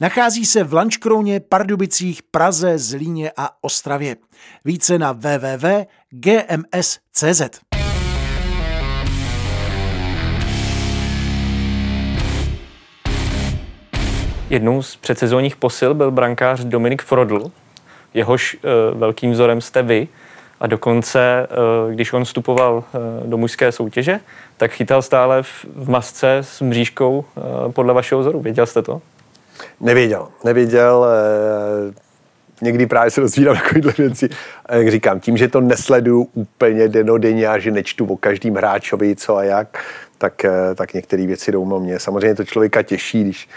Nachází 0.00 0.46
se 0.46 0.64
v 0.64 0.74
Lančkrouně, 0.74 1.40
Pardubicích, 1.40 2.22
Praze, 2.22 2.78
Zlíně 2.78 3.32
a 3.36 3.50
Ostravě. 3.60 4.16
Více 4.64 4.98
na 4.98 5.12
www.gms.cz. 5.12 6.12
Jednou 14.52 14.82
z 14.82 14.96
předsezónních 14.96 15.56
posil 15.56 15.94
byl 15.94 16.10
brankář 16.10 16.64
Dominik 16.64 17.02
Frodl, 17.02 17.50
jehož 18.14 18.54
uh, 18.54 18.98
velkým 18.98 19.32
vzorem 19.32 19.60
jste 19.60 19.82
vy. 19.82 20.08
A 20.60 20.66
dokonce, 20.66 21.46
uh, 21.86 21.92
když 21.92 22.12
on 22.12 22.24
vstupoval 22.24 22.74
uh, 22.74 23.26
do 23.26 23.36
mužské 23.36 23.72
soutěže, 23.72 24.20
tak 24.56 24.70
chytal 24.70 25.02
stále 25.02 25.42
v, 25.42 25.88
masce 25.88 26.38
s 26.38 26.60
mřížkou 26.60 27.24
podle 27.72 27.94
vašeho 27.94 28.20
vzoru. 28.20 28.40
Věděl 28.40 28.66
jste 28.66 28.82
to? 28.82 29.02
Nevěděl. 29.80 30.28
Nevěděl. 30.44 31.06
Eh, 31.06 31.94
někdy 32.62 32.86
právě 32.86 33.10
se 33.10 33.20
dozvídám 33.20 33.56
takovýhle 33.56 33.92
věci. 33.98 34.28
A 34.66 34.74
jak 34.74 34.90
říkám, 34.90 35.20
tím, 35.20 35.36
že 35.36 35.48
to 35.48 35.60
nesleduju 35.60 36.28
úplně 36.34 36.88
denodenně 36.88 37.48
a 37.48 37.58
že 37.58 37.70
nečtu 37.70 38.06
o 38.06 38.16
každým 38.16 38.54
hráčovi 38.54 39.16
co 39.16 39.36
a 39.36 39.44
jak, 39.44 39.84
tak, 40.18 40.44
eh, 40.44 40.74
tak 40.74 40.94
některé 40.94 41.26
věci 41.26 41.52
jdou 41.52 41.80
mě. 41.80 41.98
Samozřejmě 41.98 42.34
to 42.34 42.44
člověka 42.44 42.82
těší, 42.82 43.24
když 43.24 43.48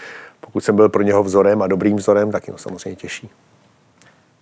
pokud 0.56 0.64
jsem 0.64 0.76
byl 0.76 0.88
pro 0.88 1.02
něho 1.02 1.22
vzorem 1.22 1.62
a 1.62 1.66
dobrým 1.66 1.96
vzorem, 1.96 2.32
tak 2.32 2.48
ho 2.48 2.58
samozřejmě 2.58 2.96
těší. 2.96 3.30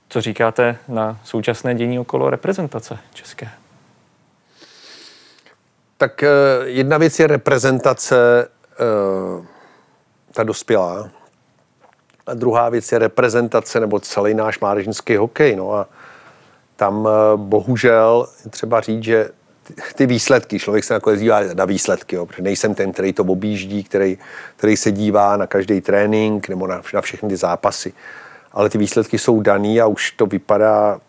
Co 0.08 0.20
říkáte 0.20 0.76
na 0.88 1.20
současné 1.24 1.74
dění 1.74 1.98
okolo 1.98 2.30
reprezentace 2.30 2.98
české? 3.14 3.48
Tak 5.96 6.22
eh, 6.22 6.28
jedna 6.64 6.98
věc 6.98 7.18
je 7.18 7.26
reprezentace 7.26 8.48
ta 10.32 10.42
dospělá, 10.42 11.10
a 12.26 12.34
druhá 12.34 12.68
věc 12.68 12.92
je 12.92 12.98
reprezentace 12.98 13.80
nebo 13.80 14.00
celý 14.00 14.34
náš 14.34 14.60
mládežnický 14.60 15.16
hokej. 15.16 15.56
No 15.56 15.72
a 15.72 15.86
tam 16.76 17.08
eh, 17.08 17.36
bohužel 17.36 18.28
třeba 18.50 18.80
říct, 18.80 19.04
že 19.04 19.30
ty 19.94 20.06
výsledky, 20.06 20.58
člověk 20.58 20.84
se 20.84 20.94
nakonec 20.94 21.20
dívá 21.20 21.40
na 21.54 21.64
výsledky, 21.64 22.16
jo, 22.16 22.26
protože 22.26 22.42
nejsem 22.42 22.74
ten, 22.74 22.92
který 22.92 23.12
to 23.12 23.22
objíždí, 23.22 23.84
který, 23.84 24.18
který 24.56 24.76
se 24.76 24.92
dívá 24.92 25.36
na 25.36 25.46
každý 25.46 25.80
trénink 25.80 26.48
nebo 26.48 26.66
na, 26.66 26.82
na 26.94 27.00
všechny 27.00 27.28
ty 27.28 27.36
zápasy. 27.36 27.92
Ale 28.52 28.70
ty 28.70 28.78
výsledky 28.78 29.18
jsou 29.18 29.40
daný 29.40 29.80
a 29.80 29.86
už 29.86 30.10
to 30.10 30.26
vypadá, 30.26 31.00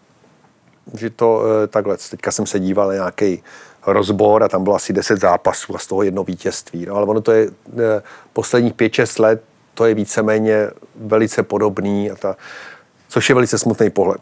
že 0.97 1.09
to 1.09 1.43
eh, 1.63 1.67
takhle. 1.67 1.97
Teďka 2.09 2.31
jsem 2.31 2.45
se 2.45 2.59
díval 2.59 2.87
na 2.87 2.93
nějaký 2.93 3.43
rozbor 3.87 4.43
a 4.43 4.47
tam 4.47 4.63
bylo 4.63 4.75
asi 4.75 4.93
10 4.93 5.19
zápasů 5.19 5.75
a 5.75 5.79
z 5.79 5.87
toho 5.87 6.03
jedno 6.03 6.23
vítězství. 6.23 6.85
No, 6.85 6.95
ale 6.95 7.05
ono 7.05 7.21
to 7.21 7.31
je 7.31 7.47
eh, 7.47 8.01
posledních 8.33 8.73
5-6 8.73 9.21
let 9.21 9.43
to 9.75 9.85
je 9.85 9.93
víceméně 9.93 10.69
velice 10.95 11.43
podobný, 11.43 12.11
a 12.11 12.15
ta, 12.15 12.35
což 13.09 13.29
je 13.29 13.35
velice 13.35 13.57
smutný 13.57 13.89
pohled. 13.89 14.21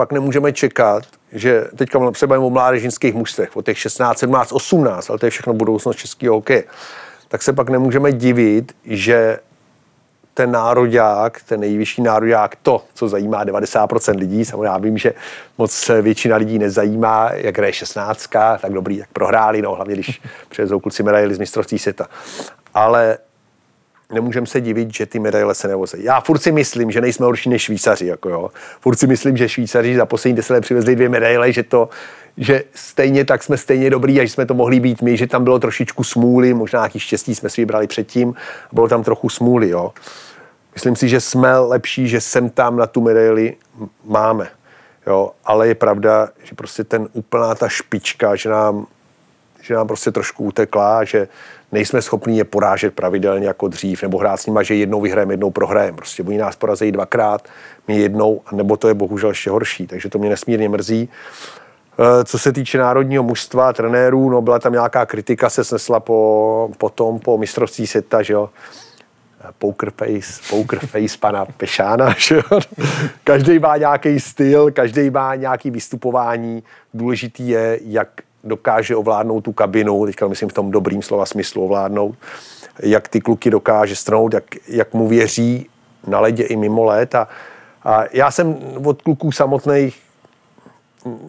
Pak 0.00 0.12
nemůžeme 0.12 0.52
čekat, 0.52 1.02
že 1.32 1.64
teďka 1.76 2.12
se 2.12 2.26
bavíme 2.26 2.46
o 2.46 2.50
mládežnických 2.50 3.14
mužstvech, 3.14 3.56
o 3.56 3.62
těch 3.62 3.78
16, 3.78 4.18
17, 4.18 4.52
18, 4.52 5.10
ale 5.10 5.18
to 5.18 5.26
je 5.26 5.30
všechno 5.30 5.54
budoucnost 5.54 5.96
českého 5.96 6.34
hokeje, 6.34 6.64
tak 7.28 7.42
se 7.42 7.52
pak 7.52 7.70
nemůžeme 7.70 8.12
divit, 8.12 8.72
že 8.84 9.38
ten 10.34 10.50
nároďák, 10.50 11.42
ten 11.42 11.60
nejvyšší 11.60 12.02
nároďák, 12.02 12.56
to, 12.56 12.84
co 12.94 13.08
zajímá 13.08 13.44
90% 13.44 14.18
lidí, 14.18 14.44
samozřejmě 14.44 14.66
já 14.66 14.78
vím, 14.78 14.98
že 14.98 15.12
moc 15.58 15.90
většina 16.02 16.36
lidí 16.36 16.58
nezajímá, 16.58 17.30
jak 17.32 17.58
hraje 17.58 17.72
16, 17.72 18.26
tak 18.60 18.72
dobrý, 18.72 18.96
jak 18.96 19.08
prohráli, 19.08 19.62
no 19.62 19.74
hlavně 19.74 19.94
když 19.94 20.22
přes 20.48 20.70
kluci 20.82 21.02
medaily 21.02 21.34
z 21.34 21.38
mistrovství 21.38 21.78
světa. 21.78 22.06
Ale 22.74 23.18
nemůžeme 24.12 24.46
se 24.46 24.60
divit, 24.60 24.94
že 24.94 25.06
ty 25.06 25.18
medaile 25.18 25.54
se 25.54 25.68
nevozí. 25.68 26.04
Já 26.04 26.20
furt 26.20 26.38
si 26.38 26.52
myslím, 26.52 26.90
že 26.90 27.00
nejsme 27.00 27.26
horší 27.26 27.50
než 27.50 27.62
Švýcaři. 27.62 28.06
Jako 28.06 28.28
jo. 28.28 28.50
Furt 28.80 28.96
si 28.96 29.06
myslím, 29.06 29.36
že 29.36 29.48
Švýcaři 29.48 29.96
za 29.96 30.06
poslední 30.06 30.36
deset 30.36 30.52
let 30.52 30.60
přivezli 30.60 30.96
dvě 30.96 31.08
medaile, 31.08 31.52
že 31.52 31.62
to, 31.62 31.88
že 32.36 32.64
stejně 32.74 33.24
tak 33.24 33.42
jsme 33.42 33.56
stejně 33.56 33.90
dobrý 33.90 34.20
a 34.20 34.24
že 34.24 34.32
jsme 34.32 34.46
to 34.46 34.54
mohli 34.54 34.80
být 34.80 35.02
my, 35.02 35.16
že 35.16 35.26
tam 35.26 35.44
bylo 35.44 35.58
trošičku 35.58 36.04
smůly, 36.04 36.54
možná 36.54 36.80
nějaký 36.80 37.00
štěstí 37.00 37.34
jsme 37.34 37.48
si 37.48 37.60
vybrali 37.60 37.86
předtím, 37.86 38.34
bylo 38.72 38.88
tam 38.88 39.02
trochu 39.02 39.28
smůly. 39.28 39.68
Jo. 39.68 39.92
Myslím 40.74 40.96
si, 40.96 41.08
že 41.08 41.20
jsme 41.20 41.58
lepší, 41.58 42.08
že 42.08 42.20
sem 42.20 42.50
tam 42.50 42.76
na 42.76 42.86
tu 42.86 43.00
medaili 43.00 43.56
máme. 44.04 44.48
Jo, 45.06 45.30
ale 45.44 45.68
je 45.68 45.74
pravda, 45.74 46.28
že 46.44 46.54
prostě 46.54 46.84
ten 46.84 47.08
úplná 47.12 47.54
ta 47.54 47.68
špička, 47.68 48.36
že 48.36 48.48
nám, 48.48 48.86
že 49.62 49.74
nám 49.74 49.86
prostě 49.86 50.12
trošku 50.12 50.44
utekla, 50.44 51.04
že 51.04 51.28
nejsme 51.72 52.02
schopni 52.02 52.38
je 52.38 52.44
porážet 52.44 52.94
pravidelně 52.94 53.46
jako 53.46 53.68
dřív, 53.68 54.02
nebo 54.02 54.18
hrát 54.18 54.36
s 54.36 54.46
nimi, 54.46 54.60
že 54.62 54.74
jednou 54.74 55.00
vyhrajeme, 55.00 55.32
jednou 55.32 55.50
prohrajeme. 55.50 55.96
Prostě 55.96 56.22
oni 56.22 56.38
nás 56.38 56.56
porazí 56.56 56.92
dvakrát, 56.92 57.48
my 57.88 57.98
jednou, 57.98 58.40
nebo 58.52 58.76
to 58.76 58.88
je 58.88 58.94
bohužel 58.94 59.28
ještě 59.30 59.50
horší. 59.50 59.86
Takže 59.86 60.08
to 60.08 60.18
mě 60.18 60.28
nesmírně 60.28 60.68
mrzí. 60.68 61.08
Eh, 61.98 62.24
co 62.24 62.38
se 62.38 62.52
týče 62.52 62.78
národního 62.78 63.22
mužstva, 63.22 63.72
trenérů, 63.72 64.30
no 64.30 64.42
byla 64.42 64.58
tam 64.58 64.72
nějaká 64.72 65.06
kritika, 65.06 65.50
se 65.50 65.64
snesla 65.64 66.00
po, 66.00 66.70
potom 66.78 67.18
po 67.18 67.38
mistrovství 67.38 67.86
světa, 67.86 68.22
že 68.22 68.32
jo, 68.32 68.50
poker 69.58 69.90
face, 69.90 70.42
poker 70.50 70.78
face 70.78 71.18
pana 71.20 71.44
Pešána. 71.44 72.14
Že? 72.18 72.40
Každý 73.24 73.58
má 73.58 73.76
nějaký 73.76 74.20
styl, 74.20 74.70
každý 74.70 75.10
má 75.10 75.34
nějaký 75.34 75.70
vystupování. 75.70 76.62
Důležitý 76.94 77.48
je, 77.48 77.78
jak 77.84 78.08
dokáže 78.44 78.96
ovládnout 78.96 79.40
tu 79.40 79.52
kabinu, 79.52 80.06
teďka 80.06 80.28
myslím 80.28 80.48
v 80.48 80.52
tom 80.52 80.70
dobrým 80.70 81.02
slova 81.02 81.26
smyslu 81.26 81.64
ovládnout, 81.64 82.14
jak 82.82 83.08
ty 83.08 83.20
kluky 83.20 83.50
dokáže 83.50 83.96
strnout, 83.96 84.34
jak, 84.34 84.44
jak 84.68 84.94
mu 84.94 85.08
věří 85.08 85.66
na 86.06 86.20
ledě 86.20 86.42
i 86.42 86.56
mimo 86.56 86.84
let. 86.84 87.14
A, 87.14 87.28
a 87.84 88.04
já 88.12 88.30
jsem 88.30 88.58
od 88.84 89.02
kluků 89.02 89.32
samotných 89.32 90.00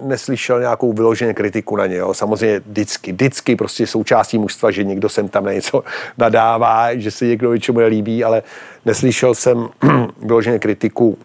neslyšel 0.02 0.60
nějakou 0.60 0.94
vyloženě 0.94 1.34
kritiku 1.34 1.76
na 1.76 1.88
ně. 1.88 1.96
Jo. 1.96 2.14
Samozřejmě 2.14 2.60
vždycky, 2.60 3.12
vždycky 3.12 3.56
prostě 3.56 3.88
součástí 3.88 4.38
mužstva, 4.38 4.72
že 4.72 4.84
někdo 4.84 5.10
sem 5.10 5.30
tam 5.30 5.46
na 5.46 5.54
něco 5.54 5.84
nadává, 6.18 6.96
že 6.96 7.12
se 7.12 7.26
někdo 7.26 7.54
něčemu 7.54 7.80
nelíbí, 7.80 8.24
ale 8.24 8.44
neslyšel 8.86 9.36
jsem 9.36 9.70
vyloženě 10.18 10.60
kritiku. 10.60 11.18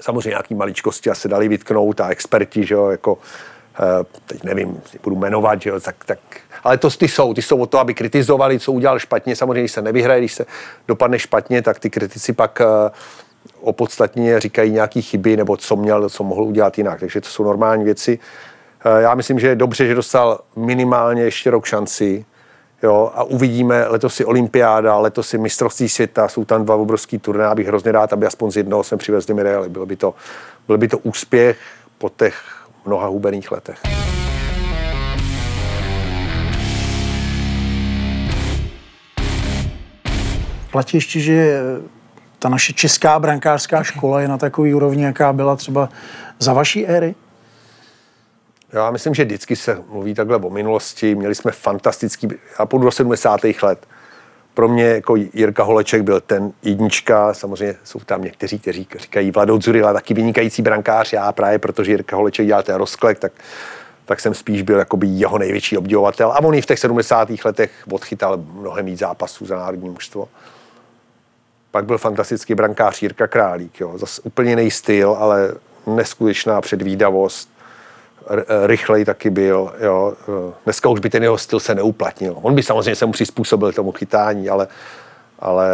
Samozřejmě 0.00 0.28
nějaký 0.28 0.54
maličkosti 0.54 1.10
a 1.10 1.14
se 1.14 1.28
dali 1.28 1.48
vytknout 1.48 2.00
a 2.00 2.08
experti, 2.08 2.66
že 2.66 2.74
jo, 2.74 2.88
jako 2.88 3.18
teď 4.26 4.44
nevím, 4.44 4.80
budu 5.02 5.16
jmenovat, 5.16 5.62
že 5.62 5.70
jo, 5.70 5.80
tak, 5.80 6.04
tak, 6.04 6.18
ale 6.64 6.78
to 6.78 6.90
ty 6.90 7.08
jsou, 7.08 7.34
ty 7.34 7.42
jsou 7.42 7.58
o 7.58 7.66
to, 7.66 7.78
aby 7.78 7.94
kritizovali, 7.94 8.58
co 8.58 8.72
udělal 8.72 8.98
špatně. 8.98 9.36
Samozřejmě, 9.36 9.60
když 9.60 9.72
se 9.72 9.82
nevyhraje, 9.82 10.20
když 10.20 10.34
se 10.34 10.46
dopadne 10.88 11.18
špatně, 11.18 11.62
tak 11.62 11.78
ty 11.78 11.90
kritici 11.90 12.32
pak 12.32 12.60
eh, 12.60 12.90
opodstatně 13.60 14.40
říkají 14.40 14.72
nějaké 14.72 15.02
chyby 15.02 15.36
nebo 15.36 15.56
co 15.56 15.76
měl, 15.76 16.08
co 16.08 16.24
mohl 16.24 16.42
udělat 16.42 16.78
jinak. 16.78 17.00
Takže 17.00 17.20
to 17.20 17.28
jsou 17.28 17.44
normální 17.44 17.84
věci. 17.84 18.18
Eh, 18.84 19.02
já 19.02 19.14
myslím, 19.14 19.40
že 19.40 19.48
je 19.48 19.56
dobře, 19.56 19.86
že 19.86 19.94
dostal 19.94 20.40
minimálně 20.56 21.22
ještě 21.22 21.50
rok 21.50 21.66
šanci. 21.66 22.24
Jo, 22.82 23.12
a 23.14 23.22
uvidíme, 23.22 23.86
letos 23.88 24.20
je 24.20 24.26
olympiáda, 24.26 24.98
letos 24.98 25.32
je 25.32 25.38
mistrovství 25.38 25.88
světa, 25.88 26.28
jsou 26.28 26.44
tam 26.44 26.64
dva 26.64 26.74
obrovský 26.74 27.18
turné, 27.18 27.46
abych 27.46 27.66
hrozně 27.66 27.92
rád, 27.92 28.12
aby 28.12 28.26
aspoň 28.26 28.50
z 28.50 28.56
jednoho 28.56 28.84
jsme 28.84 28.96
přivezli 28.98 29.34
medaily. 29.34 29.68
Bylo 29.68 29.86
by 29.86 29.96
to, 29.96 30.14
byl 30.66 30.78
by 30.78 30.88
to 30.88 30.98
úspěch 30.98 31.58
po 31.98 32.08
těch 32.08 32.59
mnoha 32.86 33.06
hubených 33.06 33.52
letech. 33.52 33.82
Platí 40.70 40.96
ještě, 40.96 41.20
že 41.20 41.60
ta 42.38 42.48
naše 42.48 42.72
česká 42.72 43.18
brankářská 43.18 43.82
škola 43.82 44.20
je 44.20 44.28
na 44.28 44.38
takový 44.38 44.74
úrovni, 44.74 45.04
jaká 45.04 45.32
byla 45.32 45.56
třeba 45.56 45.88
za 46.38 46.52
vaší 46.52 46.86
éry? 46.86 47.14
Já 48.72 48.90
myslím, 48.90 49.14
že 49.14 49.24
vždycky 49.24 49.56
se 49.56 49.82
mluví 49.88 50.14
takhle 50.14 50.36
o 50.36 50.50
minulosti. 50.50 51.14
Měli 51.14 51.34
jsme 51.34 51.52
fantastický, 51.52 52.28
já 52.58 52.66
půjdu 52.66 52.84
do 52.84 52.90
70. 52.90 53.40
let. 53.62 53.86
Pro 54.54 54.68
mě 54.68 54.84
jako 54.84 55.16
Jirka 55.16 55.62
Holeček 55.62 56.02
byl 56.02 56.20
ten 56.20 56.52
jednička, 56.62 57.34
samozřejmě 57.34 57.76
jsou 57.84 57.98
tam 57.98 58.22
někteří, 58.22 58.58
kteří 58.58 58.86
říkají 58.98 59.30
Vlado 59.30 59.58
Zurila, 59.58 59.92
taky 59.92 60.14
vynikající 60.14 60.62
brankář, 60.62 61.12
já 61.12 61.32
právě 61.32 61.58
protože 61.58 61.92
Jirka 61.92 62.16
Holeček 62.16 62.46
dělal 62.46 62.62
ten 62.62 62.74
rozklek, 62.76 63.18
tak, 63.18 63.32
tak 64.04 64.20
jsem 64.20 64.34
spíš 64.34 64.62
byl 64.62 64.78
jakoby 64.78 65.06
jeho 65.06 65.38
největší 65.38 65.78
obdivovatel. 65.78 66.32
A 66.32 66.38
on 66.38 66.54
i 66.54 66.62
v 66.62 66.66
těch 66.66 66.78
70. 66.78 67.28
letech 67.44 67.70
odchytal 67.90 68.36
mnohem 68.52 68.86
víc 68.86 68.98
zápasů 68.98 69.46
za 69.46 69.56
národní 69.56 69.88
mužstvo. 69.88 70.28
Pak 71.70 71.84
byl 71.84 71.98
fantastický 71.98 72.54
brankář 72.54 73.02
Jirka 73.02 73.26
Králík, 73.26 73.80
jo. 73.80 73.98
Zas 73.98 74.20
úplně 74.24 74.50
jiný 74.50 74.70
styl, 74.70 75.16
ale 75.18 75.54
neskutečná 75.86 76.60
předvídavost 76.60 77.59
rychlej 78.66 79.04
taky 79.04 79.30
byl. 79.30 79.74
Jo. 79.80 80.14
Dneska 80.64 80.88
už 80.88 81.00
by 81.00 81.10
ten 81.10 81.22
jeho 81.22 81.38
styl 81.38 81.60
se 81.60 81.74
neuplatnil. 81.74 82.38
On 82.42 82.54
by 82.54 82.62
samozřejmě 82.62 82.94
se 82.96 83.06
mu 83.06 83.12
přizpůsobil 83.12 83.72
tomu 83.72 83.92
chytání, 83.92 84.48
ale, 84.48 84.68
ale 85.38 85.68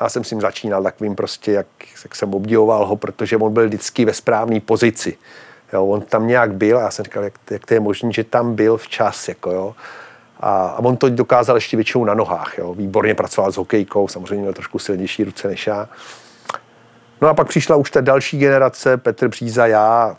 já 0.00 0.08
jsem 0.08 0.24
s 0.24 0.30
ním 0.30 0.40
začínal 0.40 0.82
takovým 0.82 1.16
prostě, 1.16 1.52
jak, 1.52 1.66
jak 2.04 2.14
jsem 2.14 2.34
obdivoval 2.34 2.86
ho, 2.86 2.96
protože 2.96 3.36
on 3.36 3.52
byl 3.52 3.66
vždycky 3.66 4.04
ve 4.04 4.14
správné 4.14 4.60
pozici. 4.60 5.18
Jo, 5.72 5.86
on 5.86 6.00
tam 6.00 6.26
nějak 6.26 6.54
byl 6.54 6.78
a 6.78 6.80
já 6.80 6.90
jsem 6.90 7.04
říkal, 7.04 7.24
jak, 7.24 7.34
jak 7.50 7.66
to 7.66 7.74
je 7.74 7.80
možné, 7.80 8.12
že 8.12 8.24
tam 8.24 8.54
byl 8.54 8.76
včas. 8.76 9.28
Jako, 9.28 9.50
jo. 9.50 9.74
A, 10.40 10.66
a 10.66 10.78
on 10.78 10.96
to 10.96 11.08
dokázal 11.08 11.56
ještě 11.56 11.76
většinou 11.76 12.04
na 12.04 12.14
nohách. 12.14 12.58
Jo. 12.58 12.74
Výborně 12.74 13.14
pracoval 13.14 13.52
s 13.52 13.56
hokejkou, 13.56 14.08
samozřejmě 14.08 14.40
měl 14.40 14.52
trošku 14.52 14.78
silnější 14.78 15.24
ruce 15.24 15.48
než 15.48 15.66
já. 15.66 15.88
No 17.20 17.28
a 17.28 17.34
pak 17.34 17.48
přišla 17.48 17.76
už 17.76 17.90
ta 17.90 18.00
další 18.00 18.38
generace, 18.38 18.96
Petr 18.96 19.28
Příza, 19.28 19.66
já, 19.66 20.16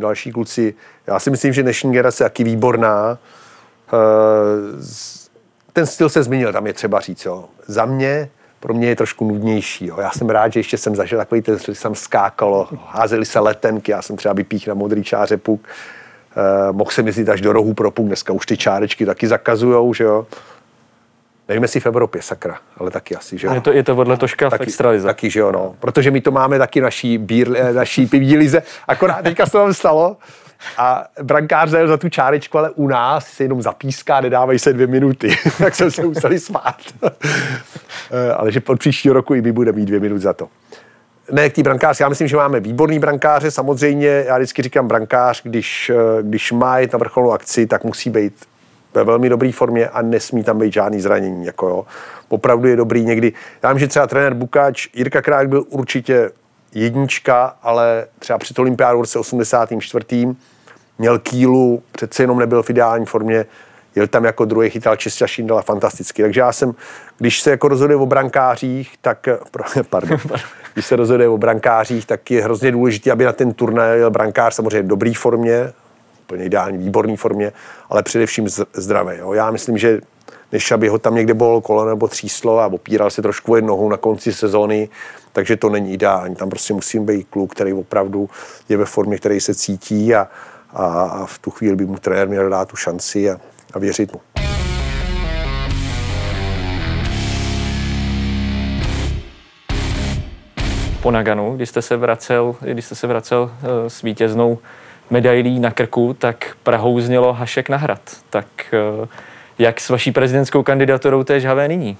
další 0.00 0.32
kluci. 0.32 0.74
Já 1.06 1.18
si 1.18 1.30
myslím, 1.30 1.52
že 1.52 1.62
dnešní 1.62 1.92
generace 1.92 2.24
je 2.24 2.28
taky 2.28 2.44
výborná. 2.44 3.18
Eh, 3.88 3.96
ten 5.72 5.86
styl 5.86 6.08
se 6.08 6.22
změnil, 6.22 6.52
tam 6.52 6.66
je 6.66 6.72
třeba 6.72 7.00
říct. 7.00 7.24
Jo. 7.24 7.44
Za 7.66 7.84
mě, 7.84 8.30
pro 8.60 8.74
mě 8.74 8.88
je 8.88 8.96
trošku 8.96 9.24
nudnější. 9.24 9.86
Jo. 9.86 10.00
Já 10.00 10.10
jsem 10.10 10.30
rád, 10.30 10.52
že 10.52 10.60
ještě 10.60 10.78
jsem 10.78 10.96
zažil 10.96 11.18
takový 11.18 11.42
ten, 11.42 11.58
že 11.58 11.74
jsem 11.74 11.94
skákalo, 11.94 12.68
házeli 12.88 13.24
se 13.24 13.38
letenky, 13.38 13.92
já 13.92 14.02
jsem 14.02 14.16
třeba 14.16 14.34
vypích 14.34 14.66
na 14.66 14.74
modrý 14.74 15.04
čáře 15.04 15.36
puk. 15.36 15.60
Eh, 16.36 16.72
mohl 16.72 16.90
jsem 16.90 17.06
jezdit 17.06 17.28
až 17.28 17.40
do 17.40 17.52
rohu 17.52 17.74
pro 17.74 17.90
puk, 17.90 18.06
dneska 18.06 18.32
už 18.32 18.46
ty 18.46 18.56
čárečky 18.56 19.06
taky 19.06 19.28
zakazujou, 19.28 19.94
že 19.94 20.04
jo. 20.04 20.26
Nevím, 21.48 21.62
jestli 21.62 21.80
v 21.80 21.86
Evropě, 21.86 22.22
sakra, 22.22 22.58
ale 22.78 22.90
taky 22.90 23.16
asi, 23.16 23.38
že 23.38 23.46
jo. 23.46 23.54
Je 23.54 23.60
to, 23.60 23.72
je 23.72 23.82
to 23.82 23.96
vedle 23.96 24.16
toška 24.16 24.50
taky, 24.50 24.64
v 24.64 24.66
extralize. 24.66 25.06
Taky, 25.06 25.30
že 25.30 25.40
jo, 25.40 25.52
no. 25.52 25.74
Protože 25.80 26.10
my 26.10 26.20
to 26.20 26.30
máme 26.30 26.58
taky 26.58 26.80
naší, 26.80 27.18
bír, 27.18 27.48
eh, 27.56 27.72
naší 27.72 28.06
pivní 28.06 28.36
lize. 28.36 28.62
Akorát 28.88 29.22
teďka 29.22 29.46
se 29.46 29.52
to 29.52 29.74
stalo, 29.74 30.16
a 30.78 31.04
brankář 31.22 31.70
zajel 31.70 31.88
za 31.88 31.96
tu 31.96 32.08
čárečku, 32.08 32.58
ale 32.58 32.70
u 32.70 32.88
nás 32.88 33.26
se 33.26 33.44
jenom 33.44 33.62
zapíská, 33.62 34.20
nedávají 34.20 34.58
se 34.58 34.72
dvě 34.72 34.86
minuty. 34.86 35.36
tak 35.58 35.74
jsme 35.74 35.90
se 35.90 36.02
museli 36.02 36.40
smát. 36.40 36.76
Eh, 38.10 38.32
ale 38.32 38.52
že 38.52 38.60
pod 38.60 38.78
příštího 38.78 39.14
roku 39.14 39.34
i 39.34 39.42
my 39.42 39.52
budeme 39.52 39.78
mít 39.78 39.86
dvě 39.86 40.00
minuty 40.00 40.20
za 40.20 40.32
to. 40.32 40.48
Ne, 41.32 41.50
k 41.50 41.54
té 41.54 41.62
brankáři, 41.62 42.02
já 42.02 42.08
myslím, 42.08 42.28
že 42.28 42.36
máme 42.36 42.60
výborný 42.60 42.98
brankáře, 42.98 43.50
samozřejmě, 43.50 44.24
já 44.26 44.36
vždycky 44.36 44.62
říkám 44.62 44.88
brankář, 44.88 45.42
když, 45.42 45.90
eh, 45.90 46.22
když 46.22 46.52
má 46.52 46.78
jít 46.78 46.92
na 46.92 46.98
vrcholnou 46.98 47.32
akci, 47.32 47.66
tak 47.66 47.84
musí 47.84 48.10
být 48.10 48.34
ve 48.94 49.04
velmi 49.04 49.28
dobré 49.28 49.52
formě 49.52 49.88
a 49.88 50.02
nesmí 50.02 50.44
tam 50.44 50.58
být 50.58 50.72
žádný 50.72 51.00
zranění. 51.00 51.46
Jako 51.46 51.68
jo. 51.68 51.84
Opravdu 52.28 52.68
je 52.68 52.76
dobrý 52.76 53.04
někdy. 53.04 53.32
Já 53.62 53.72
vím, 53.72 53.78
že 53.78 53.88
třeba 53.88 54.06
trenér 54.06 54.34
Bukáč, 54.34 54.88
Jirka 54.94 55.22
Krák 55.22 55.48
byl 55.48 55.64
určitě 55.68 56.30
jednička, 56.74 57.56
ale 57.62 58.06
třeba 58.18 58.38
před 58.38 58.58
olympiádou 58.58 58.98
v 58.98 59.00
roce 59.00 59.18
84. 59.18 60.06
měl 60.98 61.18
kýlu, 61.18 61.82
přece 61.92 62.22
jenom 62.22 62.38
nebyl 62.38 62.62
v 62.62 62.70
ideální 62.70 63.06
formě, 63.06 63.46
jel 63.94 64.06
tam 64.06 64.24
jako 64.24 64.44
druhý, 64.44 64.70
chytal 64.70 64.96
Čestia 64.96 65.28
Šindela 65.28 65.62
fantasticky. 65.62 66.22
Takže 66.22 66.40
já 66.40 66.52
jsem, 66.52 66.74
když 67.18 67.40
se 67.40 67.50
jako 67.50 67.68
rozhoduje 67.68 67.96
o 67.96 68.06
brankářích, 68.06 68.94
tak, 69.00 69.28
pardon, 69.90 70.18
když 70.74 70.86
se 70.86 70.96
rozhoduje 70.96 71.28
o 71.28 71.38
brankářích, 71.38 72.06
tak 72.06 72.30
je 72.30 72.42
hrozně 72.42 72.72
důležité, 72.72 73.10
aby 73.10 73.24
na 73.24 73.32
ten 73.32 73.52
turnaj 73.52 73.98
jel 73.98 74.10
brankář 74.10 74.54
samozřejmě 74.54 74.82
v 74.82 74.86
dobré 74.86 75.12
formě, 75.16 75.72
úplně 76.24 76.44
ideální, 76.44 76.78
výborné 76.78 77.16
formě, 77.16 77.52
ale 77.90 78.02
především 78.02 78.48
zdravý. 78.74 79.18
Jo. 79.18 79.32
Já 79.32 79.50
myslím, 79.50 79.78
že 79.78 80.00
než 80.52 80.72
aby 80.72 80.88
ho 80.88 80.98
tam 80.98 81.14
někde 81.14 81.34
bylo 81.34 81.60
kolo 81.60 81.84
nebo 81.84 82.08
tříslo 82.08 82.58
a 82.58 82.66
opíral 82.66 83.10
se 83.10 83.22
trošku 83.22 83.60
nohou 83.60 83.88
na 83.88 83.96
konci 83.96 84.32
sezóny, 84.32 84.88
takže 85.32 85.56
to 85.56 85.68
není 85.68 85.92
ideální. 85.92 86.34
Tam 86.34 86.50
prostě 86.50 86.74
musím 86.74 87.06
být 87.06 87.26
kluk, 87.30 87.52
který 87.52 87.72
opravdu 87.72 88.28
je 88.68 88.76
ve 88.76 88.84
formě, 88.84 89.18
který 89.18 89.40
se 89.40 89.54
cítí 89.54 90.14
a, 90.14 90.28
a, 90.72 90.86
a 91.02 91.26
v 91.26 91.38
tu 91.38 91.50
chvíli 91.50 91.76
by 91.76 91.86
mu 91.86 91.98
trenér 91.98 92.28
měl 92.28 92.50
dát 92.50 92.68
tu 92.68 92.76
šanci 92.76 93.30
a, 93.30 93.36
a 93.74 93.78
věřit 93.78 94.12
mu. 94.12 94.20
Po 101.02 101.10
Naganu, 101.10 101.56
když 101.56 101.68
jste 101.68 101.82
se 101.82 101.96
vracel, 101.96 102.56
když 102.60 102.84
jste 102.84 102.94
se 102.94 103.06
vracel 103.06 103.50
eh, 103.50 103.90
s 103.90 104.02
vítěznou 104.02 104.58
medailí 105.10 105.60
na 105.60 105.70
krku, 105.70 106.14
tak 106.14 106.56
Prahou 106.62 107.00
znělo 107.00 107.32
Hašek 107.32 107.68
na 107.68 107.76
hrad. 107.76 108.00
Tak 108.30 108.46
eh, 108.72 109.08
jak 109.58 109.80
s 109.80 109.88
vaší 109.88 110.12
prezidentskou 110.12 110.62
kandidaturou 110.62 111.24
je 111.32 111.40
žhavé 111.40 111.68
nyní? 111.68 111.98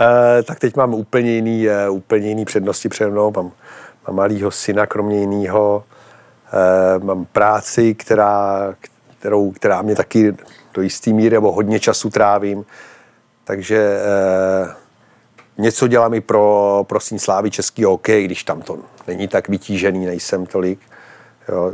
E, 0.00 0.42
tak 0.42 0.58
teď 0.58 0.76
mám 0.76 0.94
úplně 0.94 1.30
jiný, 1.30 1.68
uh, 1.68 1.96
úplně 1.96 2.28
jiný 2.28 2.44
přednosti 2.44 2.88
přede 2.88 3.10
mnou. 3.10 3.32
Mám, 3.36 3.52
mám 4.06 4.16
malýho 4.16 4.50
syna, 4.50 4.86
kromě 4.86 5.20
jiného. 5.20 5.84
E, 6.52 6.98
mám 6.98 7.24
práci, 7.24 7.94
která, 7.94 8.74
kterou, 9.18 9.50
která 9.50 9.82
mě 9.82 9.94
taky 9.96 10.36
do 10.74 10.82
jistý 10.82 11.12
míry 11.12 11.36
nebo 11.36 11.52
hodně 11.52 11.80
času 11.80 12.10
trávím. 12.10 12.64
Takže 13.44 13.76
e, 13.78 14.74
něco 15.58 15.88
dělám 15.88 16.14
i 16.14 16.20
pro, 16.20 16.84
pro 16.88 17.00
slávy 17.00 17.50
český 17.50 17.84
hokej, 17.84 18.24
když 18.24 18.44
tam 18.44 18.62
to 18.62 18.78
není 19.06 19.28
tak 19.28 19.48
vytížený, 19.48 20.06
nejsem 20.06 20.46
tolik. 20.46 20.80
Jo. 21.48 21.72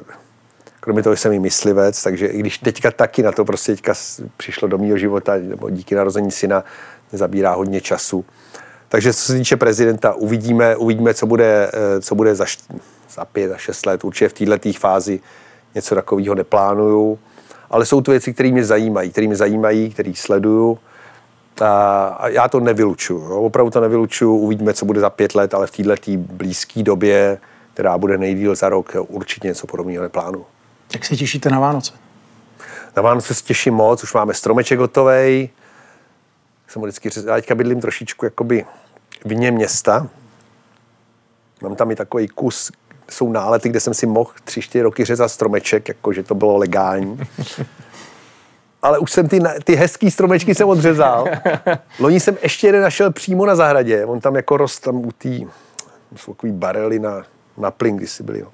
Kromě 0.86 1.02
toho 1.02 1.16
jsem 1.16 1.32
i 1.32 1.38
myslivec, 1.38 2.02
takže 2.02 2.26
i 2.26 2.38
když 2.38 2.58
teďka 2.58 2.90
taky 2.90 3.22
na 3.22 3.32
to 3.32 3.44
prostě 3.44 3.72
teďka 3.72 3.94
přišlo 4.36 4.68
do 4.68 4.78
mého 4.78 4.98
života, 4.98 5.36
nebo 5.36 5.70
díky 5.70 5.94
narození 5.94 6.30
syna, 6.30 6.64
zabírá 7.12 7.54
hodně 7.54 7.80
času. 7.80 8.24
Takže 8.88 9.14
co 9.14 9.22
se 9.22 9.34
týče 9.34 9.56
prezidenta, 9.56 10.14
uvidíme, 10.14 10.76
uvidíme 10.76 11.14
co 11.14 11.26
bude, 11.26 11.70
eh, 11.72 12.00
co 12.00 12.14
bude 12.14 12.34
za, 12.34 12.44
za 13.10 13.24
pět 13.24 13.52
a 13.52 13.56
šest 13.56 13.86
let. 13.86 14.04
Určitě 14.04 14.28
v 14.28 14.32
této 14.32 14.78
fázi 14.78 15.20
něco 15.74 15.94
takového 15.94 16.34
neplánuju. 16.34 17.18
Ale 17.70 17.86
jsou 17.86 18.00
to 18.00 18.10
věci, 18.10 18.34
které 18.34 18.52
mě 18.52 18.64
zajímají, 18.64 19.10
které 19.10 19.26
mě 19.26 19.36
zajímají, 19.36 19.90
které 19.90 20.12
sleduju. 20.14 20.78
A 21.60 22.28
já 22.28 22.48
to 22.48 22.60
nevylučuju. 22.60 23.20
Jo. 23.20 23.40
Opravdu 23.40 23.70
to 23.70 23.80
nevylučuju. 23.80 24.36
Uvidíme, 24.36 24.74
co 24.74 24.86
bude 24.86 25.00
za 25.00 25.10
pět 25.10 25.34
let, 25.34 25.54
ale 25.54 25.66
v 25.66 25.70
této 25.70 26.10
blízké 26.16 26.82
době, 26.82 27.38
která 27.74 27.98
bude 27.98 28.18
nejdíl 28.18 28.54
za 28.54 28.68
rok, 28.68 28.96
určitě 29.08 29.48
něco 29.48 29.66
podobného 29.66 30.02
neplánuju. 30.02 30.46
Jak 30.92 31.04
se 31.04 31.16
těšíte 31.16 31.50
na 31.50 31.60
Vánoce? 31.60 31.92
Na 32.96 33.02
Vánoce 33.02 33.34
se 33.34 33.44
těším 33.44 33.74
moc, 33.74 34.02
už 34.02 34.14
máme 34.14 34.34
stromeček 34.34 34.78
hotový. 34.78 35.50
Jsem 36.68 36.82
vždycky 36.82 37.10
říkal, 37.10 37.28
já 37.28 37.34
teďka 37.34 37.54
bydlím 37.54 37.80
trošičku 37.80 38.24
jakoby 38.24 38.64
vně 39.24 39.50
města. 39.50 40.08
Mám 41.62 41.76
tam 41.76 41.90
i 41.90 41.96
takový 41.96 42.28
kus, 42.28 42.72
jsou 43.10 43.32
nálety, 43.32 43.68
kde 43.68 43.80
jsem 43.80 43.94
si 43.94 44.06
mohl 44.06 44.30
tři, 44.44 44.62
čtyři 44.62 44.82
roky 44.82 45.04
řezat 45.04 45.30
stromeček, 45.30 45.88
jakože 45.88 46.22
to 46.22 46.34
bylo 46.34 46.56
legální. 46.56 47.20
Ale 48.82 48.98
už 48.98 49.12
jsem 49.12 49.28
ty, 49.28 49.40
ty 49.64 49.74
hezký 49.74 50.10
stromečky 50.10 50.54
jsem 50.54 50.68
odřezal. 50.68 51.26
Loni 51.98 52.20
jsem 52.20 52.36
ještě 52.42 52.66
jeden 52.66 52.82
našel 52.82 53.12
přímo 53.12 53.46
na 53.46 53.56
zahradě. 53.56 54.04
On 54.04 54.20
tam 54.20 54.36
jako 54.36 54.56
rost 54.56 54.80
tam 54.80 54.96
u 54.96 55.12
té, 55.12 55.28
jsou 56.16 56.34
takový 56.34 56.52
barely 56.52 56.98
na, 56.98 57.22
na 57.58 57.70
plyn, 57.70 57.96
když 57.96 58.10
si 58.10 58.22
byli. 58.22 58.40
Jo. 58.40 58.48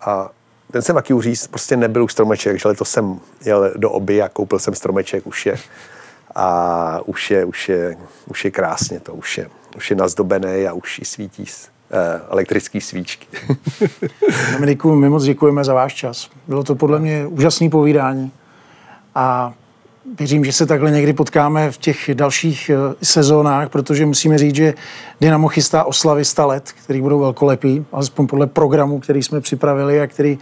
A 0.00 0.30
ten 0.72 0.82
jsem 0.82 0.94
taky 0.94 1.14
uříz, 1.14 1.46
prostě 1.46 1.76
nebyl 1.76 2.04
už 2.04 2.12
stromeček, 2.12 2.58
že 2.58 2.74
to 2.74 2.84
jsem 2.84 3.20
jel 3.44 3.72
do 3.76 3.90
oby 3.90 4.22
a 4.22 4.28
koupil 4.28 4.58
jsem 4.58 4.74
stromeček, 4.74 5.26
už 5.26 5.46
je 5.46 5.56
a 6.34 7.00
už 7.06 7.30
je, 7.30 7.44
už 7.44 7.68
je, 7.68 7.96
už 8.26 8.44
je 8.44 8.50
krásně 8.50 9.00
to, 9.00 9.14
už 9.14 9.38
je, 9.38 9.48
už 9.76 9.90
je 9.90 9.96
nazdobené 9.96 10.66
a 10.66 10.72
už 10.72 10.98
i 10.98 11.04
svítí 11.04 11.44
eh, 11.46 12.20
elektrické 12.28 12.80
svíčky. 12.80 13.26
Dominiku, 14.52 14.94
my 14.94 15.08
moc 15.08 15.24
děkujeme 15.24 15.64
za 15.64 15.74
váš 15.74 15.94
čas. 15.94 16.30
Bylo 16.48 16.64
to 16.64 16.74
podle 16.74 16.98
mě 16.98 17.26
úžasné 17.26 17.70
povídání 17.70 18.32
a 19.14 19.54
věřím, 20.18 20.44
že 20.44 20.52
se 20.52 20.66
takhle 20.66 20.90
někdy 20.90 21.12
potkáme 21.12 21.70
v 21.70 21.78
těch 21.78 22.10
dalších 22.14 22.70
eh, 22.70 22.94
sezónách, 23.02 23.68
protože 23.68 24.06
musíme 24.06 24.38
říct, 24.38 24.54
že 24.54 24.74
Dynamo 25.20 25.48
chystá 25.48 25.84
oslavy 25.84 26.24
100 26.24 26.46
let, 26.46 26.72
který 26.84 27.00
budou 27.00 27.18
velkolepý, 27.18 27.84
alespoň 27.92 28.26
podle 28.26 28.46
programu, 28.46 29.00
který 29.00 29.22
jsme 29.22 29.40
připravili 29.40 30.00
a 30.00 30.06
který 30.06 30.38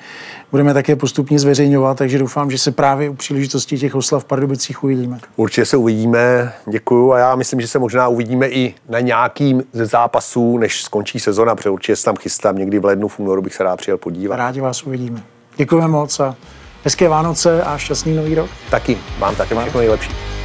budeme 0.50 0.74
také 0.74 0.96
postupně 0.96 1.38
zveřejňovat, 1.38 1.98
takže 1.98 2.18
doufám, 2.18 2.50
že 2.50 2.58
se 2.58 2.70
právě 2.70 3.10
u 3.10 3.14
příležitosti 3.14 3.78
těch 3.78 3.94
oslav 3.94 4.22
v 4.22 4.26
Pardubicích 4.26 4.84
uvidíme. 4.84 5.18
Určitě 5.36 5.64
se 5.64 5.76
uvidíme, 5.76 6.52
děkuju 6.66 7.12
a 7.12 7.18
já 7.18 7.36
myslím, 7.36 7.60
že 7.60 7.68
se 7.68 7.78
možná 7.78 8.08
uvidíme 8.08 8.48
i 8.48 8.74
na 8.88 9.00
nějakým 9.00 9.62
ze 9.72 9.86
zápasů, 9.86 10.58
než 10.58 10.82
skončí 10.82 11.20
sezona, 11.20 11.54
protože 11.54 11.70
určitě 11.70 11.96
se 11.96 12.04
tam 12.04 12.16
chystám 12.16 12.58
někdy 12.58 12.78
v 12.78 12.84
lednu, 12.84 13.08
v 13.08 13.18
únoru 13.18 13.42
bych 13.42 13.54
se 13.54 13.64
rád 13.64 13.76
přijel 13.76 13.98
podívat. 13.98 14.36
Rádi 14.36 14.60
vás 14.60 14.82
uvidíme. 14.82 15.22
Děkujeme 15.56 15.88
moc 15.88 16.20
a 16.20 16.36
Hezké 16.84 17.08
Vánoce 17.08 17.62
a 17.62 17.78
šťastný 17.78 18.16
nový 18.16 18.34
rok. 18.34 18.50
Taky, 18.70 18.98
vám 19.18 19.36
taky 19.36 19.54
všechno 19.54 19.80
nejlepší. 19.80 20.39